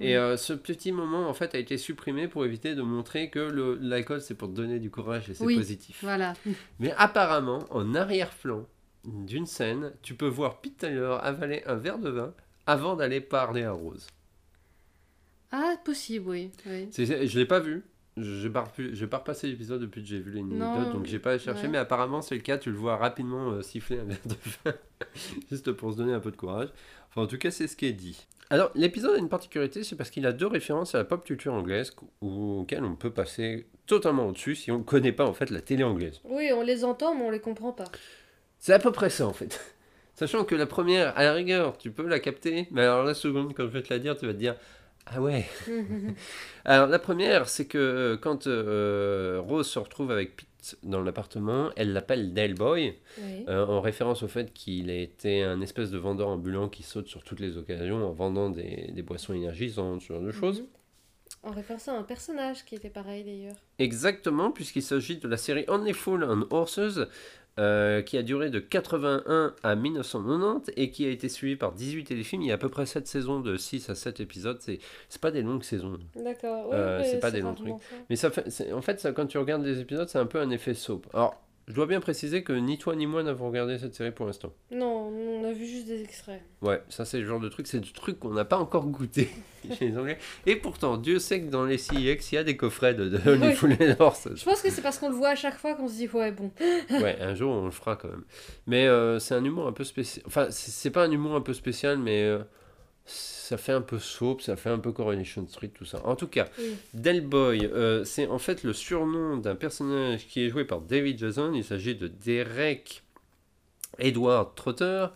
Et 0.00 0.16
euh, 0.16 0.36
ce 0.36 0.52
petit 0.54 0.90
moment, 0.90 1.28
en 1.28 1.34
fait, 1.34 1.54
a 1.54 1.58
été 1.58 1.78
supprimé 1.78 2.26
pour 2.26 2.44
éviter 2.44 2.74
de 2.74 2.82
montrer 2.82 3.30
que 3.30 3.38
l'alcool, 3.80 4.20
c'est 4.20 4.34
pour 4.34 4.48
te 4.48 4.54
donner 4.54 4.80
du 4.80 4.90
courage 4.90 5.30
et 5.30 5.34
c'est 5.34 5.44
Oui. 5.44 5.54
positif. 5.56 6.00
Voilà. 6.02 6.32
Mais 6.80 6.92
apparemment, 6.98 7.60
en 7.70 7.94
arrière-plan 7.94 8.66
d'une 9.04 9.46
scène, 9.46 9.92
tu 10.02 10.14
peux 10.14 10.26
voir 10.26 10.60
Pete 10.60 10.78
Taylor 10.78 11.22
avaler 11.24 11.62
un 11.66 11.76
verre 11.76 11.98
de 12.00 12.10
vin 12.10 12.34
avant 12.66 12.96
d'aller 12.96 13.20
parler 13.20 13.62
à 13.62 13.70
Rose. 13.70 14.08
Ah, 15.52 15.76
possible, 15.84 16.28
oui. 16.30 16.50
oui. 16.66 16.88
Je 16.96 17.38
l'ai 17.38 17.46
pas 17.46 17.60
vu. 17.60 17.84
J'ai 18.18 18.50
pas, 18.50 18.70
j'ai 18.76 19.06
pas 19.06 19.18
repassé 19.18 19.46
l'épisode 19.46 19.80
depuis 19.80 20.02
que 20.02 20.08
j'ai 20.08 20.18
vu 20.18 20.32
les 20.32 20.40
anecdotes, 20.40 20.92
donc 20.92 21.06
j'ai 21.06 21.18
pas 21.18 21.38
cherché, 21.38 21.62
ouais. 21.62 21.68
mais 21.68 21.78
apparemment 21.78 22.20
c'est 22.20 22.34
le 22.34 22.42
cas, 22.42 22.58
tu 22.58 22.70
le 22.70 22.76
vois 22.76 22.96
rapidement 22.98 23.52
euh, 23.52 23.62
siffler 23.62 24.00
un 24.00 24.04
verre 24.04 24.18
de 24.26 24.34
vin, 24.66 24.74
juste 25.50 25.72
pour 25.72 25.92
se 25.92 25.96
donner 25.96 26.12
un 26.12 26.20
peu 26.20 26.30
de 26.30 26.36
courage. 26.36 26.68
Enfin, 27.08 27.22
en 27.22 27.26
tout 27.26 27.38
cas, 27.38 27.50
c'est 27.50 27.66
ce 27.68 27.74
qui 27.74 27.86
est 27.86 27.92
dit. 27.94 28.26
Alors, 28.50 28.70
l'épisode 28.74 29.14
a 29.14 29.18
une 29.18 29.30
particularité, 29.30 29.82
c'est 29.82 29.96
parce 29.96 30.10
qu'il 30.10 30.26
a 30.26 30.32
deux 30.32 30.46
références 30.46 30.94
à 30.94 30.98
la 30.98 31.04
pop 31.04 31.24
culture 31.24 31.54
anglaise 31.54 31.90
qu- 31.90 32.04
auxquelles 32.20 32.84
on 32.84 32.96
peut 32.96 33.10
passer 33.10 33.66
totalement 33.86 34.26
au-dessus 34.28 34.56
si 34.56 34.70
on 34.70 34.80
ne 34.80 34.82
connaît 34.84 35.12
pas 35.12 35.24
en 35.24 35.32
fait 35.32 35.48
la 35.48 35.62
télé 35.62 35.82
anglaise. 35.82 36.20
Oui, 36.24 36.50
on 36.54 36.60
les 36.62 36.84
entend, 36.84 37.14
mais 37.14 37.22
on 37.24 37.30
les 37.30 37.40
comprend 37.40 37.72
pas. 37.72 37.84
C'est 38.58 38.74
à 38.74 38.78
peu 38.78 38.92
près 38.92 39.08
ça 39.08 39.26
en 39.26 39.32
fait. 39.32 39.58
Sachant 40.16 40.44
que 40.44 40.54
la 40.54 40.66
première, 40.66 41.16
à 41.16 41.22
la 41.24 41.32
rigueur, 41.32 41.78
tu 41.78 41.90
peux 41.90 42.06
la 42.06 42.20
capter, 42.20 42.68
mais 42.72 42.82
alors 42.82 43.04
la 43.04 43.14
seconde, 43.14 43.54
quand 43.54 43.62
je 43.64 43.68
vais 43.72 43.82
te 43.82 43.90
la 43.92 43.98
dire, 43.98 44.18
tu 44.18 44.26
vas 44.26 44.34
te 44.34 44.38
dire 44.38 44.54
Ah 45.06 45.20
ouais 45.20 45.46
Alors 46.64 46.86
la 46.86 46.98
première, 46.98 47.48
c'est 47.48 47.66
que 47.66 47.78
euh, 47.78 48.16
quand 48.16 48.46
euh, 48.46 49.40
Rose 49.44 49.68
se 49.68 49.78
retrouve 49.78 50.10
avec 50.10 50.36
Pete 50.36 50.76
dans 50.84 51.02
l'appartement, 51.02 51.70
elle 51.76 51.92
l'appelle 51.92 52.32
Dale 52.32 52.54
Boy, 52.54 52.94
oui. 53.18 53.44
euh, 53.48 53.66
en 53.66 53.80
référence 53.80 54.22
au 54.22 54.28
fait 54.28 54.52
qu'il 54.52 54.90
a 54.90 54.94
été 54.96 55.42
un 55.42 55.60
espèce 55.60 55.90
de 55.90 55.98
vendeur 55.98 56.28
ambulant 56.28 56.68
qui 56.68 56.84
saute 56.84 57.08
sur 57.08 57.24
toutes 57.24 57.40
les 57.40 57.56
occasions 57.58 58.06
en 58.06 58.12
vendant 58.12 58.48
des, 58.48 58.92
des 58.92 59.02
boissons 59.02 59.34
énergisantes, 59.34 60.02
ce 60.02 60.12
genre 60.12 60.22
de 60.22 60.30
choses. 60.30 60.60
Mhm. 60.60 60.66
En 61.44 61.50
référence 61.50 61.88
à 61.88 61.94
un 61.98 62.04
personnage 62.04 62.64
qui 62.64 62.76
était 62.76 62.90
pareil 62.90 63.24
d'ailleurs. 63.24 63.56
Exactement, 63.80 64.52
puisqu'il 64.52 64.82
s'agit 64.82 65.16
de 65.16 65.26
la 65.26 65.36
série 65.36 65.64
Only 65.66 65.92
Fool 65.92 66.22
and 66.22 66.44
Horses, 66.50 67.00
euh, 67.58 68.00
qui 68.02 68.16
a 68.16 68.22
duré 68.22 68.48
de 68.50 68.58
81 68.58 69.54
à 69.62 69.74
1990 69.74 70.72
et 70.76 70.90
qui 70.90 71.04
a 71.04 71.10
été 71.10 71.28
suivi 71.28 71.56
par 71.56 71.72
18 71.72 72.04
téléfilms. 72.04 72.42
Il 72.42 72.48
y 72.48 72.50
a 72.50 72.54
à 72.54 72.58
peu 72.58 72.68
près 72.68 72.86
7 72.86 73.06
saisons 73.06 73.40
de 73.40 73.56
6 73.56 73.90
à 73.90 73.94
7 73.94 74.20
épisodes. 74.20 74.58
C'est, 74.60 74.78
c'est 75.08 75.20
pas 75.20 75.30
des 75.30 75.42
longues 75.42 75.62
saisons. 75.62 75.98
D'accord. 76.16 76.68
ouais, 76.70 76.76
Euh, 76.76 77.02
c'est 77.04 77.20
pas 77.20 77.30
des 77.30 77.40
longs 77.40 77.54
ça. 77.56 77.64
Mais 78.08 78.16
ça 78.16 78.30
fait, 78.30 78.72
en 78.72 78.80
fait, 78.82 79.00
ça, 79.00 79.12
quand 79.12 79.26
tu 79.26 79.38
regardes 79.38 79.64
les 79.64 79.80
épisodes, 79.80 80.08
c'est 80.08 80.18
un 80.18 80.26
peu 80.26 80.40
un 80.40 80.50
effet 80.50 80.74
soap. 80.74 81.06
Alors, 81.12 81.42
je 81.68 81.74
dois 81.74 81.86
bien 81.86 82.00
préciser 82.00 82.42
que 82.42 82.52
ni 82.52 82.76
toi 82.78 82.96
ni 82.96 83.06
moi 83.06 83.22
n'avons 83.22 83.46
regardé 83.48 83.78
cette 83.78 83.94
série 83.94 84.10
pour 84.10 84.26
l'instant. 84.26 84.52
Non, 84.70 85.01
on 85.01 85.01
a 85.52 85.54
vu 85.54 85.66
juste 85.66 85.86
des 85.86 86.02
extraits. 86.02 86.40
Ouais, 86.60 86.82
ça 86.88 87.04
c'est 87.04 87.18
le 87.20 87.26
genre 87.26 87.40
de 87.40 87.48
truc, 87.48 87.66
c'est 87.66 87.80
du 87.80 87.92
truc 87.92 88.18
qu'on 88.18 88.30
n'a 88.30 88.44
pas 88.44 88.58
encore 88.58 88.86
goûté 88.86 89.30
chez 89.78 89.88
les 89.88 89.96
Anglais. 89.98 90.18
Et 90.46 90.56
pourtant, 90.56 90.96
Dieu 90.96 91.18
sait 91.18 91.40
que 91.40 91.50
dans 91.50 91.64
les 91.64 91.76
CX, 91.78 92.32
il 92.32 92.34
y 92.34 92.38
a 92.38 92.44
des 92.44 92.56
coffrets 92.56 92.94
de, 92.94 93.08
de 93.08 93.18
Oui. 93.26 93.76
Horses. 93.98 94.28
Je 94.34 94.44
pense 94.44 94.60
que 94.62 94.70
c'est 94.70 94.82
parce 94.82 94.98
qu'on 94.98 95.08
le 95.10 95.14
voit 95.14 95.30
à 95.30 95.36
chaque 95.36 95.56
fois 95.58 95.74
qu'on 95.74 95.88
se 95.88 95.94
dit 95.94 96.08
ouais 96.12 96.32
bon. 96.32 96.50
Ouais, 96.90 97.18
un 97.20 97.34
jour 97.34 97.52
on 97.52 97.64
le 97.66 97.70
fera 97.70 97.96
quand 97.96 98.08
même. 98.08 98.24
Mais 98.66 98.86
euh, 98.86 99.18
c'est 99.18 99.34
un 99.34 99.44
humour 99.44 99.66
un 99.66 99.72
peu 99.72 99.84
spécial. 99.84 100.24
Enfin, 100.26 100.48
c'est 100.50 100.90
pas 100.90 101.04
un 101.04 101.10
humour 101.10 101.34
un 101.34 101.40
peu 101.40 101.54
spécial, 101.54 101.98
mais 101.98 102.22
euh, 102.24 102.38
ça 103.04 103.56
fait 103.56 103.72
un 103.72 103.80
peu 103.82 103.98
soap, 103.98 104.40
ça 104.42 104.56
fait 104.56 104.70
un 104.70 104.78
peu 104.78 104.92
Coronation 104.92 105.46
Street, 105.48 105.68
tout 105.74 105.84
ça. 105.84 106.00
En 106.06 106.16
tout 106.16 106.28
cas, 106.28 106.46
Oui. 106.58 106.76
Del 106.94 107.20
Boy, 107.20 107.66
euh, 107.66 108.04
c'est 108.04 108.26
en 108.28 108.38
fait 108.38 108.62
le 108.64 108.72
surnom 108.72 109.36
d'un 109.36 109.54
personnage 109.56 110.26
qui 110.26 110.44
est 110.44 110.48
joué 110.48 110.64
par 110.64 110.80
David 110.80 111.18
Jason. 111.18 111.52
Il 111.54 111.64
s'agit 111.64 111.94
de 111.96 112.06
Derek 112.08 113.02
Edward 113.98 114.54
Trotter. 114.54 115.06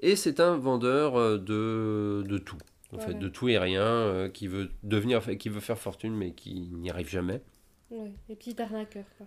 Et 0.00 0.14
c'est 0.16 0.40
un 0.40 0.56
vendeur 0.56 1.16
euh, 1.18 1.38
de, 1.38 2.24
de 2.28 2.38
tout. 2.38 2.58
En 2.92 2.98
fait, 3.00 3.14
de 3.14 3.28
tout 3.28 3.48
et 3.50 3.58
rien, 3.58 3.82
euh, 3.84 4.28
qui 4.30 4.46
veut 4.46 4.70
devenir, 4.82 5.20
qui 5.38 5.50
veut 5.50 5.60
faire 5.60 5.78
fortune, 5.78 6.14
mais 6.16 6.30
qui 6.32 6.70
n'y 6.72 6.88
arrive 6.90 7.08
jamais. 7.10 7.42
Ouais, 7.90 8.12
les 8.30 8.34
petits 8.36 8.56
arnaqueurs 8.62 9.04
quoi. 9.18 9.26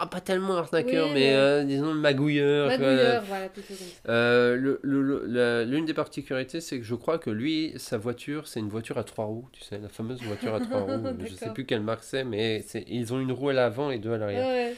Ah, 0.00 0.06
pas 0.06 0.20
tellement 0.20 0.56
arnaqueur, 0.56 1.06
Oui, 1.08 1.12
mais, 1.14 1.20
mais- 1.30 1.34
euh, 1.36 1.64
disons 1.64 1.92
magouilleur. 1.94 2.68
quoi. 2.68 2.78
Magouilleur, 2.78 3.22
voilà, 3.24 3.48
plutôt 3.50 3.68
comme 3.68 3.76
ça. 3.76 4.10
Euh, 4.10 4.56
le- 4.56 4.80
le- 4.82 5.02
le- 5.02 5.26
la- 5.26 5.64
L'une 5.64 5.84
des 5.84 5.94
particularités, 5.94 6.60
c'est 6.62 6.78
que 6.78 6.84
je 6.84 6.94
crois 6.94 7.18
que 7.18 7.30
lui, 7.30 7.72
sa 7.76 7.96
voiture, 7.98 8.48
c'est 8.48 8.60
une 8.60 8.68
voiture 8.70 8.96
à 8.98 9.04
trois 9.04 9.26
roues, 9.26 9.48
tu 9.52 9.62
sais, 9.62 9.78
la 9.78 9.88
fameuse 9.88 10.20
voiture 10.22 10.54
à 10.54 10.60
trois 10.60 10.80
roues. 10.86 11.16
je 11.20 11.26
sais 11.26 11.34
D'accord. 11.40 11.54
plus 11.54 11.66
quelle 11.66 11.82
marque 11.82 12.02
c'est, 12.02 12.24
mais 12.24 12.64
ils 12.88 13.12
ont 13.12 13.20
une 13.20 13.30
roue 13.32 13.50
à 13.50 13.52
l'avant 13.52 13.90
et 13.90 13.98
deux 13.98 14.12
à 14.12 14.18
l'arrière. 14.18 14.46
Ouais, 14.46 14.74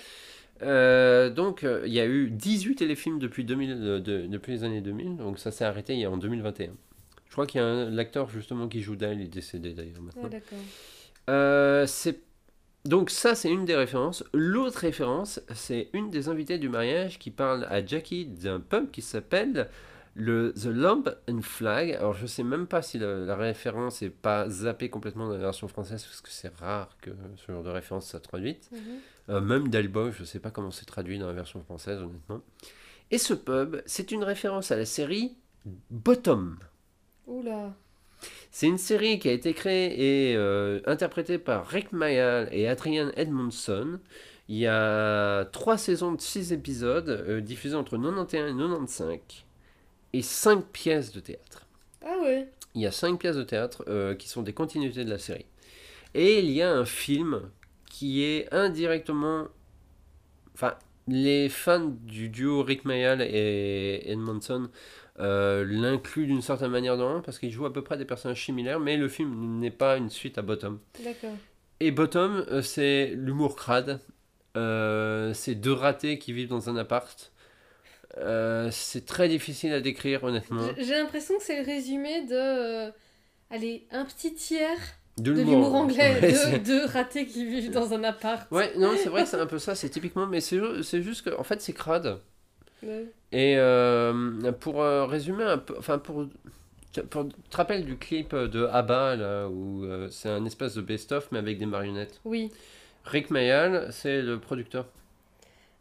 Euh, 0.62 1.30
donc, 1.30 1.62
euh, 1.64 1.82
il 1.86 1.92
y 1.92 2.00
a 2.00 2.06
eu 2.06 2.30
18 2.30 2.76
téléfilms 2.76 3.18
depuis, 3.18 3.44
2000, 3.44 3.70
euh, 3.72 4.00
de- 4.00 4.26
depuis 4.26 4.52
les 4.52 4.64
années 4.64 4.80
2000, 4.80 5.16
donc 5.16 5.38
ça 5.38 5.50
s'est 5.50 5.64
arrêté 5.64 5.94
il 5.94 6.00
y 6.00 6.04
a 6.04 6.10
en 6.10 6.16
2021. 6.16 6.72
Je 7.26 7.32
crois 7.32 7.46
qu'il 7.46 7.60
y 7.60 7.64
a 7.64 7.66
un- 7.66 7.90
l'acteur 7.90 8.28
justement 8.30 8.68
qui 8.68 8.80
joue 8.82 8.96
Dale, 8.96 9.20
il 9.20 9.24
est 9.26 9.28
décédé 9.28 9.72
d'ailleurs 9.72 10.00
maintenant. 10.02 10.28
d'accord. 10.28 10.58
Euh, 11.30 11.86
donc 12.84 13.10
ça 13.10 13.34
c'est 13.34 13.50
une 13.50 13.64
des 13.66 13.76
références. 13.76 14.24
L'autre 14.32 14.78
référence 14.78 15.40
c'est 15.54 15.88
une 15.92 16.10
des 16.10 16.28
invitées 16.28 16.58
du 16.58 16.68
mariage 16.68 17.18
qui 17.18 17.30
parle 17.30 17.66
à 17.68 17.84
Jackie 17.84 18.24
d'un 18.24 18.60
pub 18.60 18.90
qui 18.90 19.02
s'appelle 19.02 19.68
le 20.18 20.52
The 20.52 20.66
Lamb 20.66 21.04
and 21.30 21.42
Flag. 21.42 21.92
Alors 21.92 22.12
je 22.12 22.26
sais 22.26 22.42
même 22.42 22.66
pas 22.66 22.82
si 22.82 22.98
la, 22.98 23.18
la 23.18 23.36
référence 23.36 24.02
est 24.02 24.10
pas 24.10 24.48
zappée 24.48 24.90
complètement 24.90 25.28
dans 25.28 25.34
la 25.34 25.38
version 25.38 25.68
française 25.68 26.04
parce 26.04 26.20
que 26.20 26.30
c'est 26.30 26.54
rare 26.56 26.96
que 27.00 27.10
ce 27.36 27.52
genre 27.52 27.62
de 27.62 27.70
référence 27.70 28.10
soit 28.10 28.20
traduite. 28.20 28.68
Mhm. 28.72 28.80
Euh, 29.30 29.40
même 29.40 29.68
Delboy, 29.68 30.10
je 30.12 30.24
sais 30.24 30.40
pas 30.40 30.50
comment 30.50 30.72
c'est 30.72 30.86
traduit 30.86 31.18
dans 31.18 31.28
la 31.28 31.32
version 31.32 31.62
française 31.62 32.00
honnêtement. 32.00 32.42
Et 33.10 33.18
ce 33.18 33.32
pub 33.32 33.80
c'est 33.86 34.10
une 34.10 34.24
référence 34.24 34.72
à 34.72 34.76
la 34.76 34.84
série 34.84 35.36
Bottom. 35.90 36.58
Oula. 37.26 37.72
C'est 38.50 38.66
une 38.66 38.78
série 38.78 39.20
qui 39.20 39.28
a 39.28 39.32
été 39.32 39.54
créée 39.54 40.30
et 40.30 40.36
euh, 40.36 40.80
interprétée 40.86 41.38
par 41.38 41.66
Rick 41.68 41.92
Mayall 41.92 42.48
et 42.50 42.66
Adrian 42.66 43.12
Edmondson. 43.16 44.00
Il 44.48 44.56
y 44.56 44.66
a 44.66 45.44
trois 45.44 45.78
saisons 45.78 46.12
de 46.12 46.20
six 46.20 46.52
épisodes 46.52 47.08
euh, 47.08 47.40
diffusés 47.40 47.76
entre 47.76 47.96
91 47.96 48.34
et 48.34 48.38
95 48.38 49.44
et 50.12 50.22
cinq 50.22 50.64
pièces 50.72 51.12
de 51.12 51.20
théâtre. 51.20 51.66
Ah 52.04 52.16
ouais. 52.22 52.48
Il 52.74 52.82
y 52.82 52.86
a 52.86 52.92
cinq 52.92 53.20
pièces 53.20 53.36
de 53.36 53.42
théâtre 53.42 53.84
euh, 53.88 54.14
qui 54.14 54.28
sont 54.28 54.42
des 54.42 54.52
continuités 54.52 55.04
de 55.04 55.10
la 55.10 55.18
série. 55.18 55.46
Et 56.14 56.40
il 56.40 56.50
y 56.50 56.62
a 56.62 56.72
un 56.72 56.84
film 56.84 57.50
qui 57.86 58.22
est 58.22 58.52
indirectement... 58.52 59.46
Enfin, 60.54 60.74
les 61.06 61.48
fans 61.48 61.94
du 62.02 62.28
duo 62.28 62.62
Rick 62.62 62.84
Mayall 62.84 63.22
et 63.22 64.02
Edmondson 64.10 64.68
euh, 65.20 65.64
l'incluent 65.68 66.26
d'une 66.26 66.42
certaine 66.42 66.70
manière 66.70 66.96
dans 66.96 67.20
parce 67.20 67.38
qu'ils 67.38 67.50
jouent 67.50 67.66
à 67.66 67.72
peu 67.72 67.82
près 67.82 67.98
des 67.98 68.04
personnages 68.04 68.44
similaires, 68.44 68.78
mais 68.78 68.96
le 68.96 69.08
film 69.08 69.58
n'est 69.58 69.72
pas 69.72 69.96
une 69.96 70.10
suite 70.10 70.38
à 70.38 70.42
Bottom. 70.42 70.78
D'accord. 71.02 71.36
Et 71.80 71.90
Bottom, 71.90 72.44
euh, 72.50 72.62
c'est 72.62 73.12
l'humour 73.16 73.56
crade. 73.56 74.00
Euh, 74.56 75.32
c'est 75.34 75.54
deux 75.54 75.72
ratés 75.72 76.18
qui 76.18 76.32
vivent 76.32 76.48
dans 76.48 76.70
un 76.70 76.76
appart. 76.76 77.32
Euh, 78.20 78.68
c'est 78.70 79.06
très 79.06 79.28
difficile 79.28 79.72
à 79.72 79.80
décrire, 79.80 80.24
honnêtement. 80.24 80.68
J'ai- 80.78 80.94
l'impression 80.94 81.36
que 81.38 81.42
c'est 81.44 81.58
le 81.60 81.64
résumé 81.66 82.22
de. 82.26 82.34
euh, 82.34 82.90
allez, 83.50 83.86
un 83.90 84.04
petit 84.04 84.34
tiers 84.34 84.78
De 85.18 85.32
l'humour 85.32 85.74
anglais. 85.74 86.18
Ouais, 86.20 86.58
de 86.58 86.86
ratés 86.90 87.26
qui 87.26 87.44
vivent 87.44 87.70
dans 87.70 87.92
un 87.94 88.02
appart. 88.04 88.50
Ouais, 88.50 88.72
non, 88.76 88.92
c'est 88.96 89.08
vrai 89.08 89.22
que 89.24 89.28
c'est 89.28 89.40
un 89.40 89.46
peu 89.46 89.58
ça, 89.58 89.74
c'est 89.74 89.88
typiquement, 89.88 90.26
mais 90.26 90.40
c'est 90.40 90.56
ju- 90.58 90.82
c'est 90.82 91.02
juste 91.02 91.22
que, 91.24 91.36
en 91.38 91.44
fait, 91.44 91.60
c'est 91.60 91.72
crade. 91.72 92.18
Ouais. 92.82 93.06
Et 93.32 93.56
euh, 93.58 94.52
pour 94.52 94.76
résumer 94.82 95.44
un 95.44 95.58
peu, 95.58 95.74
enfin, 95.78 95.98
pour, 95.98 96.26
pour. 97.10 97.28
Tu 97.28 97.30
te 97.50 97.56
rappelles 97.56 97.84
du 97.84 97.96
clip 97.98 98.34
de 98.34 98.64
ABBA, 98.64 99.16
là, 99.16 99.48
où 99.48 99.84
c'est 100.10 100.28
un 100.30 100.44
espèce 100.46 100.74
de 100.74 100.80
best-of, 100.80 101.28
mais 101.30 101.38
avec 101.38 101.58
des 101.58 101.66
marionnettes 101.66 102.20
Oui. 102.24 102.50
Rick 103.04 103.30
Mayall, 103.30 103.88
c'est 103.92 104.22
le 104.22 104.38
producteur. 104.40 104.86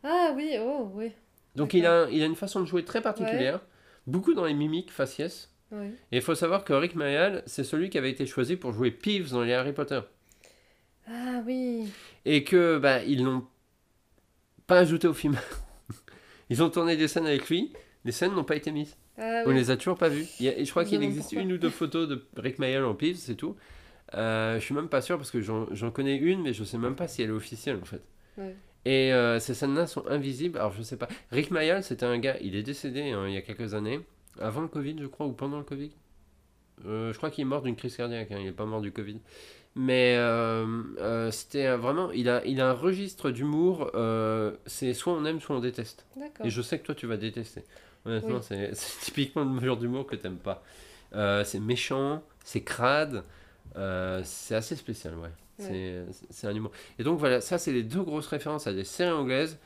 Ah 0.04 0.32
oui, 0.36 0.56
oh, 0.60 0.91
oui. 0.93 1.12
Donc 1.58 1.74
il 1.74 1.86
a, 1.86 2.08
il 2.10 2.22
a 2.22 2.26
une 2.26 2.36
façon 2.36 2.62
de 2.62 2.65
jouer 2.65 2.86
très 2.86 3.02
particulière, 3.02 3.60
beaucoup 4.06 4.34
dans 4.34 4.46
les 4.46 4.54
mimiques 4.54 4.91
faciès. 4.91 5.52
Ouais. 5.72 5.91
Et 6.12 6.17
il 6.17 6.22
faut 6.22 6.36
savoir 6.36 6.63
que 6.63 6.72
Rick 6.72 6.96
Mayall, 6.96 7.43
c'est 7.46 7.65
celui 7.65 7.89
qui 7.89 7.98
avait 7.98 8.12
été 8.12 8.26
choisi 8.26 8.56
pour 8.56 8.72
jouer 8.72 8.91
Peeves 8.91 9.32
dans 9.32 9.41
les 9.43 9.54
Harry 9.54 9.74
Potter. 9.74 10.00
Ah 11.10 11.41
oui. 11.46 11.91
Et 12.26 12.43
que, 12.43 12.78
bah, 12.78 13.04
ils 13.04 13.24
l'ont 13.24 13.46
pas 14.65 14.80
ajouté 14.80 15.08
au 15.08 15.13
film. 15.13 15.36
ils 16.50 16.62
ont 16.63 16.70
tourné 16.70 16.96
des 16.96 17.08
scènes 17.08 17.26
avec 17.28 17.50
lui, 17.50 17.74
les 18.06 18.12
scènes 18.12 18.34
n'ont 18.34 18.43
pas 18.43 18.56
été 18.56 18.72
mises. 18.72 18.96
Ah 19.17 19.43
On 19.46 19.50
oui. 19.50 19.56
les 19.56 19.72
a 19.72 19.78
toujours 19.78 19.98
pas 19.98 20.10
vues. 20.10 20.28
A- 20.39 20.43
et 20.43 20.63
je 20.65 20.70
crois 20.72 20.86
qu'il 20.86 21.02
existe 21.02 21.30
pourquoi. 21.30 21.41
une 21.41 21.54
ou 21.54 21.58
deux 21.58 21.70
photos 21.70 22.08
de 22.08 22.26
Rick 22.38 22.60
Mayall 22.60 22.86
en 22.86 22.93
Peeves, 22.93 23.17
c'est 23.17 23.36
tout. 23.36 23.56
Euh, 24.13 24.56
je 24.60 24.63
suis 24.63 24.76
même 24.76 24.88
pas 24.89 25.02
sûr 25.02 25.17
parce 25.17 25.32
que 25.32 25.41
j'en 25.41 25.65
j'en 25.72 25.91
connais 25.91 26.15
une, 26.15 26.41
mais 26.43 26.54
je 26.54 26.63
sais 26.63 26.78
même 26.78 26.96
pas 26.96 27.08
si 27.10 27.24
elle 27.24 27.30
est 27.30 27.34
officielle 27.34 27.80
en 27.82 27.86
fait. 27.86 28.02
Ouais. 28.38 28.56
Et 28.86 29.12
euh, 29.13 29.40
ces 29.40 29.54
scènes-là 29.54 29.86
sont 29.88 30.08
invisibles. 30.08 30.58
Alors 30.58 30.72
je 30.72 30.82
sais 30.82 30.98
pas. 30.98 31.08
Rick 31.32 31.52
Mayall, 31.52 31.84
c'était 31.84 32.06
un 32.06 32.18
gars, 32.20 32.38
il 32.42 32.56
est 32.56 32.63
décédé 32.63 33.12
hein, 33.12 33.26
il 33.28 33.34
y 33.34 33.38
a 33.38 33.42
quelques 33.42 33.74
années, 33.74 34.00
avant 34.40 34.62
le 34.62 34.68
Covid, 34.70 34.96
je 35.00 35.08
crois, 35.08 35.26
ou 35.26 35.34
pendant 35.34 35.58
le 35.58 35.63
Covid. 35.63 35.92
Euh, 36.86 37.12
je 37.12 37.18
crois 37.18 37.30
qu'il 37.32 37.42
est 37.42 37.46
mort 37.46 37.63
d'une 37.63 37.76
crise 37.76 37.98
cardiaque, 37.98 38.32
hein, 38.32 38.38
il 38.40 38.48
est 38.48 38.52
pas 38.52 38.66
mort 38.66 38.82
du 38.82 38.92
Covid. 38.92 39.20
Mais 39.76 40.16
euh, 40.18 41.30
c'était 41.32 41.76
vraiment. 41.76 42.12
Il 42.12 42.30
a, 42.30 42.44
il 42.46 42.62
a 42.62 42.70
un 42.70 42.74
registre 42.74 43.30
d'humour. 43.30 43.92
c'est 44.66 44.94
soit 44.94 45.13
on 45.13 45.24
aime, 45.26 45.40
soit 45.40 45.56
on 45.56 45.60
déteste. 45.60 46.06
Et 46.44 46.50
je 46.50 46.62
sais 46.62 46.80
que 46.80 46.86
toi, 46.86 46.96
tu 46.96 47.06
vas 47.08 47.18
détester. 47.18 47.63
Honnêtement, 48.06 48.38
Oui. 48.50 48.70
c'est 48.72 48.72
typiquement 49.02 49.44
le 49.44 49.60
genre 49.63 49.78
d'humour 49.78 50.08
que 50.08 50.16
t'aimes 50.16 50.38
pas. 50.38 50.63
Euh, 51.13 51.44
c'est 51.44 51.60
méchant, 51.60 52.24
c'est 52.44 52.62
crade. 52.63 53.24
c'est 54.24 54.56
assez 54.56 54.76
spécial, 54.76 55.16
ouais. 55.18 55.30
C'est 55.58 56.48
un 56.48 56.56
humour. 56.56 56.72
Et 57.00 57.04
donc 57.04 57.20
voilà, 57.20 57.41
ça, 57.41 57.58
c'est 57.58 57.72
les 57.72 57.84
deux 57.84 58.02
grosses 58.02 58.28
références 58.28 58.67
à 58.67 58.74
des 58.74 58.84
séries 58.84 59.12
anglaises. 59.12 59.58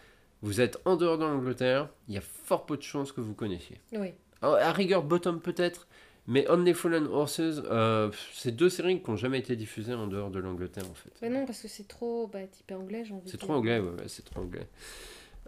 Vous 0.41 0.59
êtes 0.61 0.79
en 0.85 0.95
dehors 0.95 1.17
de 1.17 1.25
l'Angleterre, 1.25 1.89
il 2.07 2.15
y 2.15 2.17
a 2.17 2.21
fort 2.21 2.65
peu 2.65 2.75
de 2.75 2.81
chances 2.81 3.11
que 3.11 3.21
vous 3.21 3.35
connaissiez. 3.35 3.79
Oui. 3.93 4.13
Alors, 4.41 4.55
à 4.55 4.71
rigueur, 4.71 5.03
Bottom 5.03 5.39
peut-être, 5.39 5.87
mais 6.25 6.49
Only 6.49 6.73
Fallen 6.73 7.05
Horses, 7.05 7.39
euh, 7.41 8.09
c'est 8.33 8.55
deux 8.55 8.69
séries 8.69 9.01
qui 9.03 9.11
n'ont 9.11 9.17
jamais 9.17 9.37
été 9.37 9.55
diffusées 9.55 9.93
en 9.93 10.07
dehors 10.07 10.31
de 10.31 10.39
l'Angleterre 10.39 10.85
en 10.89 10.95
fait. 10.95 11.11
Mais 11.21 11.29
non, 11.29 11.45
parce 11.45 11.61
que 11.61 11.67
c'est 11.67 11.87
trop 11.87 12.27
bah, 12.27 12.45
typé 12.47 12.73
anglais, 12.73 13.03
j'ai 13.05 13.13
envie 13.13 13.29
C'est 13.29 13.37
trop 13.37 13.53
anglais, 13.53 13.79
ouais, 13.79 13.89
ouais, 13.89 14.07
c'est 14.07 14.25
trop 14.25 14.41
anglais. 14.41 14.67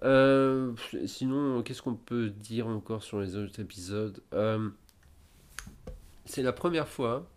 Euh, 0.03 0.73
sinon, 1.05 1.63
qu'est-ce 1.63 1.81
qu'on 1.81 1.95
peut 1.95 2.29
dire 2.29 2.67
encore 2.67 3.03
sur 3.03 3.19
les 3.19 3.35
autres 3.35 3.59
épisodes? 3.59 4.21
Euh, 4.33 4.69
C'est 6.25 6.43
la 6.43 6.53
première 6.53 6.87
fois 6.87 7.29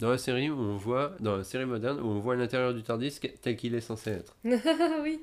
dans 0.00 0.10
la 0.10 0.18
série 0.18 0.50
où 0.50 0.58
on 0.58 0.76
voit, 0.76 1.12
dans 1.20 1.36
la 1.36 1.44
série 1.44 1.66
moderne, 1.66 2.00
où 2.00 2.06
on 2.06 2.18
voit 2.18 2.36
l'intérieur 2.36 2.74
du 2.74 2.82
Tardis 2.82 3.18
tel 3.42 3.56
qu'il 3.56 3.74
est 3.74 3.80
censé 3.80 4.10
être. 4.10 4.36
oui. 5.02 5.20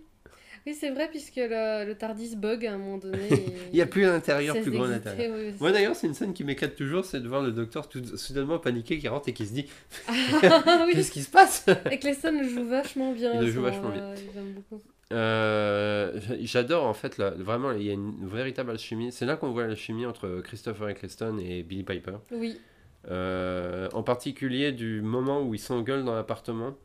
Oui, 0.67 0.75
c'est 0.79 0.91
vrai, 0.91 1.07
puisque 1.10 1.38
le, 1.38 1.86
le 1.88 1.95
Tardis 1.95 2.36
bug 2.36 2.67
à 2.67 2.73
un 2.73 2.77
moment 2.77 2.97
donné. 2.99 3.17
et- 3.34 3.45
Il 3.71 3.75
n'y 3.75 3.81
a 3.81 3.88
plus 3.88 4.03
l'intérieur 4.03 4.53
cesse 4.55 4.63
plus 4.63 4.71
grand 4.71 4.86
oui, 4.86 5.25
oui, 5.27 5.53
Moi 5.60 5.71
d'ailleurs, 5.71 5.95
c'est 5.95 6.05
une 6.05 6.13
scène 6.13 6.34
qui 6.34 6.43
m'éclate 6.43 6.75
toujours, 6.75 7.03
c'est 7.03 7.19
de 7.19 7.27
voir 7.27 7.41
le 7.41 7.51
docteur 7.51 7.89
tout 7.89 8.15
soudainement 8.15 8.60
paniqué 8.60 8.99
qui 8.99 9.07
rentre 9.07 9.27
et 9.29 9.34
qui 9.34 9.47
se 9.47 9.53
dit 9.53 9.65
Ah 10.07 10.84
oui, 10.86 10.93
Qu'est-ce 10.93 11.12
qui 11.12 11.23
se 11.23 11.31
passe? 11.31 11.65
Et 11.89 11.97
Cleston 11.97 12.39
le 12.39 12.47
joue 12.47 12.67
vachement 12.67 13.12
bien. 13.12 13.34
Il 13.34 13.39
le 13.41 13.51
joue 13.51 13.63
vachement 13.63 13.91
J'aime 14.36 14.53
beaucoup. 14.53 14.81
Euh, 15.12 16.19
J'adore 16.41 16.86
en 16.86 16.93
fait, 16.93 17.17
la- 17.17 17.31
vraiment, 17.31 17.71
il 17.71 17.84
y 17.84 17.89
a 17.89 17.93
une 17.93 18.27
véritable 18.27 18.69
alchimie. 18.71 19.12
C'est 19.12 19.25
là 19.25 19.36
qu'on 19.38 19.51
voit 19.51 19.65
l'alchimie 19.67 20.05
entre 20.05 20.41
Christopher 20.41 20.89
Eccleston 20.89 21.39
et 21.39 21.63
Billy 21.63 21.84
Piper. 21.84 22.17
Oui, 22.31 22.60
Euh, 23.09 23.89
en 23.93 24.03
particulier 24.03 24.71
du 24.71 25.01
moment 25.01 25.41
où 25.41 25.55
ils 25.55 25.59
s'engueulent 25.59 26.05
dans 26.05 26.13
l'appartement. 26.15 26.75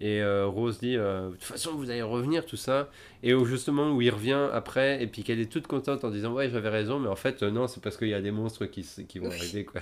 Et 0.00 0.20
euh, 0.22 0.46
Rose 0.46 0.80
dit 0.80 0.96
euh, 0.96 1.28
De 1.30 1.34
toute 1.36 1.44
façon, 1.44 1.74
vous 1.76 1.88
allez 1.90 2.02
revenir, 2.02 2.44
tout 2.44 2.56
ça. 2.56 2.90
Et 3.22 3.32
au 3.32 3.44
justement 3.44 3.92
où 3.92 4.02
il 4.02 4.10
revient 4.10 4.48
après, 4.52 5.00
et 5.02 5.06
puis 5.06 5.22
qu'elle 5.22 5.38
est 5.40 5.50
toute 5.50 5.66
contente 5.68 6.02
en 6.04 6.10
disant 6.10 6.32
Ouais, 6.32 6.50
j'avais 6.50 6.68
raison, 6.68 6.98
mais 6.98 7.08
en 7.08 7.16
fait, 7.16 7.42
non, 7.44 7.68
c'est 7.68 7.80
parce 7.82 7.96
qu'il 7.96 8.08
y 8.08 8.14
a 8.14 8.20
des 8.20 8.32
monstres 8.32 8.66
qui, 8.66 8.82
qui 9.08 9.18
vont 9.20 9.28
Oui. 9.28 9.34
arriver, 9.36 9.64
quoi. 9.64 9.80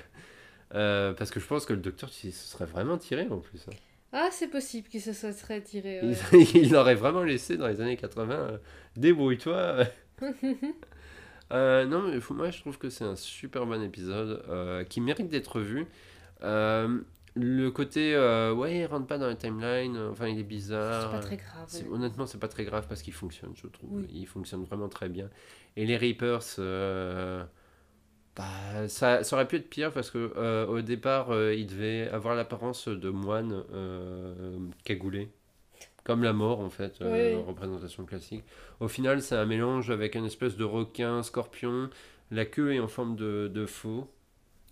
Parce 0.71 1.31
que 1.31 1.41
je 1.41 1.47
pense 1.47 1.65
que 1.67 1.73
le 1.73 1.81
docteur 1.81 2.11
il 2.25 2.33
se 2.33 2.49
serait 2.51 2.67
vraiment 2.67 2.99
tiré 2.99 3.27
en 3.31 3.39
plus. 3.39 3.67
hein. 3.69 3.75
Ah, 4.13 4.29
c'est 4.31 4.49
possible 4.49 4.89
qu'il 4.89 5.01
se 5.01 5.15
soit 5.15 5.33
serait 5.33 5.63
tiré. 5.63 6.01
Il, 6.03 6.11
ouais. 6.39 6.45
il 6.55 6.71
l'aurait 6.71 6.95
vraiment 6.95 7.23
laissé 7.23 7.57
dans 7.57 7.67
les 7.67 7.81
années 7.81 7.97
80. 7.97 8.35
euh, 8.35 8.59
Débrouille-toi. 8.97 9.85
Euh, 11.53 11.85
non, 11.85 12.03
mais 12.03 12.19
moi 12.31 12.51
je 12.51 12.61
trouve 12.61 12.79
que 12.79 12.89
c'est 12.89 13.05
un 13.05 13.17
super 13.17 13.67
bon 13.67 13.83
épisode 13.83 14.43
euh, 14.49 14.85
qui 14.85 15.01
mérite 15.01 15.29
d'être 15.29 15.61
vu. 15.61 15.87
Euh, 16.43 17.01
le 17.35 17.71
côté, 17.71 18.15
euh, 18.15 18.53
ouais, 18.53 18.79
il 18.79 18.87
rentre 18.87 19.07
pas 19.07 19.19
dans 19.19 19.27
la 19.27 19.35
timeline, 19.35 19.97
enfin 20.11 20.29
il 20.29 20.39
est 20.39 20.45
bizarre. 20.45 21.11
C'est 21.11 21.17
pas 21.19 21.23
très 21.23 21.37
grave. 21.37 21.65
C'est-. 21.67 21.89
Honnêtement, 21.89 22.27
c'est 22.27 22.39
pas 22.39 22.49
très 22.49 22.65
grave 22.65 22.87
parce 22.89 23.03
qu'il 23.03 23.13
fonctionne, 23.13 23.53
je 23.55 23.67
trouve. 23.67 23.91
Oui. 23.93 24.07
Il 24.13 24.27
fonctionne 24.27 24.65
vraiment 24.65 24.89
très 24.89 25.09
bien. 25.09 25.29
Et 25.77 25.87
les 25.87 25.97
Reapers, 25.97 26.41
bah, 28.35 28.89
ça, 28.89 29.23
ça 29.23 29.37
aurait 29.37 29.47
pu 29.47 29.57
être 29.57 29.69
pire 29.69 29.93
parce 29.93 30.11
que 30.11 30.67
au 30.67 30.81
départ, 30.81 31.29
il 31.53 31.67
devait 31.67 32.09
avoir 32.09 32.35
l'apparence 32.35 32.89
de 32.89 33.11
moine 33.11 33.63
cagoulé. 34.85 35.31
Comme 36.05 36.23
la 36.25 36.33
mort, 36.33 36.61
en 36.61 36.71
fait, 36.71 37.01
euh, 37.01 37.37
Oui. 37.37 37.45
représentation 37.47 38.05
classique. 38.05 38.43
Au 38.81 38.89
final, 38.89 39.23
c'est 39.23 39.37
un 39.37 39.47
mélange 39.47 39.91
avec 39.91 40.15
une 40.17 40.25
espèce 40.25 40.57
de 40.57 40.65
requin, 40.65 41.23
scorpion. 41.23 41.91
La 42.31 42.45
queue 42.45 42.75
est 42.75 42.81
en 42.81 42.89
forme 42.89 43.15
de, 43.15 43.49
de 43.53 43.67
faux. 43.67 44.09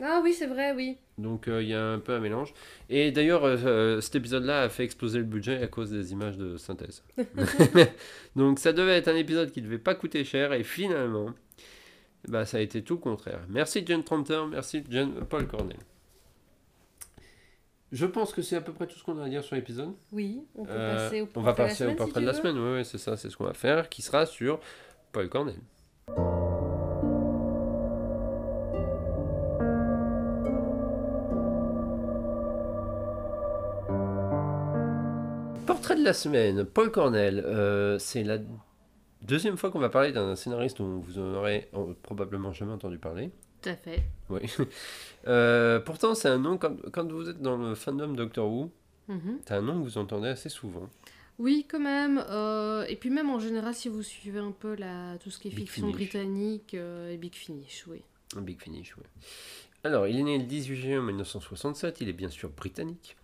Ah 0.03 0.21
oui, 0.25 0.33
c'est 0.33 0.47
vrai, 0.47 0.73
oui. 0.73 0.97
Donc 1.19 1.47
euh, 1.47 1.63
il 1.63 1.69
y 1.69 1.75
a 1.75 1.85
un 1.85 1.99
peu 1.99 2.15
un 2.15 2.21
mélange. 2.21 2.55
Et 2.89 3.13
d'ailleurs, 3.13 3.43
euh, 3.45 4.01
cet 4.01 4.17
épisode-là 4.17 4.63
a 4.63 4.69
fait 4.71 4.83
exploser 4.85 5.19
le 5.19 5.25
budget 5.25 5.63
à 5.63 5.67
cause 5.67 5.91
des 5.91 6.13
images 6.13 6.39
de 6.39 6.57
synthèse. 6.57 7.05
Donc 8.37 8.59
ça 8.59 8.73
devait 8.73 8.97
être 8.97 9.09
un 9.09 9.17
épisode 9.17 9.51
qui 9.53 9.61
devait 9.61 9.79
pas 9.79 9.95
coûter 9.95 10.25
cher 10.25 10.55
et 10.55 10.65
finalement, 10.65 11.35
bah, 12.29 12.47
ça 12.47 12.57
a 12.57 12.61
été 12.61 12.83
tout 12.83 12.95
le 12.95 13.01
contraire. 13.01 13.41
Merci 13.51 13.83
John 13.87 14.03
Tranter, 14.03 14.41
merci 14.51 14.83
John, 14.89 15.13
Paul 15.29 15.47
Cornell. 15.47 15.77
Je 17.93 18.07
pense 18.07 18.33
que 18.33 18.41
c'est 18.43 18.57
à 18.57 18.61
peu 18.61 18.73
près 18.73 18.87
tout 18.87 18.97
ce 18.97 19.03
qu'on 19.03 19.19
a 19.19 19.25
à 19.25 19.29
dire 19.29 19.43
sur 19.43 19.57
l'épisode. 19.57 19.95
Oui, 20.13 20.45
on 20.55 20.65
peut 20.65 20.71
Euh, 20.73 20.95
passer 21.05 21.21
au 21.23 21.29
on 21.35 21.41
va 21.41 21.53
portrait 21.55 21.63
de 21.65 21.69
la 21.69 21.69
passer 21.69 21.87
au 21.87 21.91
si 21.91 21.97
portrait 21.97 22.21
de 22.21 22.27
la 22.27 22.35
semaine. 22.35 22.59
Oui, 22.59 22.79
oui, 22.79 22.85
c'est 22.85 22.99
ça, 22.99 23.17
c'est 23.17 23.29
ce 23.31 23.37
qu'on 23.37 23.45
va 23.45 23.55
faire, 23.55 23.89
qui 23.89 24.03
sera 24.03 24.27
sur 24.27 24.61
Paul 25.13 25.29
Cornell. 25.29 25.57
Portrait 35.67 35.97
de 35.97 36.05
la 36.05 36.13
semaine, 36.13 36.65
Paul 36.65 36.91
Cornell. 36.91 37.43
Euh, 37.47 37.99
c'est 37.99 38.25
la 38.25 38.39
deuxième 39.23 39.57
fois 39.57 39.71
qu'on 39.71 39.79
va 39.79 39.89
parler 39.89 40.13
d'un 40.13 40.35
scénariste 40.37 40.79
dont 40.79 40.99
vous 40.99 41.19
en 41.19 41.35
aurez 41.35 41.69
euh, 41.75 41.93
probablement 42.03 42.53
jamais 42.53 42.73
entendu 42.73 42.99
parler. 42.99 43.31
Tout 43.63 43.69
à 43.69 43.77
fait. 43.77 44.03
Oui. 44.29 44.41
Euh, 45.27 45.81
pourtant, 45.81 46.15
c'est 46.15 46.29
un 46.31 46.39
nom, 46.39 46.57
quand, 46.57 46.77
quand 46.93 47.13
vous 47.13 47.29
êtes 47.29 47.43
dans 47.43 47.59
le 47.59 47.75
fandom 47.75 48.15
Doctor 48.15 48.51
Who, 48.51 48.71
Mhm. 49.09 49.39
c'est 49.45 49.53
un 49.53 49.61
nom 49.61 49.79
que 49.79 49.85
vous 49.85 49.99
entendez 49.99 50.29
assez 50.29 50.49
souvent. 50.49 50.89
Oui, 51.39 51.67
quand 51.69 51.79
même. 51.81 52.25
euh, 52.31 52.85
et 52.89 52.97
puis 52.97 53.11
même 53.11 53.29
en 53.29 53.39
général, 53.39 53.75
si 53.75 53.89
vous 53.91 54.03
suivez 54.03 54.39
un 54.39 54.53
peu 54.53 54.75
la, 54.77 55.19
tout 55.19 55.31
ce 55.31 55.39
qui 55.39 55.49
est 55.49 55.51
Big 55.51 55.67
fiction 55.67 55.83
Finish. 55.89 55.95
britannique 55.97 56.73
euh, 56.75 57.13
et 57.13 57.19
Big 57.19 57.35
Finish, 57.35 57.85
oui. 57.89 58.03
Big 58.39 58.63
Finish, 58.63 58.97
ouais. 58.97 59.05
Alors, 59.85 60.07
il 60.07 60.19
est 60.19 60.23
né 60.23 60.39
le 60.39 60.45
18 60.45 60.77
juin 60.77 61.03
1967, 61.03 62.01
il 62.01 62.09
est 62.09 62.13
bien 62.15 62.31
sûr 62.31 62.49
britannique. 62.49 63.17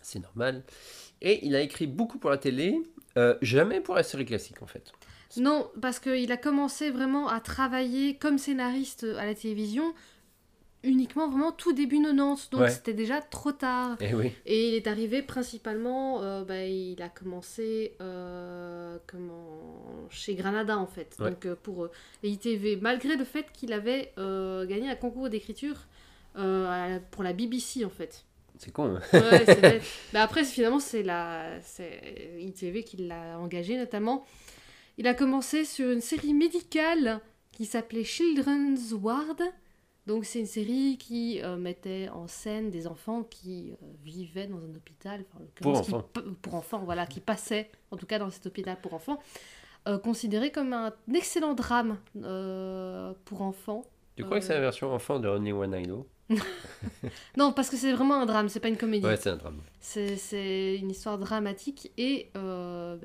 C'est 0.00 0.18
normal. 0.20 0.64
Et 1.20 1.46
il 1.46 1.54
a 1.54 1.60
écrit 1.60 1.86
beaucoup 1.86 2.18
pour 2.18 2.30
la 2.30 2.38
télé, 2.38 2.76
jamais 3.40 3.80
pour 3.80 3.94
la 3.94 4.02
série 4.02 4.24
classique 4.26 4.62
en 4.62 4.66
fait. 4.66 4.92
Non, 5.38 5.70
parce 5.80 5.98
qu'il 5.98 6.30
a 6.32 6.36
commencé 6.36 6.90
vraiment 6.90 7.28
à 7.28 7.40
travailler 7.40 8.16
comme 8.16 8.38
scénariste 8.38 9.04
à 9.18 9.24
la 9.26 9.34
télévision 9.34 9.94
uniquement 10.84 11.28
vraiment 11.28 11.52
tout 11.52 11.72
début 11.72 12.02
90, 12.02 12.50
donc 12.50 12.62
Ouais. 12.62 12.70
c'était 12.70 12.92
déjà 12.92 13.20
trop 13.20 13.52
tard. 13.52 13.96
Eh 14.00 14.14
oui. 14.14 14.32
Et 14.46 14.68
il 14.70 14.74
est 14.74 14.88
arrivé 14.88 15.22
principalement, 15.22 16.22
euh, 16.22 16.42
bah, 16.44 16.64
il 16.64 17.00
a 17.00 17.08
commencé 17.08 17.94
euh, 18.00 18.98
comment, 19.06 20.08
chez 20.10 20.34
Granada 20.34 20.76
en 20.76 20.86
fait, 20.88 21.14
Ouais. 21.20 21.30
donc 21.30 21.46
euh, 21.46 21.54
pour 21.54 21.84
euh, 21.84 21.90
les 22.24 22.30
ITV, 22.30 22.76
malgré 22.82 23.14
le 23.16 23.24
fait 23.24 23.46
qu'il 23.52 23.72
avait 23.72 24.12
gagné 24.16 24.90
un 24.90 24.96
concours 24.96 25.30
d'écriture 25.30 25.76
pour 26.34 27.22
la 27.22 27.32
BBC 27.32 27.84
en 27.84 27.90
fait. 27.90 28.24
C'est 28.58 28.72
con. 28.72 28.96
hein. 28.96 29.00
Ouais, 29.12 29.44
c'est. 29.46 29.80
Mais 30.12 30.18
après, 30.20 30.44
finalement, 30.44 30.78
c'est 30.80 31.02
la 31.02 31.58
ITV 32.40 32.84
qui 32.84 32.96
l'a 32.98 33.38
engagé 33.38 33.76
notamment. 33.76 34.24
Il 34.98 35.06
a 35.06 35.14
commencé 35.14 35.64
sur 35.64 35.90
une 35.90 36.00
série 36.00 36.34
médicale 36.34 37.20
qui 37.50 37.64
s'appelait 37.64 38.04
Children's 38.04 38.92
Ward. 38.92 39.42
Donc, 40.06 40.24
c'est 40.24 40.40
une 40.40 40.46
série 40.46 40.96
qui 40.98 41.40
euh, 41.42 41.56
mettait 41.56 42.08
en 42.08 42.26
scène 42.26 42.70
des 42.70 42.86
enfants 42.88 43.22
qui 43.22 43.72
euh, 43.72 43.86
vivaient 44.04 44.46
dans 44.48 44.58
un 44.64 44.74
hôpital. 44.74 45.24
enfin, 45.32 45.44
Pour 45.60 45.78
enfants. 45.78 46.04
pour 46.42 46.54
enfants, 46.54 46.82
voilà, 46.84 47.06
qui 47.06 47.20
passaient, 47.20 47.70
en 47.90 47.96
tout 47.96 48.06
cas 48.06 48.18
dans 48.18 48.30
cet 48.30 48.46
hôpital 48.46 48.76
pour 48.82 48.94
enfants, 48.94 49.20
euh, 49.86 49.98
considéré 49.98 50.50
comme 50.50 50.72
un 50.72 50.92
excellent 51.14 51.54
drame 51.54 51.98
pour 53.24 53.42
enfants. 53.42 53.84
Tu 54.16 54.24
crois 54.24 54.40
que 54.40 54.44
c'est 54.44 54.54
la 54.54 54.60
version 54.60 54.92
enfant 54.92 55.18
de 55.20 55.28
Only 55.28 55.52
One 55.52 55.72
I 55.72 55.84
Know 55.84 56.06
Non, 57.36 57.52
parce 57.52 57.70
que 57.70 57.76
c'est 57.76 57.92
vraiment 57.92 58.16
un 58.16 58.26
drame, 58.26 58.48
c'est 58.48 58.60
pas 58.60 58.68
une 58.68 58.76
comédie. 58.76 59.06
Ouais, 59.06 59.16
c'est 59.16 59.30
un 59.30 59.36
drame. 59.36 59.60
C'est- 59.80 60.76
une 60.78 60.90
histoire 60.90 61.18
dramatique 61.18 61.92
et, 61.96 62.30
bah, 62.34 62.96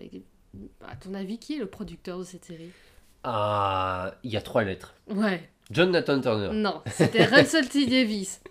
à 0.87 0.95
ton 0.95 1.13
avis, 1.13 1.37
qui 1.39 1.55
est 1.55 1.59
le 1.59 1.65
producteur 1.67 2.19
de 2.19 2.23
cette 2.23 2.45
série 2.45 2.69
Ah, 3.23 4.15
il 4.23 4.31
y 4.31 4.37
a 4.37 4.41
trois 4.41 4.63
lettres. 4.63 4.95
Ouais, 5.09 5.49
John 5.71 5.91
Nathan 5.91 6.21
Turner. 6.21 6.49
non, 6.53 6.81
c'était 6.87 7.25
Russell 7.35 7.67
T. 7.69 7.85
Davis. 7.87 8.41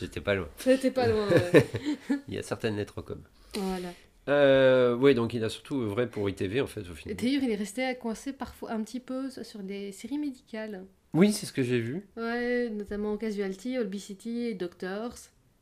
J'étais 0.00 0.20
pas 0.20 0.34
loin. 0.34 0.48
C'était 0.58 0.90
pas 0.90 1.06
loin, 1.06 1.28
ouais. 1.28 1.66
Il 2.28 2.34
y 2.34 2.38
a 2.38 2.42
certaines 2.42 2.76
lettres 2.76 3.00
comme. 3.02 3.22
voilà. 3.54 3.88
Euh, 4.28 4.96
ouais, 4.96 5.14
donc 5.14 5.34
il 5.34 5.44
a 5.44 5.48
surtout 5.48 5.80
œuvré 5.82 6.08
pour 6.10 6.28
ITV 6.28 6.60
en 6.60 6.66
fait 6.66 6.80
au 6.80 6.94
final. 6.94 7.16
D'ailleurs, 7.16 7.44
il 7.44 7.50
est 7.52 7.54
resté 7.54 7.94
coincé 8.00 8.32
parfois 8.32 8.72
un 8.72 8.82
petit 8.82 8.98
peu 8.98 9.30
sur 9.30 9.60
des 9.60 9.92
séries 9.92 10.18
médicales. 10.18 10.84
Oui, 11.14 11.32
c'est 11.32 11.46
ce 11.46 11.52
que 11.52 11.62
j'ai 11.62 11.78
vu. 11.78 12.04
Ouais, 12.16 12.68
notamment 12.70 13.16
Casualty, 13.16 13.78
Old 13.78 13.96
City 14.00 14.46
et 14.46 14.54
Doctors. 14.54 15.14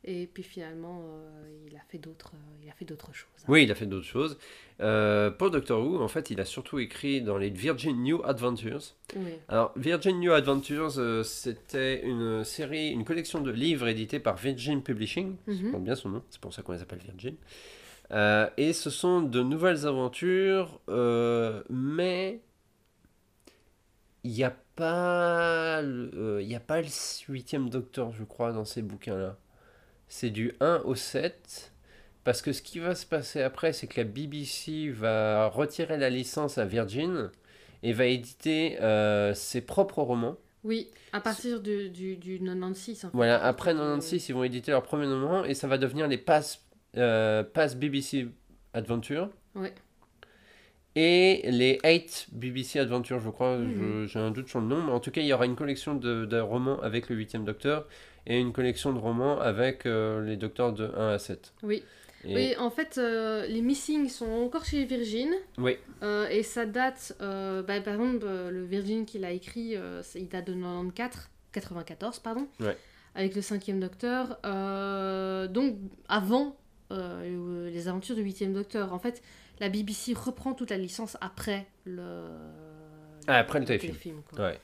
Et 0.06 0.26
puis 0.26 0.42
finalement, 0.42 1.00
euh, 1.02 1.66
il 1.66 1.74
a 1.76 1.80
fait 1.88 1.96
d'autres, 1.96 2.32
euh, 2.34 2.62
il 2.62 2.68
a 2.68 2.74
fait 2.74 2.84
d'autres 2.84 3.14
choses. 3.14 3.30
hein. 3.40 3.46
Oui, 3.48 3.62
il 3.64 3.72
a 3.72 3.74
fait 3.74 3.86
d'autres 3.86 4.04
choses. 4.06 4.36
Euh, 4.80 5.30
pour 5.30 5.50
Doctor 5.50 5.80
Who, 5.82 6.02
en 6.02 6.08
fait, 6.08 6.28
il 6.28 6.40
a 6.42 6.44
surtout 6.44 6.78
écrit 6.78 7.22
dans 7.22 7.38
les 7.38 7.48
Virgin 7.48 8.02
New 8.02 8.22
Adventures. 8.22 8.82
Oui. 9.16 9.32
Alors, 9.48 9.72
Virgin 9.76 10.20
New 10.20 10.32
Adventures, 10.32 11.24
c'était 11.24 12.04
une 12.04 12.44
série, 12.44 12.90
une 12.90 13.04
collection 13.04 13.40
de 13.40 13.50
livres 13.50 13.88
édités 13.88 14.20
par 14.20 14.36
Virgin 14.36 14.82
Publishing. 14.82 15.36
Mhm. 15.46 15.56
Je 15.56 15.70
porte 15.70 15.84
bien 15.84 15.94
son 15.94 16.10
nom, 16.10 16.22
c'est 16.28 16.40
pour 16.40 16.52
ça 16.52 16.60
qu'on 16.60 16.72
les 16.72 16.82
appelle 16.82 17.00
Virgin. 17.00 17.36
Et 18.58 18.72
ce 18.74 18.90
sont 18.90 19.22
de 19.22 19.42
nouvelles 19.42 19.86
aventures, 19.86 20.80
mais 21.70 22.40
il 24.22 24.32
n'y 24.32 24.44
a 24.44 24.54
pas, 24.76 25.80
il 25.82 26.54
a 26.54 26.60
pas 26.60 26.82
le 26.82 26.88
huitième 27.28 27.70
Docteur, 27.70 28.12
je 28.12 28.24
crois, 28.24 28.52
dans 28.52 28.66
ces 28.66 28.82
bouquins-là. 28.82 29.38
C'est 30.16 30.30
du 30.30 30.52
1 30.60 30.82
au 30.84 30.94
7. 30.94 31.72
Parce 32.22 32.40
que 32.40 32.52
ce 32.52 32.62
qui 32.62 32.78
va 32.78 32.94
se 32.94 33.04
passer 33.04 33.42
après, 33.42 33.72
c'est 33.72 33.88
que 33.88 34.00
la 34.00 34.04
BBC 34.04 34.88
va 34.88 35.48
retirer 35.48 35.98
la 35.98 36.08
licence 36.08 36.56
à 36.56 36.64
Virgin 36.64 37.32
et 37.82 37.92
va 37.92 38.06
éditer 38.06 38.80
euh, 38.80 39.34
ses 39.34 39.60
propres 39.60 40.02
romans. 40.02 40.36
Oui, 40.62 40.88
à 41.12 41.20
partir 41.20 41.60
du, 41.60 41.90
du, 41.90 42.16
du 42.16 42.38
96. 42.38 43.06
En 43.06 43.08
fait. 43.10 43.16
Voilà, 43.16 43.44
après 43.44 43.72
Euh, 43.72 43.96
96, 43.96 44.28
ils 44.28 44.32
vont 44.36 44.44
éditer 44.44 44.70
leur 44.70 44.84
premier 44.84 45.06
roman 45.06 45.44
et 45.44 45.52
ça 45.54 45.66
va 45.66 45.78
devenir 45.78 46.06
les 46.06 46.16
Pass, 46.16 46.64
euh, 46.96 47.42
Pass 47.42 47.74
BBC 47.74 48.28
Adventure. 48.72 49.30
Ouais. 49.56 49.74
Et 50.94 51.40
les 51.50 51.80
8 51.84 52.28
BBC 52.32 52.78
Adventure, 52.78 53.18
je 53.18 53.30
crois, 53.30 53.58
Mhm. 53.58 54.06
j'ai 54.06 54.20
un 54.20 54.30
doute 54.30 54.48
sur 54.48 54.60
le 54.60 54.66
nom, 54.68 54.80
mais 54.80 54.92
en 54.92 55.00
tout 55.00 55.10
cas, 55.10 55.20
il 55.22 55.26
y 55.26 55.32
aura 55.32 55.44
une 55.44 55.56
collection 55.56 55.96
de, 55.96 56.24
de 56.24 56.38
romans 56.38 56.80
avec 56.82 57.08
le 57.08 57.16
8 57.16 57.44
Docteur 57.44 57.88
et 58.26 58.38
une 58.40 58.52
collection 58.52 58.92
de 58.92 58.98
romans 58.98 59.38
avec 59.40 59.86
euh, 59.86 60.24
les 60.24 60.36
Docteurs 60.36 60.72
de 60.72 60.90
1 60.96 61.08
à 61.14 61.18
7. 61.18 61.52
Oui. 61.62 61.82
Et- 62.26 62.34
Oui, 62.34 62.54
en 62.58 62.70
fait, 62.70 62.96
euh, 62.96 63.46
les 63.46 63.60
Missing 63.60 64.08
sont 64.08 64.30
encore 64.30 64.64
chez 64.64 64.84
Virgin. 64.86 65.30
Oui. 65.58 65.76
Euh, 66.02 66.26
et 66.28 66.42
ça 66.42 66.64
date, 66.64 67.14
euh, 67.20 67.62
bah, 67.62 67.80
par 67.82 67.94
exemple, 67.94 68.24
le 68.26 68.64
Virgin 68.64 69.04
qu'il 69.04 69.24
a 69.26 69.30
écrit, 69.30 69.76
il 70.14 70.28
date 70.28 70.46
de 70.46 70.54
94, 70.54 71.28
94, 71.52 72.18
pardon, 72.20 72.48
Ouais. 72.60 72.76
avec 73.14 73.34
le 73.34 73.42
cinquième 73.42 73.78
Docteur. 73.80 74.38
Donc, 75.50 75.76
avant 76.08 76.56
les 76.90 77.88
aventures 77.88 78.14
du 78.14 78.22
huitième 78.22 78.52
Docteur. 78.54 78.92
En 78.94 78.98
fait, 78.98 79.20
la 79.60 79.68
BBC 79.68 80.14
reprend 80.14 80.54
toute 80.54 80.70
la 80.70 80.78
licence 80.78 81.16
après 81.20 81.66
le, 81.84 82.26
Ah, 83.26 83.38
après 83.38 83.58
le 83.60 83.64
téléfilm. 83.66 83.92
téléfilm, 83.92 84.22
quoi. 84.32 84.44
Ouais. 84.46 84.58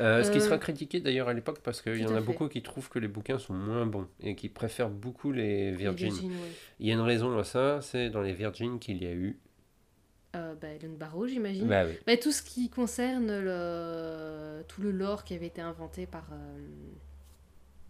Euh, 0.00 0.22
ce 0.24 0.30
qui 0.30 0.38
Euh, 0.38 0.40
sera 0.40 0.58
critiqué 0.58 1.00
d'ailleurs 1.00 1.28
à 1.28 1.34
l'époque 1.34 1.60
parce 1.62 1.82
qu'il 1.82 1.96
y 1.96 2.06
en 2.06 2.14
a 2.14 2.20
fait. 2.20 2.24
beaucoup 2.24 2.48
qui 2.48 2.62
trouvent 2.62 2.88
que 2.88 2.98
les 2.98 3.08
bouquins 3.08 3.38
sont 3.38 3.52
moins 3.54 3.84
bons 3.86 4.08
et 4.20 4.34
qui 4.34 4.48
préfèrent 4.48 4.88
beaucoup 4.90 5.32
les 5.32 5.70
Les 5.70 5.76
Virgin. 5.76 6.10
Virgin, 6.12 6.30
ouais. 6.30 6.36
Il 6.80 6.86
y 6.86 6.90
a 6.90 6.94
une 6.94 7.00
raison 7.00 7.36
à 7.38 7.44
ça, 7.44 7.80
c'est 7.82 8.08
dans 8.10 8.22
les 8.22 8.32
Virgin 8.32 8.78
qu'il 8.78 9.02
y 9.02 9.06
a 9.06 9.12
eu. 9.12 9.38
Euh, 10.34 10.54
bah, 10.60 10.68
Ellen 10.68 10.96
Barrow, 10.96 11.26
j'imagine. 11.26 11.66
Bah 11.68 11.84
oui. 11.86 11.92
Bah, 12.06 12.16
tout 12.16 12.32
ce 12.32 12.42
qui 12.42 12.70
concerne 12.70 13.26
le... 13.38 14.62
tout 14.66 14.80
le 14.80 14.90
lore 14.90 15.24
qui 15.24 15.34
avait 15.34 15.48
été 15.48 15.60
inventé 15.60 16.06
par... 16.06 16.24
euh, 16.32 16.58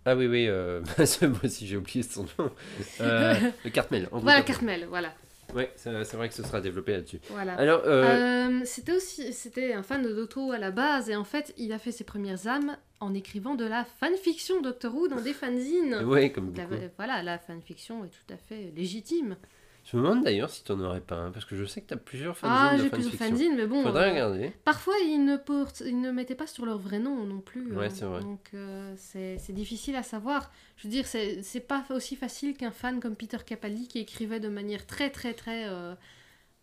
Ah 0.04 0.16
oui, 0.16 0.26
oui, 0.26 0.48
moi 1.28 1.40
aussi 1.44 1.66
j'ai 1.68 1.76
oublié 1.76 2.02
son 2.02 2.24
nom. 2.36 2.50
Le 2.98 3.70
Cartmel. 3.70 4.08
Andrew 4.10 4.24
Voilà. 4.24 4.42
Cartmel, 4.42 4.86
voilà. 4.88 5.14
Ouais, 5.54 5.72
c'est 5.76 5.90
vrai 6.16 6.28
que 6.28 6.34
ce 6.34 6.42
sera 6.42 6.60
développé 6.60 6.92
là-dessus. 6.92 7.20
voilà. 7.30 7.54
Alors, 7.54 7.82
euh, 7.84 8.04
Euh, 8.04 8.60
c'était 8.64 8.92
aussi 8.92 9.32
c'était 9.32 9.72
un 9.74 9.82
fan 9.82 10.02
de 10.02 10.12
Doctor 10.12 10.44
Who 10.44 10.52
à 10.52 10.58
la 10.58 10.70
base 10.70 11.10
et 11.10 11.16
en 11.16 11.24
fait 11.24 11.52
il 11.56 11.72
a 11.72 11.78
fait 11.78 11.92
ses 11.92 12.04
premières 12.04 12.46
âmes 12.46 12.76
en 13.00 13.12
écrivant 13.14 13.54
de 13.54 13.64
la 13.64 13.84
fanfiction 13.84 14.60
Doctor 14.62 14.94
Who 14.94 15.08
dans 15.08 15.20
des 15.20 15.32
fanzines. 15.32 15.94
ouais, 16.04 16.30
comme 16.32 16.54
La- 16.56 16.66
beaucoup. 16.66 16.80
voilà, 16.96 17.22
la 17.22 17.38
fanfiction 17.38 18.04
est 18.04 18.08
tout 18.08 18.32
à 18.32 18.36
fait 18.36 18.72
légitime. 18.76 19.36
Je 19.84 19.96
me 19.96 20.02
demande 20.02 20.22
d'ailleurs 20.22 20.48
si 20.48 20.62
tu 20.62 20.72
n'en 20.72 20.84
aurais 20.84 21.00
pas 21.00 21.16
un, 21.16 21.32
parce 21.32 21.44
que 21.44 21.56
je 21.56 21.64
sais 21.64 21.80
que 21.80 21.88
tu 21.88 21.94
as 21.94 21.96
plusieurs 21.96 22.36
fanzines 22.36 22.56
ah, 22.56 22.76
j'ai 22.78 22.88
plusieurs 22.88 23.14
fanzines, 23.14 23.56
mais 23.56 23.66
bon. 23.66 23.82
Faudrait 23.82 24.08
euh, 24.08 24.10
regarder. 24.10 24.52
Parfois, 24.64 24.94
ils 25.04 25.24
ne, 25.24 25.36
portent, 25.36 25.82
ils 25.84 26.00
ne 26.00 26.12
mettaient 26.12 26.36
pas 26.36 26.46
sur 26.46 26.64
leur 26.64 26.78
vrai 26.78 27.00
nom 27.00 27.24
non 27.24 27.40
plus. 27.40 27.74
Ouais, 27.74 27.86
hein. 27.86 27.90
c'est 27.92 28.04
vrai. 28.04 28.20
Donc, 28.20 28.50
euh, 28.54 28.94
c'est 28.96 29.52
difficile 29.52 29.96
à 29.96 30.04
savoir. 30.04 30.52
Je 30.76 30.84
veux 30.86 30.90
dire, 30.90 31.06
c'est 31.06 31.66
pas 31.66 31.84
aussi 31.90 32.14
facile 32.14 32.56
qu'un 32.56 32.70
fan 32.70 33.00
comme 33.00 33.16
Peter 33.16 33.38
Capaldi 33.44 33.88
qui 33.88 33.98
écrivait 33.98 34.40
de 34.40 34.48
manière 34.48 34.86
très, 34.86 35.10
très, 35.10 35.34
très 35.34 35.68
euh, 35.68 35.94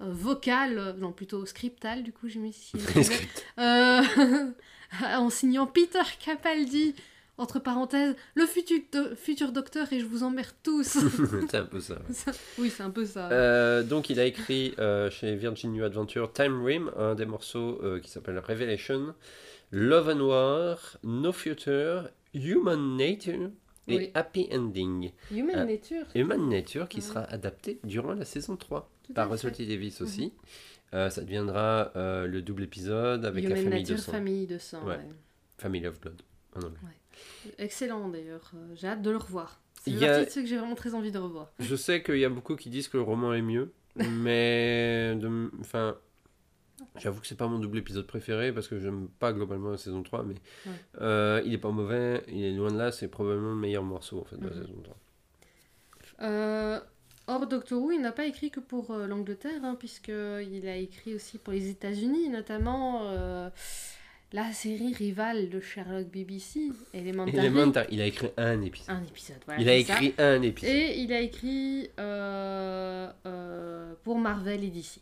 euh, 0.01 0.11
vocale, 0.11 0.95
non, 0.97 1.11
plutôt 1.11 1.45
scriptale, 1.45 2.03
du 2.03 2.13
coup, 2.13 2.29
j'ai 2.29 2.39
mis 2.39 2.49
ici. 2.49 2.77
En 5.13 5.29
signant 5.29 5.67
Peter 5.67 6.01
Capaldi, 6.19 6.95
entre 7.39 7.59
parenthèses, 7.59 8.15
le 8.35 8.45
futur, 8.45 8.79
do- 8.91 9.15
futur 9.15 9.51
docteur 9.51 9.91
et 9.93 9.99
je 9.99 10.05
vous 10.05 10.23
emmerde 10.23 10.53
tous. 10.63 10.97
c'est 11.49 11.57
un 11.57 11.65
peu 11.65 11.79
ça. 11.79 11.95
ouais. 11.95 12.33
Oui, 12.57 12.69
c'est 12.69 12.83
un 12.83 12.89
peu 12.91 13.05
ça. 13.05 13.29
Euh, 13.31 13.83
donc 13.83 14.09
il 14.09 14.19
a 14.19 14.25
écrit 14.25 14.73
euh, 14.79 15.09
chez 15.09 15.35
Virgin 15.35 15.71
New 15.73 15.83
Adventure 15.83 16.31
Time 16.33 16.63
Rim, 16.63 16.91
un 16.97 17.15
des 17.15 17.25
morceaux 17.25 17.79
euh, 17.83 17.99
qui 17.99 18.09
s'appelle 18.09 18.39
Revelation, 18.39 19.13
Love 19.71 20.09
and 20.09 20.21
War, 20.21 20.97
No 21.03 21.31
Future, 21.31 22.09
Human 22.33 22.97
Nature 22.97 23.49
et 23.87 23.97
Oui. 23.97 24.11
Happy 24.13 24.47
Ending. 24.51 25.11
Human 25.31 25.65
Nature. 25.67 26.05
Human 26.15 26.49
Nature 26.49 26.87
qui 26.87 26.97
Ouais. 26.97 27.03
sera 27.03 27.21
adapté 27.23 27.79
durant 27.83 28.13
la 28.13 28.25
saison 28.25 28.55
3 28.55 28.89
tout 29.03 29.11
à 29.13 29.15
par. 29.15 29.31
Russell 29.31 29.51
T. 29.51 29.65
Davis 29.65 30.01
aussi. 30.01 30.33
Euh, 30.93 31.09
ça 31.09 31.21
deviendra 31.21 31.91
le 31.95 32.39
double 32.41 32.63
épisode 32.63 33.23
avec 33.25 33.43
Human 33.45 33.57
la 33.57 33.63
famille 33.63 33.79
Nature, 33.81 33.95
de 33.95 34.01
sang. 34.01 34.11
famille 34.11 34.47
de 34.47 34.57
sang. 34.57 34.81
Family 35.57 35.87
of 35.87 35.99
Blood. 35.99 36.21
en 36.55 36.59
anglais. 36.61 36.77
Excellent 37.57 38.07
d'ailleurs, 38.09 38.51
euh, 38.55 38.75
j'ai 38.75 38.87
hâte 38.87 39.01
de 39.01 39.09
le 39.11 39.17
revoir. 39.17 39.59
C'est 39.81 39.91
a- 40.03 40.25
de 40.25 40.29
ceux 40.29 40.41
que 40.41 40.47
j'ai 40.47 40.57
vraiment 40.57 40.75
très 40.75 40.93
envie 40.93 41.11
de 41.11 41.17
revoir. 41.19 41.51
Je 41.59 41.75
sais 41.75 42.03
qu'il 42.03 42.17
y 42.17 42.25
a 42.25 42.29
beaucoup 42.29 42.55
qui 42.55 42.69
disent 42.69 42.87
que 42.89 42.97
le 42.97 43.03
roman 43.03 43.33
est 43.33 43.41
mieux, 43.41 43.71
mais 43.95 45.15
de- 45.15 45.51
enfin, 45.61 45.95
j'avoue 46.97 47.21
que 47.21 47.27
c'est 47.27 47.37
pas 47.37 47.47
mon 47.47 47.59
double 47.59 47.77
épisode 47.77 48.05
préféré 48.07 48.51
parce 48.53 48.67
que 48.67 48.77
j'aime 48.79 49.07
pas 49.19 49.31
globalement 49.33 49.69
la 49.71 49.77
saison 49.77 50.03
3, 50.03 50.23
mais 50.23 50.35
Ouais. 50.65 50.71
euh, 51.01 51.41
il 51.45 51.53
est 51.53 51.57
pas 51.57 51.71
mauvais, 51.71 52.23
il 52.27 52.43
est 52.43 52.51
loin 52.51 52.71
de 52.71 52.77
là, 52.77 52.91
c'est 52.91 53.07
probablement 53.07 53.49
le 53.51 53.55
meilleur 53.55 53.83
morceau 53.83 54.19
en 54.19 54.25
fait 54.25 54.37
de 54.37 54.47
la 54.47 54.55
Mhm. 54.55 54.61
saison 54.61 54.81
3. 54.83 54.97
Euh, 56.21 56.79
Or, 57.27 57.45
Doctor 57.45 57.79
Who, 57.79 57.91
il 57.91 58.01
n'a 58.01 58.11
pas 58.11 58.25
écrit 58.25 58.49
que 58.49 58.59
pour 58.59 58.89
euh, 58.91 59.05
l'Angleterre, 59.05 59.63
hein, 59.63 59.75
puisqu'il 59.77 60.67
a 60.67 60.75
écrit 60.75 61.13
aussi 61.13 61.37
pour 61.37 61.53
les 61.53 61.69
États-Unis, 61.69 62.27
notamment 62.29 63.03
la 64.31 64.51
série 64.53 64.93
rivale 64.93 65.49
de 65.49 65.59
Sherlock 65.59 66.07
BBC, 66.07 66.69
Elementary. 66.93 67.37
Elementar, 67.37 67.85
il 67.89 67.99
a 68.01 68.05
écrit 68.05 68.29
un 68.37 68.61
épisode. 68.61 68.95
Un 68.95 69.03
épisode, 69.03 69.37
voilà. 69.45 69.61
il 69.61 69.69
a 69.69 69.71
ça. 69.73 69.79
écrit 69.79 70.13
un 70.19 70.41
épisode. 70.41 70.75
Et 70.75 70.99
il 70.99 71.11
a 71.13 71.19
écrit 71.21 71.89
euh, 71.99 73.11
euh, 73.25 73.93
pour 74.03 74.17
Marvel 74.19 74.63
et 74.63 74.69
DC 74.69 74.99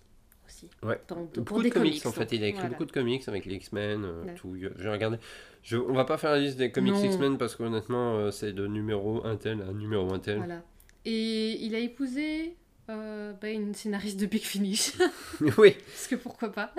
aussi. 0.47 0.69
Ouais. 0.81 0.99
Dans- 1.09 1.15
Beaucoup 1.17 1.43
pour 1.43 1.57
de 1.59 1.63
des 1.63 1.69
comics, 1.71 2.05
en 2.05 2.11
fait, 2.11 2.31
il 2.31 2.43
a 2.43 2.47
écrit 2.47 2.59
voilà. 2.61 2.69
beaucoup 2.69 2.85
de 2.85 2.91
comics 2.93 3.27
avec 3.27 3.45
les 3.45 3.55
X-Men, 3.55 4.05
euh, 4.05 4.23
Ouais. 4.23 4.35
tout. 4.35 4.55
J'ai 4.57 4.89
regardé. 4.89 5.17
Je, 5.61 5.75
on 5.75 5.93
va 5.93 6.05
pas 6.05 6.17
faire 6.17 6.31
la 6.31 6.39
liste 6.39 6.57
des 6.57 6.71
comics. 6.71 6.93
X-Men 7.03 7.37
parce 7.37 7.55
qu'honnêtement, 7.57 8.15
euh, 8.15 8.31
c'est 8.31 8.53
de 8.53 8.65
numéro 8.67 9.25
un 9.25 9.35
tel 9.35 9.61
à 9.61 9.73
numéro 9.73 10.13
un 10.13 10.19
tel. 10.19 10.37
Voilà. 10.37 10.63
Et 11.03 11.51
il 11.65 11.75
a 11.75 11.79
épousé 11.79 12.55
euh, 12.89 13.33
bah, 13.33 13.49
une 13.49 13.73
scénariste 13.73 14.19
de 14.19 14.25
Big 14.25 14.41
Finish. 14.41 14.93
oui, 15.57 15.75
Parce 15.85 16.07
que 16.07 16.15
pourquoi 16.15 16.51
pas 16.51 16.73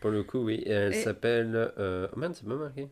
pour 0.00 0.10
le 0.10 0.22
coup, 0.24 0.38
oui. 0.38 0.62
Elle 0.66 0.92
Et- 0.94 1.02
s'appelle. 1.02 1.72
Euh... 1.78 2.08
Oh 2.12 2.18
man, 2.18 2.32
c'est 2.34 2.46
pas 2.46 2.54
marqué. 2.56 2.88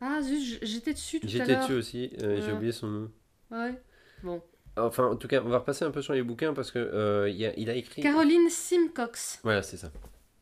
Ah 0.00 0.20
zut, 0.22 0.58
j'étais 0.62 0.92
dessus 0.92 1.20
tout 1.20 1.26
à 1.26 1.30
J'étais 1.30 1.52
l'heure. 1.52 1.60
dessus 1.62 1.74
aussi, 1.74 2.10
euh, 2.22 2.40
j'ai 2.44 2.52
oublié 2.52 2.72
son 2.72 2.86
nom. 2.88 3.10
Ouais. 3.50 3.74
Bon. 4.22 4.42
Enfin, 4.76 5.06
en 5.06 5.16
tout 5.16 5.26
cas, 5.26 5.40
on 5.42 5.48
va 5.48 5.58
repasser 5.58 5.86
un 5.86 5.90
peu 5.90 6.02
sur 6.02 6.12
les 6.12 6.22
bouquins 6.22 6.52
parce 6.52 6.70
que 6.70 6.78
euh, 6.78 7.30
il, 7.30 7.44
a, 7.46 7.58
il 7.58 7.70
a 7.70 7.74
écrit. 7.74 8.02
Caroline 8.02 8.50
Simcox. 8.50 9.40
Voilà, 9.42 9.62
c'est 9.62 9.78
ça. 9.78 9.90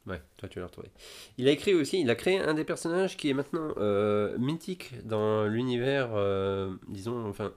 Ouais, 0.07 0.21
toi 0.37 0.49
tu 0.51 0.59
l'as 0.59 0.67
retrouvé. 0.67 0.89
Il 1.39 1.49
a 1.49 1.51
écrit 1.51 1.73
aussi, 1.73 1.99
il 2.01 2.11
a 2.11 2.15
créé 2.15 2.39
un 2.39 2.53
des 2.53 2.65
personnages 2.65 3.17
qui 3.17 3.31
est 3.31 3.33
maintenant 3.33 3.73
euh, 3.79 4.37
mythique 4.39 4.93
dans 5.07 5.47
l'univers, 5.47 6.11
euh, 6.15 6.75
disons, 6.89 7.27
enfin, 7.27 7.55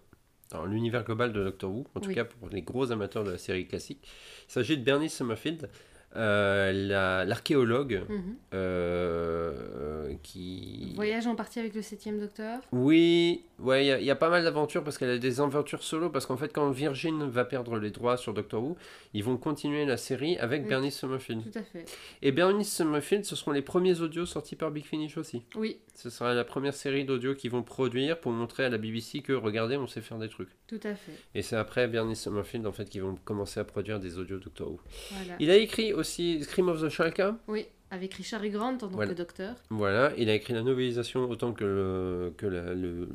dans 0.52 0.66
l'univers 0.66 1.04
global 1.04 1.34
de 1.34 1.44
Doctor 1.44 1.72
Who, 1.72 1.86
en 1.96 2.00
tout 2.00 2.10
Oui. 2.10 2.16
cas 2.16 2.26
pour 2.26 2.50
les 2.50 2.62
gros 2.62 2.92
amateurs 2.92 3.24
de 3.24 3.32
la 3.32 3.38
série 3.38 3.68
classique. 3.68 4.08
Il 4.48 4.52
s'agit 4.52 4.78
de 4.78 4.84
Bernice 4.84 5.16
Summerfield, 5.18 5.70
euh, 6.18 6.72
la- 6.74 7.26
l'archéologue 7.26 8.02
Mhm. 8.10 8.36
euh, 8.54 10.14
qui. 10.24 10.94
Voyage 10.96 11.28
en 11.28 11.36
partie 11.36 11.60
avec 11.60 11.74
le 11.76 11.82
septième 11.82 12.20
docteur. 12.20 12.60
Oui, 12.72 13.44
ouais, 13.60 13.86
il 13.86 13.88
y 13.88 13.92
a- 13.92 14.00
il 14.00 14.06
y, 14.06 14.12
a 14.12 14.16
pas 14.16 14.30
mal 14.30 14.44
d'aventures 14.44 14.84
parce 14.84 14.98
qu'elle 14.98 15.10
a 15.12 15.18
des 15.18 15.40
aventures 15.40 15.84
solo. 15.84 16.10
Parce 16.10 16.26
qu'en 16.26 16.38
fait, 16.38 16.52
quand 16.54 16.70
Virgin 16.72 17.28
va 17.30 17.46
perdre 17.46 17.78
les 17.78 17.92
droits 17.92 18.18
sur 18.18 18.34
Doctor 18.34 18.64
Who, 18.64 18.78
ils 19.14 19.24
vont 19.24 19.38
continuer 19.38 19.86
la 19.86 19.98
série 19.98 20.38
avec 20.38 20.64
Oui. 20.64 20.70
Bernice 20.70 20.98
Summerfield. 21.00 21.44
Tout 21.52 21.60
à 21.60 21.64
fait. 21.64 21.86
Et 22.22 22.32
Bernice 22.32 22.76
Summerfield, 22.76 23.26
ce 23.26 23.36
seront 23.36 23.52
les 23.52 23.62
premiers 23.62 24.02
audios 24.02 24.26
sortis 24.26 24.56
par 24.56 24.72
Big 24.72 24.86
Finish 24.86 25.18
aussi. 25.18 25.44
Oui, 25.56 25.78
Ce 25.94 26.12
sera 26.12 26.36
la 26.36 26.44
première 26.44 26.76
série 26.76 27.06
d'audios 27.06 27.34
qu'ils 27.34 27.50
vont 27.50 27.64
produire 27.64 28.20
pour 28.20 28.32
montrer 28.32 28.64
à 28.66 28.70
la 28.70 28.78
BBC 28.78 29.22
que 29.22 29.34
regardez, 29.34 29.78
on 29.78 29.88
sait 29.88 30.02
faire 30.02 30.20
des 30.20 30.30
trucs. 30.30 30.50
tout 30.68 30.80
à 30.84 30.94
fait. 30.94 31.12
Et 31.34 31.42
c'est 31.42 31.56
après 31.56 31.88
Bernice 31.88 32.22
Summerfield 32.24 32.68
en 32.68 32.72
fait 32.72 32.88
qu'ils 32.90 33.02
vont 33.02 33.16
commencer 33.26 33.60
à 33.60 33.64
produire 33.64 34.00
des 34.00 34.18
audios 34.20 34.38
Doctor 34.38 34.70
Who. 34.70 34.80
Voilà. 35.12 35.34
Il 35.40 35.50
a 35.50 35.56
écrit 35.56 35.94
aussi 35.94 36.07
Scream 36.44 36.70
of 36.70 36.82
the 36.82 36.90
Shalka. 36.90 37.38
Oui, 37.48 37.66
avec 37.92 38.14
Richard 38.16 38.44
E. 38.44 38.50
Grant 38.50 38.74
en 38.74 38.78
tant 38.78 38.88
Voilà. 38.90 39.12
que 39.14 39.18
docteur. 39.18 39.56
Voilà, 39.70 40.14
il 40.18 40.30
a 40.30 40.34
écrit 40.36 40.54
la 40.54 40.64
novélisation 40.64 41.30
autant 41.30 41.54
que 41.54 41.64
le, 41.64 42.34
que 42.38 42.46
la- 42.46 42.74
le, 42.74 43.08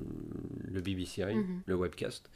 le 0.71 0.81
BBCI, 0.81 1.35
Mhm. 1.35 1.63
le 1.67 1.75
webcast. 1.75 2.31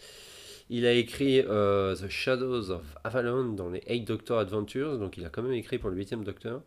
Il 0.69 0.85
a 0.85 0.93
écrit 0.93 1.41
euh, 1.47 1.95
The 1.95 2.09
Shadows 2.09 2.71
of 2.71 2.83
Avalon 3.05 3.53
dans 3.53 3.69
les 3.71 3.83
Eight 3.87 4.05
Doctor 4.07 4.39
Adventures, 4.41 4.99
donc 4.99 5.17
il 5.17 5.25
a 5.25 5.29
quand 5.29 5.43
même 5.43 5.53
écrit 5.53 5.79
pour 5.79 5.91
le 5.91 5.97
8 5.97 6.25
Docteur. 6.25 6.63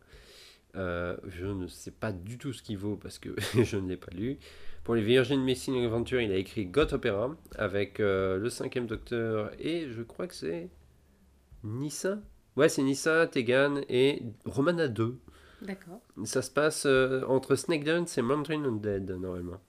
Euh, 0.76 1.18
je 1.28 1.46
ne 1.48 1.68
sais 1.68 1.92
pas 1.92 2.12
du 2.12 2.38
tout 2.38 2.54
ce 2.54 2.62
qu'il 2.62 2.78
vaut 2.78 2.96
parce 2.96 3.20
que 3.20 3.30
je 3.64 3.76
ne 3.78 3.90
l'ai 3.90 3.98
pas 3.98 4.12
lu. 4.16 4.38
Pour 4.86 4.96
les 4.96 5.02
Virgin 5.02 5.42
Missing 5.44 5.84
Adventures, 5.84 6.22
il 6.22 6.32
a 6.32 6.38
écrit 6.38 6.66
God 6.66 6.94
Opera 6.94 7.36
avec 7.58 8.00
euh, 8.00 8.38
le 8.38 8.50
5 8.50 8.86
Docteur 8.88 9.52
et 9.60 9.88
je 9.90 10.02
crois 10.02 10.28
que 10.28 10.34
c'est 10.36 10.70
Nissa. 11.64 12.20
Ouais, 12.56 12.70
c'est 12.70 12.82
Nissa, 12.84 13.28
Tegan 13.28 13.82
et 13.90 14.22
Romana 14.46 14.88
2. 14.88 15.18
D'accord. 15.62 16.02
Ça 16.26 16.42
se 16.42 16.52
passe 16.52 16.86
euh, 16.86 17.24
entre 17.28 17.56
Snake 17.56 17.84
Dance 17.84 18.18
et 18.18 18.22
Mountain 18.22 18.64
Undead, 18.64 19.10
normalement. 19.12 19.60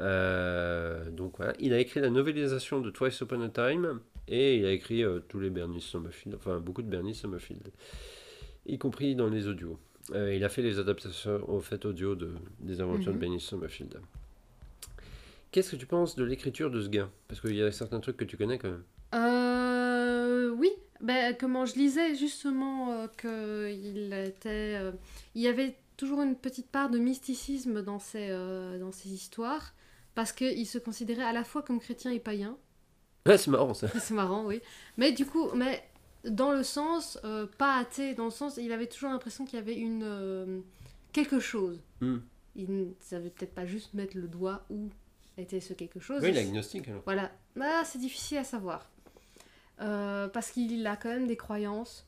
Euh, 0.00 1.10
donc 1.10 1.34
voilà, 1.38 1.54
il 1.58 1.72
a 1.72 1.78
écrit 1.78 2.00
la 2.00 2.10
novélisation 2.10 2.80
de 2.80 2.90
Twice 2.90 3.18
Upon 3.20 3.40
a 3.42 3.48
Time 3.48 4.00
et 4.28 4.56
il 4.58 4.66
a 4.66 4.72
écrit 4.72 5.02
euh, 5.04 5.20
tous 5.28 5.40
les 5.40 5.48
Bernie 5.50 5.80
Summerfield, 5.80 6.36
enfin 6.36 6.58
beaucoup 6.58 6.82
de 6.82 6.88
Bernie 6.88 7.14
Summerfield, 7.14 7.68
y 8.66 8.76
compris 8.78 9.14
dans 9.14 9.28
les 9.28 9.46
audios. 9.48 9.78
Il 10.14 10.44
a 10.44 10.48
fait 10.48 10.62
les 10.62 10.78
adaptations 10.78 11.40
au 11.50 11.60
fait 11.60 11.84
audio 11.84 12.14
de, 12.14 12.30
des 12.60 12.80
aventures 12.80 13.06
de 13.10 13.16
Mhm. 13.16 13.20
Bernie 13.20 13.40
Summerfield. 13.40 13.98
Qu'est-ce 15.50 15.72
que 15.72 15.76
tu 15.76 15.86
penses 15.86 16.14
de 16.14 16.22
l'écriture 16.22 16.70
de 16.70 16.80
ce 16.80 16.88
gars? 16.88 17.08
Parce 17.26 17.40
qu'il 17.40 17.56
y 17.56 17.62
a 17.62 17.72
certains 17.72 17.98
trucs 17.98 18.16
que 18.16 18.24
tu 18.24 18.36
connais 18.36 18.56
quand 18.58 18.70
même. 18.70 18.84
Euh, 19.14 19.45
ben, 21.00 21.36
comment 21.38 21.66
je 21.66 21.74
lisais 21.74 22.14
justement 22.14 22.92
euh, 22.92 23.06
que 23.16 23.70
il 23.70 24.12
était, 24.12 24.78
euh, 24.80 24.92
il 25.34 25.42
y 25.42 25.48
avait 25.48 25.76
toujours 25.96 26.22
une 26.22 26.36
petite 26.36 26.70
part 26.70 26.90
de 26.90 26.98
mysticisme 26.98 27.82
dans 27.82 27.98
ces, 27.98 28.28
euh, 28.30 28.78
dans 28.78 28.92
ces 28.92 29.10
histoires, 29.10 29.74
parce 30.14 30.32
qu'il 30.32 30.66
se 30.66 30.78
considérait 30.78 31.24
à 31.24 31.32
la 31.32 31.44
fois 31.44 31.62
comme 31.62 31.80
chrétien 31.80 32.10
et 32.10 32.20
païen. 32.20 32.56
Ouais, 33.26 33.38
c'est 33.38 33.50
marrant 33.50 33.74
ça. 33.74 33.88
C'est 33.98 34.14
marrant, 34.14 34.44
oui. 34.44 34.60
Mais 34.96 35.12
du 35.12 35.26
coup, 35.26 35.50
mais 35.54 35.82
dans 36.24 36.52
le 36.52 36.62
sens, 36.62 37.18
pas 37.58 37.76
athée, 37.76 38.14
dans 38.14 38.26
le 38.26 38.30
sens, 38.30 38.56
il 38.56 38.70
avait 38.72 38.86
toujours 38.86 39.10
l'impression 39.10 39.44
qu'il 39.44 39.58
y 39.58 39.62
avait 39.62 39.74
une 39.74 40.62
quelque 41.12 41.40
chose. 41.40 41.80
Hmm. 42.00 42.18
Il 42.54 42.70
ne 42.70 42.84
savait 43.00 43.30
peut-être 43.30 43.54
pas 43.54 43.66
juste 43.66 43.94
mettre 43.94 44.16
le 44.16 44.28
doigt 44.28 44.64
où 44.70 44.90
était 45.38 45.60
ce 45.60 45.74
quelque 45.74 46.00
chose. 46.00 46.22
Oui, 46.22 46.32
l'agnostique 46.32 46.88
alors. 46.88 47.02
Voilà, 47.04 47.30
ah, 47.60 47.82
c'est 47.84 47.98
difficile 47.98 48.38
à 48.38 48.44
savoir. 48.44 48.88
Euh, 49.80 50.28
parce 50.28 50.50
qu'il 50.50 50.86
a 50.86 50.96
quand 50.96 51.08
même 51.10 51.26
des 51.26 51.36
croyances. 51.36 52.06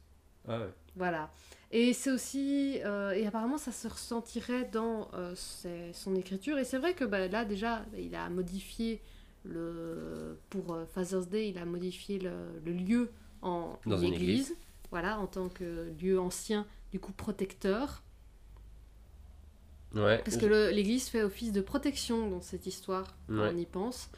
Ah 0.48 0.58
ouais. 0.60 0.70
Voilà. 0.96 1.30
Et 1.70 1.92
c'est 1.92 2.10
aussi. 2.10 2.80
euh, 2.84 3.10
et 3.12 3.26
apparemment, 3.26 3.58
ça 3.58 3.72
se 3.72 3.86
ressentirait 3.88 4.64
dans 4.72 5.08
euh, 5.14 5.34
ses- 5.34 5.92
son 5.92 6.14
écriture. 6.16 6.58
Et 6.58 6.64
c'est 6.64 6.78
vrai 6.78 6.94
que 6.94 7.04
bah, 7.04 7.28
là, 7.28 7.44
déjà, 7.44 7.84
il 7.98 8.14
a 8.14 8.28
modifié 8.30 9.02
le. 9.44 10.38
Pour 10.50 10.72
euh, 10.74 10.86
Father's 10.86 11.28
Day, 11.28 11.48
il 11.50 11.58
a 11.58 11.64
modifié 11.66 12.18
le, 12.18 12.32
le 12.64 12.72
lieu 12.72 13.10
en 13.42 13.78
Dans 13.86 13.98
une 13.98 14.14
église. 14.14 14.54
Voilà, 14.90 15.18
en 15.18 15.26
tant 15.26 15.50
que 15.50 15.92
lieu 16.00 16.18
ancien, 16.18 16.66
du 16.90 16.98
coup 16.98 17.12
protecteur. 17.12 18.02
Ouais. 19.94 20.22
Parce 20.24 20.36
que 20.36 20.70
l'église 20.70 21.08
fait 21.08 21.22
office 21.22 21.52
de 21.52 21.60
protection 21.60 22.28
dans 22.30 22.40
cette 22.42 22.66
histoire, 22.66 23.06
quand 23.26 23.34
on 23.52 23.56
y 23.56 23.66
pense. 23.66 24.10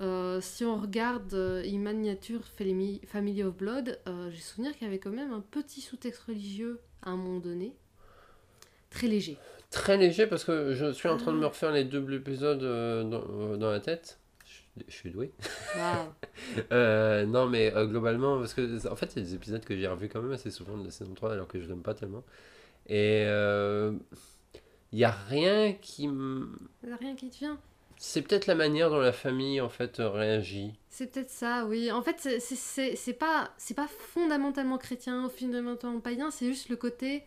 Euh, 0.00 0.40
si 0.40 0.64
on 0.64 0.76
regarde 0.80 1.34
euh, 1.34 1.62
Family, 2.56 3.42
of 3.42 3.56
Blood, 3.56 3.98
euh, 4.06 4.30
j'ai 4.30 4.40
souvenir 4.40 4.72
qu'il 4.72 4.82
y 4.86 4.86
avait 4.90 4.98
quand 5.00 5.10
même 5.10 5.32
un 5.32 5.40
petit 5.40 5.80
sous-texte 5.80 6.22
religieux 6.22 6.80
à 7.02 7.10
un 7.10 7.16
moment 7.16 7.40
donné. 7.40 7.74
Très 8.90 9.06
léger. 9.08 9.36
Très 9.70 9.96
léger 9.96 10.26
parce 10.26 10.44
que 10.44 10.72
je 10.74 10.92
suis 10.92 11.08
en 11.08 11.16
train 11.16 11.32
Ah. 11.32 11.34
de 11.34 11.40
me 11.40 11.46
refaire 11.46 11.72
les 11.72 11.84
doubles 11.84 12.14
épisodes 12.14 12.62
euh, 12.62 13.02
dans, 13.04 13.56
dans 13.56 13.70
la 13.70 13.80
tête. 13.80 14.18
Je, 14.46 14.82
je 14.88 14.94
suis 14.94 15.10
doué. 15.10 15.32
Non, 16.70 17.46
mais 17.48 17.72
globalement, 17.86 18.38
parce 18.38 18.54
que 18.54 18.88
en 18.88 18.96
fait, 18.96 19.12
il 19.14 19.18
y 19.18 19.22
a 19.22 19.24
des 19.24 19.34
épisodes 19.34 19.64
que 19.64 19.76
j'ai 19.76 19.86
revus 19.88 20.08
quand 20.08 20.22
même 20.22 20.32
assez 20.32 20.50
souvent 20.50 20.78
de 20.78 20.84
la 20.84 20.90
saison 20.90 21.12
3 21.14 21.32
alors 21.32 21.48
que 21.48 21.60
je 21.60 21.68
l'aime 21.68 21.82
pas 21.82 21.94
tellement. 21.94 22.24
Et 22.86 23.22
il 24.92 24.98
y 24.98 25.04
a 25.04 25.10
rien 25.10 25.72
qui. 25.74 26.04
m- 26.06 26.56
Il 26.82 26.88
y 26.88 26.92
a 26.92 26.96
rien 26.96 27.14
qui 27.14 27.28
te 27.28 27.36
vient. 27.38 27.58
C'est 28.00 28.22
peut-être 28.22 28.46
la 28.46 28.54
manière 28.54 28.90
dont 28.90 28.98
la 29.00 29.12
famille 29.12 29.60
en 29.60 29.68
fait 29.68 29.96
réagit. 29.98 30.72
C'est 30.88 31.08
peut-être 31.12 31.30
ça, 31.30 31.66
oui. 31.66 31.90
En 31.90 32.00
fait, 32.02 32.16
c'est- 32.20 32.38
c'est- 32.40 32.54
c'est 32.56 32.96
c'est 32.96 33.12
pas, 33.12 33.50
c'est 33.58 33.74
pas 33.74 33.88
fondamentalement 33.88 34.78
chrétien 34.78 35.24
ou 35.26 35.28
fondamentalement 35.28 36.00
païen, 36.00 36.30
c'est 36.30 36.46
juste 36.46 36.68
le 36.68 36.76
côté. 36.76 37.24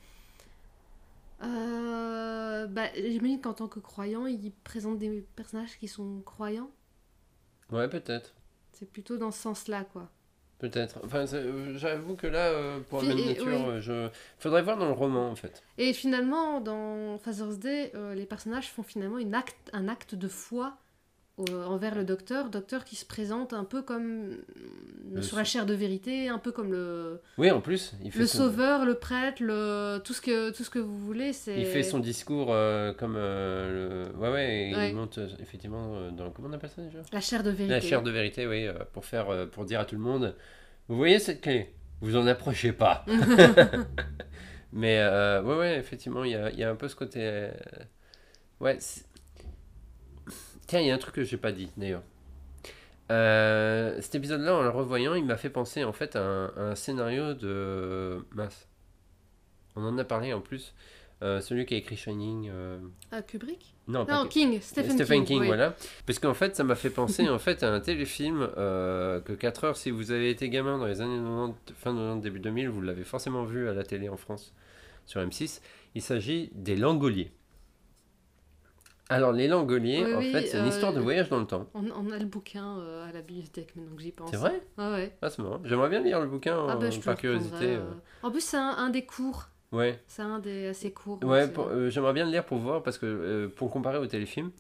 Euh, 1.44 2.68
bah, 2.68 2.88
J'imagine 2.96 3.42
qu'en 3.42 3.54
tant 3.54 3.68
que 3.68 3.80
croyant, 3.80 4.28
il 4.28 4.52
présente 4.64 4.98
des 5.00 5.22
personnages 5.36 5.78
qui 5.80 5.88
sont 5.88 6.22
croyants. 6.22 6.70
Ouais, 7.72 7.90
peut-être. 7.90 8.34
C'est 8.74 8.90
plutôt 8.90 9.18
dans 9.18 9.32
ce 9.32 9.42
sens-là, 9.42 9.84
quoi. 9.86 10.10
Peut-être. 10.62 11.00
Enfin, 11.04 11.26
euh, 11.34 11.74
j'avoue 11.76 12.16
que 12.16 12.28
là, 12.28 12.50
euh, 12.50 12.80
pour 12.88 13.02
la 13.02 13.16
nature, 13.16 13.46
oui. 13.48 13.54
euh, 13.68 13.82
je. 13.82 14.10
Faudrait 14.38 14.62
voir 14.62 14.78
dans 14.78 14.86
le 14.86 14.92
roman 14.94 15.28
en 15.32 15.36
fait. 15.36 15.64
Et 15.80 15.92
finalement, 15.92 16.62
dans 16.62 17.18
Father's 17.18 17.58
Day, 17.58 17.92
euh, 17.96 18.14
les 18.14 18.28
personnages 18.28 18.70
font 18.70 18.84
finalement 18.84 19.18
une 19.18 19.34
acte, 19.34 19.58
un 19.74 19.88
acte 19.88 20.14
de 20.14 20.28
foi 20.28 20.78
envers 21.68 21.96
le 21.96 22.04
docteur. 22.04 22.50
Docteur 22.50 22.84
qui 22.86 22.96
se 22.96 23.06
présente 23.06 23.54
un 23.54 23.64
peu 23.64 23.82
comme 23.82 24.38
Le 25.12 25.22
sur 25.22 25.38
la 25.38 25.44
chair 25.44 25.66
de 25.66 25.74
vérité, 25.74 26.30
un 26.30 26.38
peu 26.38 26.52
comme 26.52 26.72
le, 26.72 27.22
Oui, 27.38 27.50
en 27.52 27.62
plus, 27.62 27.94
il 28.04 28.12
fait 28.12 28.20
le 28.20 28.28
son- 28.28 28.38
sauveur, 28.40 28.86
le 28.86 28.96
prêtre, 28.96 29.42
le, 29.42 30.00
tout, 30.04 30.14
ce 30.14 30.22
que, 30.22 30.52
tout 30.52 30.64
ce 30.64 30.70
que 30.70 30.80
vous 30.80 30.98
voulez. 31.00 31.34
c'est 31.34 31.60
Il 31.60 31.66
fait 31.66 31.84
son 31.84 32.00
discours 32.00 32.48
euh, 32.52 32.94
comme 32.94 33.16
euh, 33.18 34.10
le... 34.14 34.18
Ouais, 34.18 34.30
ouais, 34.32 34.90
il 34.90 34.96
monte 34.96 35.18
euh, 35.18 35.28
effectivement 35.40 36.12
dans... 36.12 36.30
Comment 36.32 36.50
on 36.50 36.54
appelle 36.54 36.70
ça 36.70 36.82
déjà? 36.82 37.00
La 37.12 37.22
chair 37.22 37.44
de 37.44 37.50
vérité. 37.50 37.74
La 37.74 37.82
chair 37.82 38.02
de 38.04 38.12
vérité, 38.12 38.48
oui, 38.48 38.68
pour, 38.94 39.06
faire, 39.06 39.50
pour 39.50 39.66
dire 39.66 39.80
à 39.80 39.86
tout 39.86 39.96
le 39.96 40.02
monde, 40.02 40.36
vous 40.88 40.96
voyez 40.98 41.20
cette 41.20 41.42
clé? 41.42 41.74
Vous 42.02 42.16
en 42.16 42.26
approchez 42.28 42.72
pas. 42.74 43.06
Mais 44.74 45.00
euh, 45.00 45.42
ouais, 45.44 45.58
ouais, 45.58 45.78
effectivement, 45.78 46.24
il 46.24 46.32
y 46.32 46.36
a, 46.36 46.50
y 46.52 46.64
a 46.64 46.70
un 46.70 46.76
peu 46.76 46.88
ce 46.88 46.96
côté... 46.96 47.50
Ouais, 48.60 48.78
c'est- 48.80 49.06
Tiens, 50.72 50.80
il 50.80 50.88
y 50.88 50.92
a 50.92 50.96
un 50.96 50.98
truc 50.98 51.16
que 51.16 51.26
j'ai 51.26 51.36
pas 51.36 51.52
dit, 51.52 51.70
d'ailleurs. 51.76 52.02
Euh, 53.12 54.00
cet 54.00 54.16
épisode-là, 54.16 54.56
en 54.56 54.62
le 54.62 54.70
revoyant, 54.70 55.16
il 55.16 55.26
m'a 55.26 55.36
fait 55.36 55.50
penser 55.50 55.84
en 55.84 55.92
fait 55.92 56.16
à 56.16 56.24
un, 56.24 56.46
à 56.56 56.62
un 56.62 56.76
scénario 56.76 57.34
de... 57.34 58.26
Mince. 58.34 58.70
On 59.76 59.84
en 59.84 59.98
a 59.98 60.06
parlé 60.06 60.32
en 60.32 60.40
plus. 60.40 60.74
Euh, 61.24 61.42
celui 61.42 61.66
qui 61.66 61.74
a 61.74 61.78
écrit 61.78 61.98
Shining... 61.98 62.50
euh, 62.50 62.80
Ah, 63.12 63.22
Kubrick? 63.22 63.76
Non, 63.90 64.06
King, 64.30 64.62
Stephen, 64.62 64.92
Stephen, 64.92 65.26
King. 65.26 65.44
Voilà. 65.44 65.76
Parce 66.06 66.20
qu'en 66.20 66.34
fait, 66.34 66.56
ça 66.56 66.64
m'a 66.64 66.76
fait 66.76 66.90
penser 66.90 67.28
en 67.28 67.38
fait 67.38 67.64
à 67.64 67.74
un 67.74 67.82
téléfilm 67.82 68.50
euh, 68.58 69.20
que 69.20 69.34
4 69.34 69.64
heures, 69.66 69.76
si 69.76 69.92
vous 69.92 70.12
avez 70.12 70.30
été 70.30 70.48
gamin 70.48 70.78
dans 70.78 70.86
les 70.86 71.02
années 71.02 71.18
90, 71.18 71.54
fin 71.76 71.92
90, 71.94 72.22
début 72.22 72.40
2000, 72.40 72.70
vous 72.70 72.82
l'avez 72.82 73.04
forcément 73.04 73.44
vu 73.44 73.68
à 73.68 73.74
la 73.74 73.84
télé 73.84 74.08
en 74.08 74.16
France 74.16 74.54
sur 75.06 75.20
M6. 75.20 75.60
Il 75.96 76.02
s'agit 76.02 76.50
des 76.56 76.78
Langoliers. 76.78 77.34
Alors, 79.12 79.32
les 79.32 79.48
Langoliers, 79.48 80.04
Oui, 80.06 80.14
en 80.14 80.18
oui, 80.20 80.32
fait, 80.32 80.48
c'est 80.48 80.58
une 80.58 80.66
euh, 80.66 80.70
histoire 80.70 80.94
de 80.94 81.00
voyage 81.00 81.30
dans 81.30 81.40
le 81.40 81.46
temps. 81.46 81.68
On, 81.74 81.84
on 81.92 82.12
a 82.12 82.18
le 82.18 82.26
bouquin 82.26 82.78
euh, 82.80 83.08
à 83.08 83.12
la 83.12 83.22
bibliothèque 83.22 83.76
maintenant 83.76 83.96
que 83.96 84.02
j'y 84.02 84.12
pense. 84.12 84.30
C'est 84.32 84.38
vrai? 84.38 84.62
Ah 84.78 84.92
ouais. 84.94 85.16
Ah, 85.22 85.30
c'est 85.30 85.42
marrant. 85.42 85.60
J'aimerais 85.64 85.90
bien 85.90 86.02
lire 86.02 86.20
le 86.20 86.28
bouquin 86.28 86.56
Ah 86.68 86.76
en- 86.76 86.80
bah, 86.80 86.90
te 86.90 87.00
par 87.04 87.16
curiosité. 87.16 87.76
euh. 87.76 87.82
En 88.24 88.32
plus, 88.32 88.42
c'est 88.42 88.58
un, 88.58 88.70
un 88.78 88.90
des 88.90 89.06
cours. 89.06 89.48
Ouais. 89.72 90.00
C'est 90.08 90.22
un 90.22 90.40
des 90.40 90.68
assez 90.68 90.92
courts. 90.92 91.20
Ouais, 91.24 91.50
j'aimerais 91.90 92.14
bien 92.14 92.26
le 92.26 92.32
lire 92.32 92.46
pour 92.46 92.58
voir, 92.58 92.84
parce 92.84 92.98
que 92.98 93.48
pour 93.56 93.72
comparer 93.72 93.98
au 94.00 94.06
téléfilm. 94.08 94.52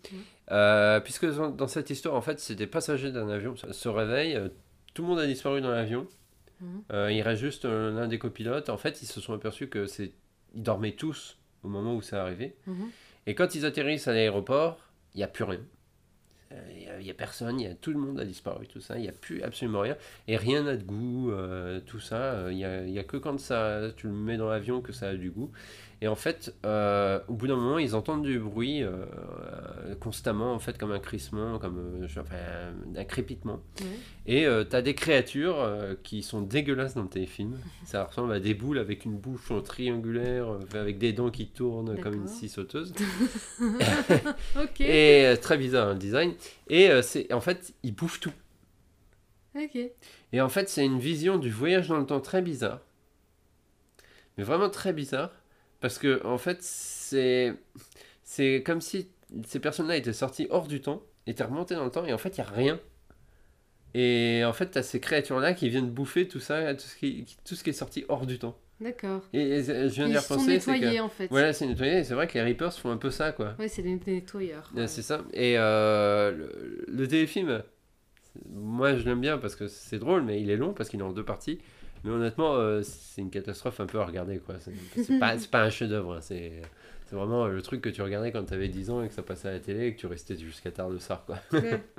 Ouais. 0.49 0.99
Puisque 1.03 1.25
dans, 1.35 1.49
dans 1.49 1.67
cette 1.67 1.89
histoire, 1.89 2.15
en 2.15 2.21
fait, 2.21 2.39
c'est 2.39 2.55
des 2.55 2.67
passagers 2.67 3.11
d'un 3.11 3.29
avion 3.29 3.55
se, 3.55 3.89
réveillent, 3.89 4.39
tout 4.93 5.01
le 5.01 5.07
monde 5.09 5.19
a 5.19 5.25
disparu 5.27 5.61
dans 5.61 5.71
l'avion. 5.71 6.07
Euh, 6.93 7.11
il 7.11 7.21
reste 7.23 7.41
juste 7.41 7.65
l'un 7.65 8.07
des 8.07 8.19
copilotes. 8.19 8.69
En 8.69 8.77
fait, 8.77 9.01
ils 9.01 9.07
se 9.07 9.19
sont 9.19 9.33
aperçus 9.33 9.67
que 9.67 9.85
c'est, 9.87 10.11
ils 10.53 10.61
dormaient 10.63 10.91
tous 10.95 11.37
au 11.63 11.67
moment 11.69 11.95
où 11.95 12.01
ça 12.01 12.21
arrivait. 12.21 12.55
Mhm. 12.67 12.89
Et 13.27 13.35
quand 13.35 13.55
ils 13.55 13.65
atterrissent 13.65 14.07
à 14.07 14.13
l'aéroport, 14.13 14.79
il 15.13 15.17
n'y 15.17 15.23
a 15.23 15.27
plus 15.27 15.43
rien. 15.43 15.61
Euh, 16.51 16.57
Il 16.99 17.03
n'y 17.03 17.09
a, 17.11 17.13
personne, 17.13 17.59
il 17.59 17.67
y 17.67 17.69
a, 17.69 17.75
tout 17.75 17.91
le 17.91 17.99
monde 17.99 18.19
a 18.19 18.25
disparu, 18.25 18.67
tout 18.67 18.81
ça. 18.81 18.97
Il 18.97 19.01
n'y 19.01 19.09
a 19.09 19.13
plus 19.13 19.41
absolument 19.43 19.81
rien. 19.81 19.97
Et 20.27 20.37
rien 20.37 20.63
n'a 20.63 20.75
de 20.77 20.83
goût, 20.83 21.31
euh, 21.31 21.79
tout 21.81 21.99
ça. 21.99 22.33
Euh, 22.33 22.51
Il 22.51 22.57
n'y 22.57 22.97
a, 22.97 23.01
a 23.01 23.03
que 23.03 23.17
quand 23.17 23.39
ça, 23.39 23.91
tu 23.95 24.07
le 24.07 24.13
mets 24.13 24.37
dans 24.37 24.49
l'avion 24.49 24.81
que 24.81 24.91
ça 24.93 25.09
a 25.09 25.15
du 25.15 25.31
goût. 25.31 25.51
Et 26.03 26.07
en 26.07 26.15
fait, 26.15 26.55
euh, 26.65 27.19
au 27.27 27.33
bout 27.33 27.45
d'un 27.45 27.55
moment, 27.55 27.77
ils 27.77 27.95
entendent 27.95 28.23
du 28.23 28.39
bruit 28.39 28.81
euh, 28.81 29.05
euh, 29.85 29.93
constamment, 29.99 30.51
en 30.51 30.57
fait, 30.57 30.75
comme 30.79 30.91
un 30.91 30.99
crissement, 30.99 31.59
comme 31.59 31.77
euh, 32.01 32.07
enfin, 32.19 32.73
un 32.95 33.03
crépitement. 33.03 33.61
Et 34.25 34.47
tu 34.69 34.75
as 34.75 34.81
des 34.81 34.95
créatures 34.95 35.59
euh, 35.59 35.93
qui 36.01 36.23
sont 36.23 36.41
dégueulasses 36.41 36.95
dans 36.95 37.03
le 37.03 37.07
téléfilm. 37.07 37.55
Ça 37.85 38.03
ressemble 38.03 38.33
à 38.33 38.39
des 38.39 38.55
boules 38.55 38.79
avec 38.79 39.05
une 39.05 39.15
bouche 39.15 39.51
triangulaire, 39.63 40.49
euh, 40.49 40.59
avec 40.73 40.97
des 40.97 41.13
dents 41.13 41.29
qui 41.29 41.45
tournent 41.47 41.99
comme 42.01 42.15
une 42.15 42.27
scie 42.27 42.49
sauteuse. 42.49 42.93
Ok. 44.59 44.81
Et 44.81 45.25
euh, 45.25 45.35
très 45.35 45.57
bizarre 45.57 45.89
hein, 45.89 45.93
le 45.93 45.99
design. 45.99 46.33
Et 46.67 46.89
euh, 46.89 47.01
c'est 47.01 47.31
en 47.31 47.41
fait, 47.41 47.73
ils 47.83 47.93
bouffent 47.93 48.19
tout. 48.19 48.33
Ok. 49.55 49.77
Et 50.33 50.41
en 50.41 50.49
fait, 50.49 50.67
c'est 50.67 50.85
une 50.85 50.99
vision 50.99 51.37
du 51.37 51.51
voyage 51.51 51.89
dans 51.89 51.97
le 51.97 52.05
temps 52.05 52.21
très 52.21 52.41
bizarre. 52.41 52.79
Mais 54.37 54.43
vraiment 54.43 54.69
très 54.69 54.93
bizarre. 54.93 55.31
Parce 55.81 55.97
que, 55.97 56.25
en 56.25 56.37
fait, 56.37 56.59
c'est. 56.61 57.53
C'est 58.23 58.63
comme 58.65 58.79
si 58.79 59.09
ces 59.45 59.59
personnes-là 59.59 59.97
étaient 59.97 60.13
sorties 60.13 60.47
hors 60.49 60.67
du 60.67 60.79
temps, 60.79 61.03
étaient 61.27 61.43
remontées 61.43 61.75
dans 61.75 61.83
le 61.83 61.91
temps, 61.91 62.05
et 62.05 62.13
en 62.13 62.17
fait, 62.17 62.37
il 62.37 62.41
n'y 62.41 62.47
a 62.47 62.49
rien. 62.49 62.79
Et 63.93 64.43
en 64.45 64.53
fait, 64.53 64.67
t'as 64.67 64.83
ces 64.83 65.01
créatures-là 65.01 65.53
qui 65.53 65.67
viennent 65.67 65.89
bouffer 65.89 66.29
tout 66.29 66.39
ça, 66.39 66.73
tout 66.73 66.85
ce 66.87 66.95
qui, 66.95 67.25
tout 67.43 67.55
ce 67.55 67.63
qui 67.65 67.71
est 67.71 67.73
sorti 67.73 68.05
hors 68.07 68.25
du 68.25 68.39
temps. 68.39 68.57
D'accord. 68.79 69.21
Et, 69.33 69.41
et 69.41 69.63
je 69.63 70.03
viens 70.03 70.21
sont 70.21 70.35
repenser, 70.35 70.59
c'est 70.61 70.71
nettoyés 70.71 70.97
que... 70.99 71.03
en 71.03 71.09
fait. 71.09 71.27
Voilà, 71.29 71.51
c'est 71.51 71.67
nettoyé, 71.67 71.97
et 71.97 72.03
c'est 72.05 72.13
vrai 72.13 72.25
que 72.27 72.35
les 72.35 72.41
Reapers 72.41 72.73
font 72.73 72.89
un 72.89 72.97
peu 72.97 73.11
ça, 73.11 73.33
quoi. 73.33 73.53
Ouais, 73.59 73.67
c'est 73.67 73.81
des 73.81 73.99
nettoyeurs. 74.07 74.71
C'est 74.87 75.01
ça. 75.01 75.25
Et 75.33 75.55
euh, 75.57 76.31
le, 76.31 76.85
le 76.87 77.07
téléfilm, 77.07 77.63
moi 78.49 78.95
je 78.95 79.03
l'aime 79.03 79.19
bien 79.19 79.37
parce 79.37 79.57
que 79.57 79.67
c'est 79.67 79.99
drôle, 79.99 80.23
mais 80.23 80.41
il 80.41 80.49
est 80.49 80.55
long 80.57 80.71
parce 80.71 80.89
qu'il 80.89 81.01
est 81.01 81.03
en 81.03 81.11
deux 81.11 81.25
parties. 81.25 81.59
Mais 82.03 82.09
honnêtement, 82.11 82.55
euh, 82.55 82.81
c'est 82.83 83.21
une 83.21 83.29
catastrophe 83.29 83.79
un 83.79 83.85
peu 83.85 83.99
à 83.99 84.05
regarder. 84.05 84.39
quoi. 84.39 84.55
C'est 84.59 85.19
pas, 85.19 85.35
pas 85.51 85.61
un 85.63 85.69
chef-d'œuvre. 85.69 86.13
hein. 86.15 86.19
C'est 86.21 86.61
vraiment 87.11 87.47
le 87.47 87.61
truc 87.61 87.81
que 87.81 87.89
tu 87.89 88.01
regardais 88.01 88.31
quand 88.31 88.43
tu 88.45 88.53
avais 88.53 88.69
10 88.69 88.89
ans 88.89 89.03
et 89.03 89.07
que 89.09 89.13
ça 89.13 89.21
passait 89.23 89.49
à 89.49 89.51
la 89.51 89.59
télé 89.59 89.87
et 89.87 89.95
que 89.95 89.99
tu 89.99 90.07
restais 90.07 90.37
jusqu'à 90.37 90.71
tard 90.71 90.89
le 90.89 90.99
soir. 90.99 91.23
Quoi. 91.25 91.37
Ouais. 91.53 91.81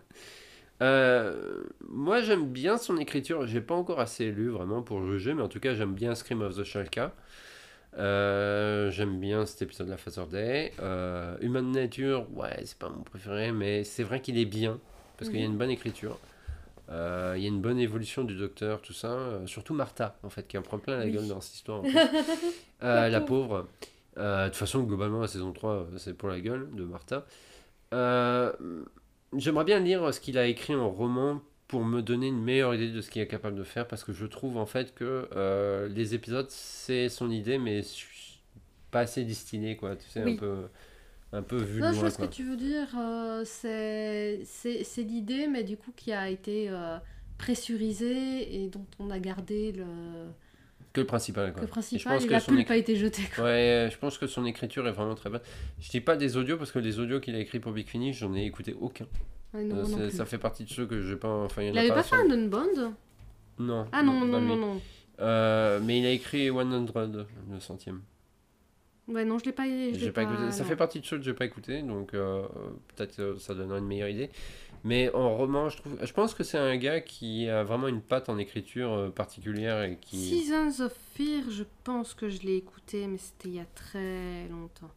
Euh, 0.80 1.62
moi 1.88 2.22
j'aime 2.22 2.46
bien 2.48 2.76
son 2.76 2.96
écriture. 2.96 3.46
J'ai 3.46 3.60
pas 3.60 3.74
encore 3.74 4.00
assez 4.00 4.32
lu 4.32 4.48
vraiment 4.48 4.82
pour 4.82 5.06
juger, 5.06 5.32
mais 5.32 5.42
en 5.42 5.48
tout 5.48 5.60
cas 5.60 5.74
j'aime 5.74 5.94
bien 5.94 6.16
Scream 6.16 6.40
of 6.42 6.56
the 6.56 6.64
Shalka. 6.64 7.14
Euh, 7.98 8.90
j'aime 8.90 9.20
bien 9.20 9.46
cet 9.46 9.62
épisode 9.62 9.86
de 9.86 9.92
la 9.92 9.96
Father 9.96 10.26
Day. 10.28 10.72
Human 11.40 11.70
Nature, 11.70 12.26
ouais, 12.36 12.62
c'est 12.64 12.78
pas 12.78 12.88
mon 12.88 13.02
préféré, 13.04 13.52
mais 13.52 13.84
c'est 13.84 14.02
vrai 14.02 14.20
qu'il 14.20 14.36
est 14.38 14.44
bien 14.46 14.80
parce 15.18 15.30
qu'il 15.30 15.38
y 15.38 15.42
a 15.44 15.46
une 15.46 15.58
bonne 15.58 15.70
écriture. 15.70 16.18
Euh, 16.90 17.34
il 17.36 17.42
y 17.42 17.46
a 17.46 17.48
une 17.48 17.60
bonne 17.62 17.78
évolution 17.78 18.24
du 18.24 18.34
docteur, 18.36 18.82
tout 18.82 18.92
ça. 18.92 19.12
Euh, 19.12 19.46
surtout 19.46 19.72
Martha, 19.74 20.18
en 20.22 20.30
fait, 20.30 20.46
qui 20.46 20.58
en 20.58 20.62
prend 20.62 20.78
plein 20.78 20.98
la 20.98 21.04
Oui. 21.04 21.12
gueule 21.12 21.28
dans 21.28 21.40
cette 21.40 21.54
histoire. 21.56 21.80
en. 21.82 21.84
Euh, 22.82 23.08
la 23.08 23.20
pauvre. 23.20 23.68
De 24.16 24.46
toute 24.46 24.56
façon, 24.56 24.82
globalement, 24.82 25.20
la 25.20 25.28
saison 25.28 25.52
3, 25.52 25.70
euh, 25.70 25.84
c'est 25.98 26.14
pour 26.14 26.28
la 26.28 26.40
gueule 26.40 26.68
de 26.74 26.84
Martha. 26.84 27.24
J'aimerais 29.36 29.64
bien 29.64 29.78
lire 29.80 30.12
ce 30.12 30.20
qu'il 30.20 30.36
a 30.36 30.46
écrit 30.46 30.74
en 30.74 30.90
roman 30.90 31.40
pour 31.68 31.84
me 31.84 32.02
donner 32.02 32.26
une 32.26 32.42
meilleure 32.42 32.74
idée 32.74 32.90
de 32.90 33.00
ce 33.00 33.10
qu'il 33.10 33.22
est 33.22 33.26
capable 33.28 33.56
de 33.56 33.62
faire 33.64 33.86
parce 33.88 34.04
que 34.04 34.12
je 34.12 34.26
trouve 34.26 34.58
en 34.58 34.66
fait 34.66 34.94
que 34.94 35.88
les 35.90 36.14
épisodes 36.14 36.50
c'est 36.50 37.08
son 37.08 37.30
idée 37.30 37.56
mais 37.58 37.80
pas 38.90 39.00
assez 39.00 39.24
distillé 39.24 39.76
quoi 39.76 39.96
tu 39.96 40.06
sais 40.10 40.22
Oui. 40.22 40.32
un 40.34 40.36
peu 40.36 40.56
un 41.32 41.42
peu 41.42 41.56
vu 41.56 41.80
Non, 41.80 41.92
je 41.92 41.98
vois 42.00 42.10
ce 42.10 42.18
que 42.18 42.26
tu 42.26 42.44
veux 42.44 42.56
dire. 42.56 42.88
euh, 42.98 43.42
c'est 43.44 45.02
l'idée, 45.02 45.46
mais 45.48 45.64
du 45.64 45.76
coup 45.76 45.92
qui 45.96 46.12
a 46.12 46.28
été 46.28 46.66
euh, 46.68 46.98
pressurisée 47.38 48.62
et 48.64 48.68
dont 48.68 48.86
on 48.98 49.10
a 49.10 49.18
gardé 49.18 49.72
le, 49.72 49.84
que 50.92 51.00
le 51.00 51.06
principal 51.06 51.52
que 51.52 51.54
quoi. 51.54 51.60
le 51.62 51.64
Et 51.64 51.66
je 51.68 51.72
principal 51.72 52.14
pense 52.14 52.24
et 52.24 52.26
que 52.28 52.32
la 52.32 52.40
son 52.40 52.56
écrit- 52.56 52.74
a 52.74 52.76
été 52.76 52.96
jetée. 52.96 53.22
quoi. 53.34 53.44
Ouais, 53.44 53.88
je 53.90 53.98
pense 53.98 54.18
que 54.18 54.26
son 54.26 54.44
écriture 54.44 54.86
est 54.86 54.92
vraiment 54.92 55.14
très 55.14 55.30
bonne. 55.30 55.40
Je 55.80 55.88
dis 55.90 56.00
pas 56.00 56.16
des 56.16 56.36
audios 56.36 56.56
parce 56.56 56.70
que 56.72 56.78
les 56.78 56.98
audios 56.98 57.20
qu'il 57.20 57.34
a 57.34 57.38
écrits 57.38 57.60
pour 57.60 57.72
Big 57.72 57.86
Finish, 57.88 58.18
j'en 58.18 58.34
ai 58.34 58.44
écouté 58.44 58.74
aucun. 58.80 59.06
Ouais, 59.54 59.64
non, 59.64 59.76
Euh, 59.76 59.82
non 59.88 59.96
plus. 59.98 60.10
ça 60.12 60.24
fait 60.24 60.38
partie 60.38 60.64
de 60.64 60.70
ceux 60.70 60.86
que 60.86 61.02
j'ai 61.02 61.16
pas. 61.16 61.28
Enfin, 61.28 61.62
il 61.62 61.68
y 61.68 61.70
en 61.70 61.72
Il 61.74 61.78
a 61.78 61.80
avait 61.80 61.90
pas 61.90 62.02
fait 62.02 62.16
un 62.16 62.30
Unbound? 62.30 62.92
Non. 63.58 63.86
Ah 63.92 64.02
non, 64.02 64.24
non, 64.24 64.40
lui. 64.40 64.46
non, 64.48 64.56
non. 64.56 64.80
Euh, 65.20 65.78
mais 65.82 65.98
il 66.00 66.06
a 66.06 66.10
écrit 66.10 66.48
100, 66.48 67.26
le 67.50 67.60
centième. 67.60 68.00
Ouais, 69.08 69.24
non, 69.24 69.38
je 69.38 69.44
l'ai 69.46 69.52
pas, 69.52 69.64
je 69.66 70.08
écouté. 70.08 70.50
Ça 70.52 70.62
non. 70.62 70.68
fait 70.68 70.76
partie 70.76 71.00
de 71.00 71.04
ceux 71.06 71.18
que 71.18 71.24
j'ai 71.24 71.34
pas 71.34 71.44
écouté, 71.44 71.82
donc 71.82 72.14
euh, 72.14 72.46
peut-être 72.94 73.18
euh, 73.18 73.38
ça 73.38 73.52
donnera 73.54 73.78
une 73.78 73.86
meilleure 73.86 74.08
idée. 74.08 74.30
Mais 74.84 75.12
en 75.14 75.36
roman, 75.36 75.68
je 75.68 75.76
trouve, 75.76 75.96
je 76.02 76.12
pense 76.12 76.34
que 76.34 76.42
c'est 76.44 76.58
un 76.58 76.76
gars 76.76 77.00
qui 77.00 77.48
a 77.48 77.62
vraiment 77.64 77.88
une 77.88 78.00
patte 78.00 78.28
en 78.28 78.38
écriture 78.38 78.92
euh, 78.92 79.10
particulière 79.10 79.82
et 79.82 79.98
qui. 80.00 80.40
Seasons 80.40 80.84
of 80.84 80.92
Fear, 81.14 81.50
je 81.50 81.64
pense 81.84 82.14
que 82.14 82.28
je 82.28 82.42
l'ai 82.42 82.56
écouté, 82.56 83.06
mais 83.08 83.18
c'était 83.18 83.48
il 83.48 83.54
y 83.56 83.60
a 83.60 83.64
très 83.74 84.46
longtemps. 84.48 84.90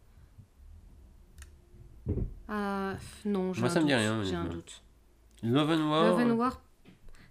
Ah, 2.47 2.95
non, 3.25 3.53
j'ai 3.53 3.61
Moi, 3.61 3.69
un 3.69 3.73
ça 3.73 3.81
me 3.81 3.85
dit 3.87 3.93
rien, 3.93 4.23
J'ai 4.23 4.35
un 4.35 4.45
doute. 4.45 4.83
Love 5.43 5.71
and 5.71 5.89
War. 5.89 6.07
Love 6.09 6.19
and 6.31 6.35
War, 6.35 6.61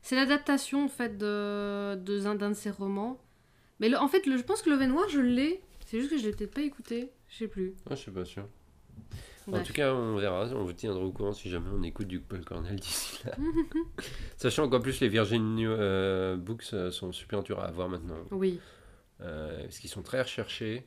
c'est 0.03 0.17
l'adaptation 0.17 0.85
en 0.85 0.89
fait 0.89 1.17
de 1.17 1.95
de- 1.97 2.19
d'un 2.35 2.51
de 2.51 2.55
ses 2.55 2.71
romans. 2.71 3.19
Mais 3.81 3.89
le- 3.89 3.99
en 3.99 4.09
fait, 4.09 4.27
le- 4.27 4.37
je 4.37 4.43
pense 4.43 4.63
que 4.63 4.71
Love 4.71 4.83
and 4.83 4.91
War, 4.93 5.09
je 5.09 5.21
l'ai. 5.21 5.63
C'est 5.85 5.99
juste 5.99 6.11
que 6.11 6.19
je 6.19 6.27
l'ai 6.27 6.33
peut-être 6.33 6.55
pas 6.55 6.63
écouté. 6.63 7.11
Je 7.29 7.39
sais 7.39 7.49
plus. 7.49 7.75
Ah, 7.89 7.95
je 7.95 8.01
suis 8.01 8.11
pas 8.11 8.25
sûr. 8.25 8.47
En 9.53 9.63
tout 9.63 9.73
cas, 9.75 9.93
on 9.93 10.17
verra, 10.17 10.47
on 10.55 10.65
vous 10.65 10.73
tiendra 10.73 11.05
au 11.05 11.13
courant 11.13 11.33
si 11.33 11.51
jamais 11.51 11.69
on 11.75 11.83
écoute 11.83 12.09
du 12.09 12.19
Paul 12.21 12.43
Cornell 12.45 12.77
d'ici 12.77 13.21
là. 13.27 13.37
Sachant 14.37 14.69
qu'en 14.71 14.81
plus, 14.81 15.01
les 15.01 15.09
Virgin 15.09 15.55
New 15.55 15.71
euh, 15.71 16.37
Books 16.37 16.65
euh, 16.73 16.91
sont 16.91 17.13
super 17.13 17.43
durs 17.43 17.61
à 17.61 17.67
avoir 17.67 17.89
maintenant. 17.89 18.17
Oui. 18.31 18.59
Euh, 19.21 19.63
parce 19.63 19.79
qu'ils 19.79 19.91
sont 19.91 20.03
très 20.03 20.23
recherchés. 20.23 20.87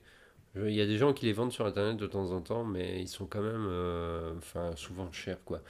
Il 0.55 0.71
y 0.71 0.81
a 0.81 0.87
des 0.87 0.97
gens 0.97 1.13
qui 1.13 1.27
les 1.27 1.33
vendent 1.33 1.51
sur 1.51 1.67
internet 1.67 1.97
de 1.97 2.07
temps 2.07 2.31
en 2.31 2.41
temps, 2.41 2.63
mais 2.63 2.99
ils 2.99 3.07
sont 3.07 3.27
quand 3.27 3.43
même 3.43 3.67
euh, 3.69 4.33
enfin, 4.37 4.71
souvent 4.75 5.11
chers. 5.11 5.43
quoi. 5.43 5.61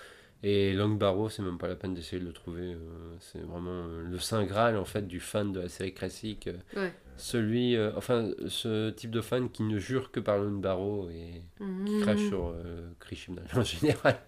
Et 0.43 0.71
Long 0.71 0.89
Barrow, 0.89 1.27
c'est 1.27 1.41
même 1.41 1.57
pas 1.57 1.67
la 1.67 1.75
peine 1.75 1.93
d'essayer 1.93 2.21
de 2.21 2.25
le 2.25 2.31
trouver. 2.31 2.77
c'est 3.19 3.41
vraiment 3.41 3.85
le 3.87 4.17
saint 4.19 4.45
graal 4.45 4.77
en 4.77 4.85
fait 4.85 5.07
du 5.07 5.19
fan 5.19 5.51
de 5.51 5.59
la 5.59 5.67
série 5.67 5.93
classique. 5.93 6.47
Ouais. 6.75 6.93
Celui, 7.17 7.75
euh, 7.75 7.91
enfin, 7.95 8.29
ce 8.47 8.89
type 8.91 9.11
de 9.11 9.21
fan 9.21 9.49
qui 9.49 9.63
ne 9.63 9.79
jure 9.79 10.11
que 10.11 10.19
par 10.19 10.37
Long 10.37 10.51
Barrow 10.59 11.09
et 11.09 11.41
qui 11.57 11.63
Mhm. 11.63 12.01
crache 12.01 12.27
sur 12.27 12.53
euh, 12.55 12.89
en 13.55 13.63
général, 13.63 14.19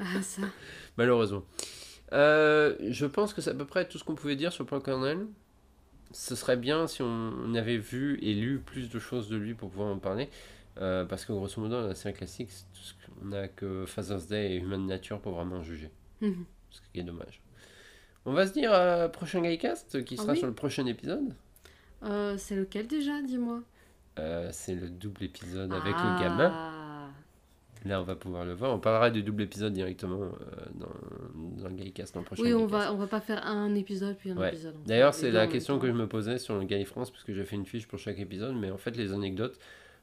Ah, 0.00 0.20
ça. 0.22 0.42
malheureusement. 0.96 1.44
Euh, 2.12 2.76
je 2.88 3.06
pense 3.06 3.32
que 3.34 3.40
c'est 3.40 3.50
à 3.50 3.54
peu 3.54 3.66
près 3.66 3.86
tout 3.88 3.98
ce 3.98 4.04
qu'on 4.04 4.14
pouvait 4.14 4.36
dire 4.36 4.52
sur 4.52 4.66
Paul 4.66 4.82
Cornell. 4.82 5.26
Ce 6.10 6.34
serait 6.34 6.56
bien 6.56 6.86
si 6.86 7.02
on, 7.02 7.06
on 7.46 7.54
avait 7.54 7.76
vu 7.76 8.18
et 8.22 8.34
lu 8.34 8.58
plus 8.58 8.88
de 8.90 8.98
choses 8.98 9.28
de 9.28 9.36
lui 9.36 9.54
pour 9.54 9.70
pouvoir 9.70 9.88
en 9.94 9.98
parler. 9.98 10.28
Euh, 10.80 11.04
parce 11.04 11.24
que 11.24 11.32
grosso 11.32 11.60
modo, 11.60 11.80
dans 11.82 11.88
la 11.88 11.94
série 11.94 12.14
classique, 12.14 12.50
qu'on 13.20 13.26
n'a 13.26 13.48
que 13.48 13.84
Father's 13.86 14.26
Day 14.28 14.52
et 14.52 14.56
Human 14.56 14.86
Nature 14.86 15.20
pour 15.20 15.32
vraiment 15.34 15.62
juger. 15.62 15.90
Mhm. 16.20 16.44
Ce 16.70 16.80
qui 16.92 17.00
est 17.00 17.04
dommage. 17.04 17.40
On 18.24 18.32
va 18.32 18.46
se 18.46 18.52
dire 18.52 18.72
à 18.72 19.08
prochain 19.08 19.40
Guycast 19.42 20.04
qui 20.04 20.16
Ah 20.18 20.22
sera 20.22 20.32
oui. 20.32 20.38
sur 20.38 20.46
le 20.46 20.54
prochain 20.54 20.86
épisode. 20.86 21.34
Euh, 22.04 22.36
c'est 22.38 22.54
lequel 22.56 22.86
déjà, 22.86 23.20
dis-moi 23.22 23.60
Euh, 24.18 24.48
c'est 24.52 24.74
le 24.74 24.88
double 24.88 25.24
épisode 25.24 25.72
avec 25.72 25.94
Ah. 25.96 26.16
le 26.18 26.24
gamin. 26.24 27.08
Là, 27.84 28.00
on 28.00 28.04
va 28.04 28.16
pouvoir 28.16 28.44
le 28.44 28.54
voir. 28.54 28.74
On 28.74 28.80
parlera 28.80 29.10
du 29.10 29.22
double 29.22 29.42
épisode 29.42 29.72
directement 29.72 30.20
euh, 30.22 30.28
dans, 30.74 31.62
dans 31.62 31.68
le 31.68 31.74
Guycast 31.74 32.12
dans 32.14 32.20
le 32.20 32.26
prochain 32.26 32.42
Oui, 32.42 32.52
on 32.52 32.66
va, 32.66 32.92
on 32.92 32.96
va 32.96 33.06
pas 33.06 33.20
faire 33.20 33.46
un 33.46 33.72
épisode 33.76 34.16
puis 34.16 34.30
un 34.32 34.36
Ouais. 34.36 34.48
épisode. 34.48 34.74
D'ailleurs, 34.84 35.14
c'est 35.14 35.30
la 35.30 35.46
question 35.46 35.78
que 35.78 35.86
je 35.86 35.92
me 35.92 36.08
posais 36.08 36.38
sur 36.38 36.58
le 36.58 36.64
Guy 36.64 36.84
France, 36.84 37.10
parce 37.12 37.22
que 37.22 37.32
j'ai 37.32 37.44
fait 37.44 37.54
une 37.54 37.66
fiche 37.66 37.86
pour 37.86 38.00
chaque 38.00 38.18
épisode, 38.18 38.56
mais 38.56 38.70
en 38.72 38.78
fait, 38.78 38.96
les 38.96 39.12
anecdotes, 39.12 39.58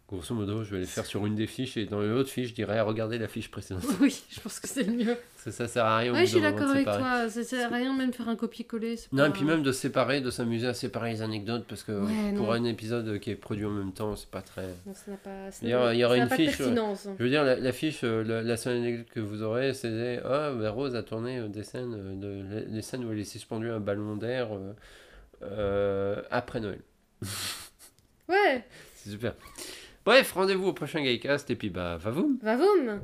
grosso 0.08 0.36
modo, 0.36 0.64
je 0.64 0.72
vais 0.76 0.82
les 0.82 0.86
faire 0.86 1.06
sur 1.06 1.26
une 1.26 1.34
des 1.36 1.48
fiches, 1.48 1.78
et 1.78 1.86
dans 1.86 2.00
l'autre 2.00 2.30
fiche, 2.30 2.50
je 2.50 2.54
dirais, 2.54 2.80
regardez 2.82 3.18
la 3.18 3.28
fiche 3.28 3.50
précédente. 3.50 3.84
Oui, 4.00 4.24
je 4.30 4.40
pense 4.40 4.60
que 4.60 4.68
c'est 4.68 4.84
le 4.84 4.94
mieux. 4.94 5.18
Que 5.44 5.52
ça 5.52 5.68
sert 5.68 5.84
à 5.86 5.98
rien 5.98 6.12
bout 6.12 6.20
je 6.20 6.26
suis 6.26 6.42
d'accord 6.42 6.70
avec 6.70 6.86
toi. 6.86 7.30
Ça 7.30 7.44
sert 7.44 7.72
à 7.72 7.76
rien 7.76 7.96
même 7.96 8.10
de 8.12 8.16
faire 8.16 8.30
un 8.30 8.36
copier-coller. 8.36 8.96
Non, 9.12 9.24
pas- 9.24 9.30
et 9.30 9.32
puis 9.32 9.44
même 9.44 9.62
de 9.64 9.72
séparer, 9.72 10.22
de 10.22 10.30
s'amuser 10.32 10.68
à 10.68 10.74
séparer 10.74 11.12
les 11.12 11.22
anecdotes, 11.22 11.66
parce 11.68 11.84
que 11.84 11.92
Ouais, 11.92 12.34
pour 12.36 12.48
non. 12.48 12.52
un 12.54 12.64
épisode 12.66 13.20
qui 13.20 13.32
est 13.32 13.36
produit 13.36 13.66
en 13.66 13.70
même 13.72 13.94
temps, 13.94 14.16
c'est 14.16 14.30
pas 14.30 14.42
très... 14.42 14.68
Non, 14.86 14.94
ça 14.94 15.12
n'a 15.12 15.18
pas. 15.18 15.52
ça 15.52 15.60
Il 15.64 15.70
y 15.70 15.74
aura- 15.76 15.86
n'a- 15.88 15.94
il 15.94 16.00
y 16.00 16.06
aura 16.06 16.16
ça 16.18 16.26
n'a 16.26 16.36
une 16.36 16.48
fiche. 16.50 16.58
Je 16.60 17.24
veux 17.24 17.30
dire, 17.30 17.44
la, 17.44 17.56
la 17.58 17.72
fiche, 17.72 18.02
euh, 18.04 18.24
la, 18.24 18.42
la 18.44 18.58
seule 18.58 18.78
anecdote 18.78 19.08
que 19.14 19.20
vous 19.20 19.42
aurez, 19.44 19.74
c'est 19.74 20.20
Ah, 20.24 20.52
ben, 20.52 20.70
Rose 20.70 20.96
a 20.96 21.04
tourné 21.04 21.40
euh, 21.40 21.48
des 21.48 21.64
scènes, 21.64 21.94
euh, 21.96 22.16
de, 22.64 22.66
les 22.72 22.82
scènes 22.82 23.04
où 23.06 23.12
elle 23.12 23.20
est 23.20 23.24
suspendue 23.24 23.70
à 23.72 23.76
un 23.76 23.80
ballon 23.80 24.16
d'air 24.16 24.50
euh, 24.54 24.74
euh, 25.44 26.22
après 26.32 26.60
Noël. 26.60 26.80
Ouais, 28.28 28.64
C'est 28.96 29.12
super. 29.12 29.36
Bref, 30.06 30.34
rendez-vous 30.34 30.68
au 30.68 30.74
prochain 30.74 31.02
Gaycast 31.02 31.50
et 31.50 31.56
puis 31.56 31.72
bah, 31.72 31.98
va 31.98 32.12
vous 32.12 32.38
va 32.44 32.56
voum 32.56 33.02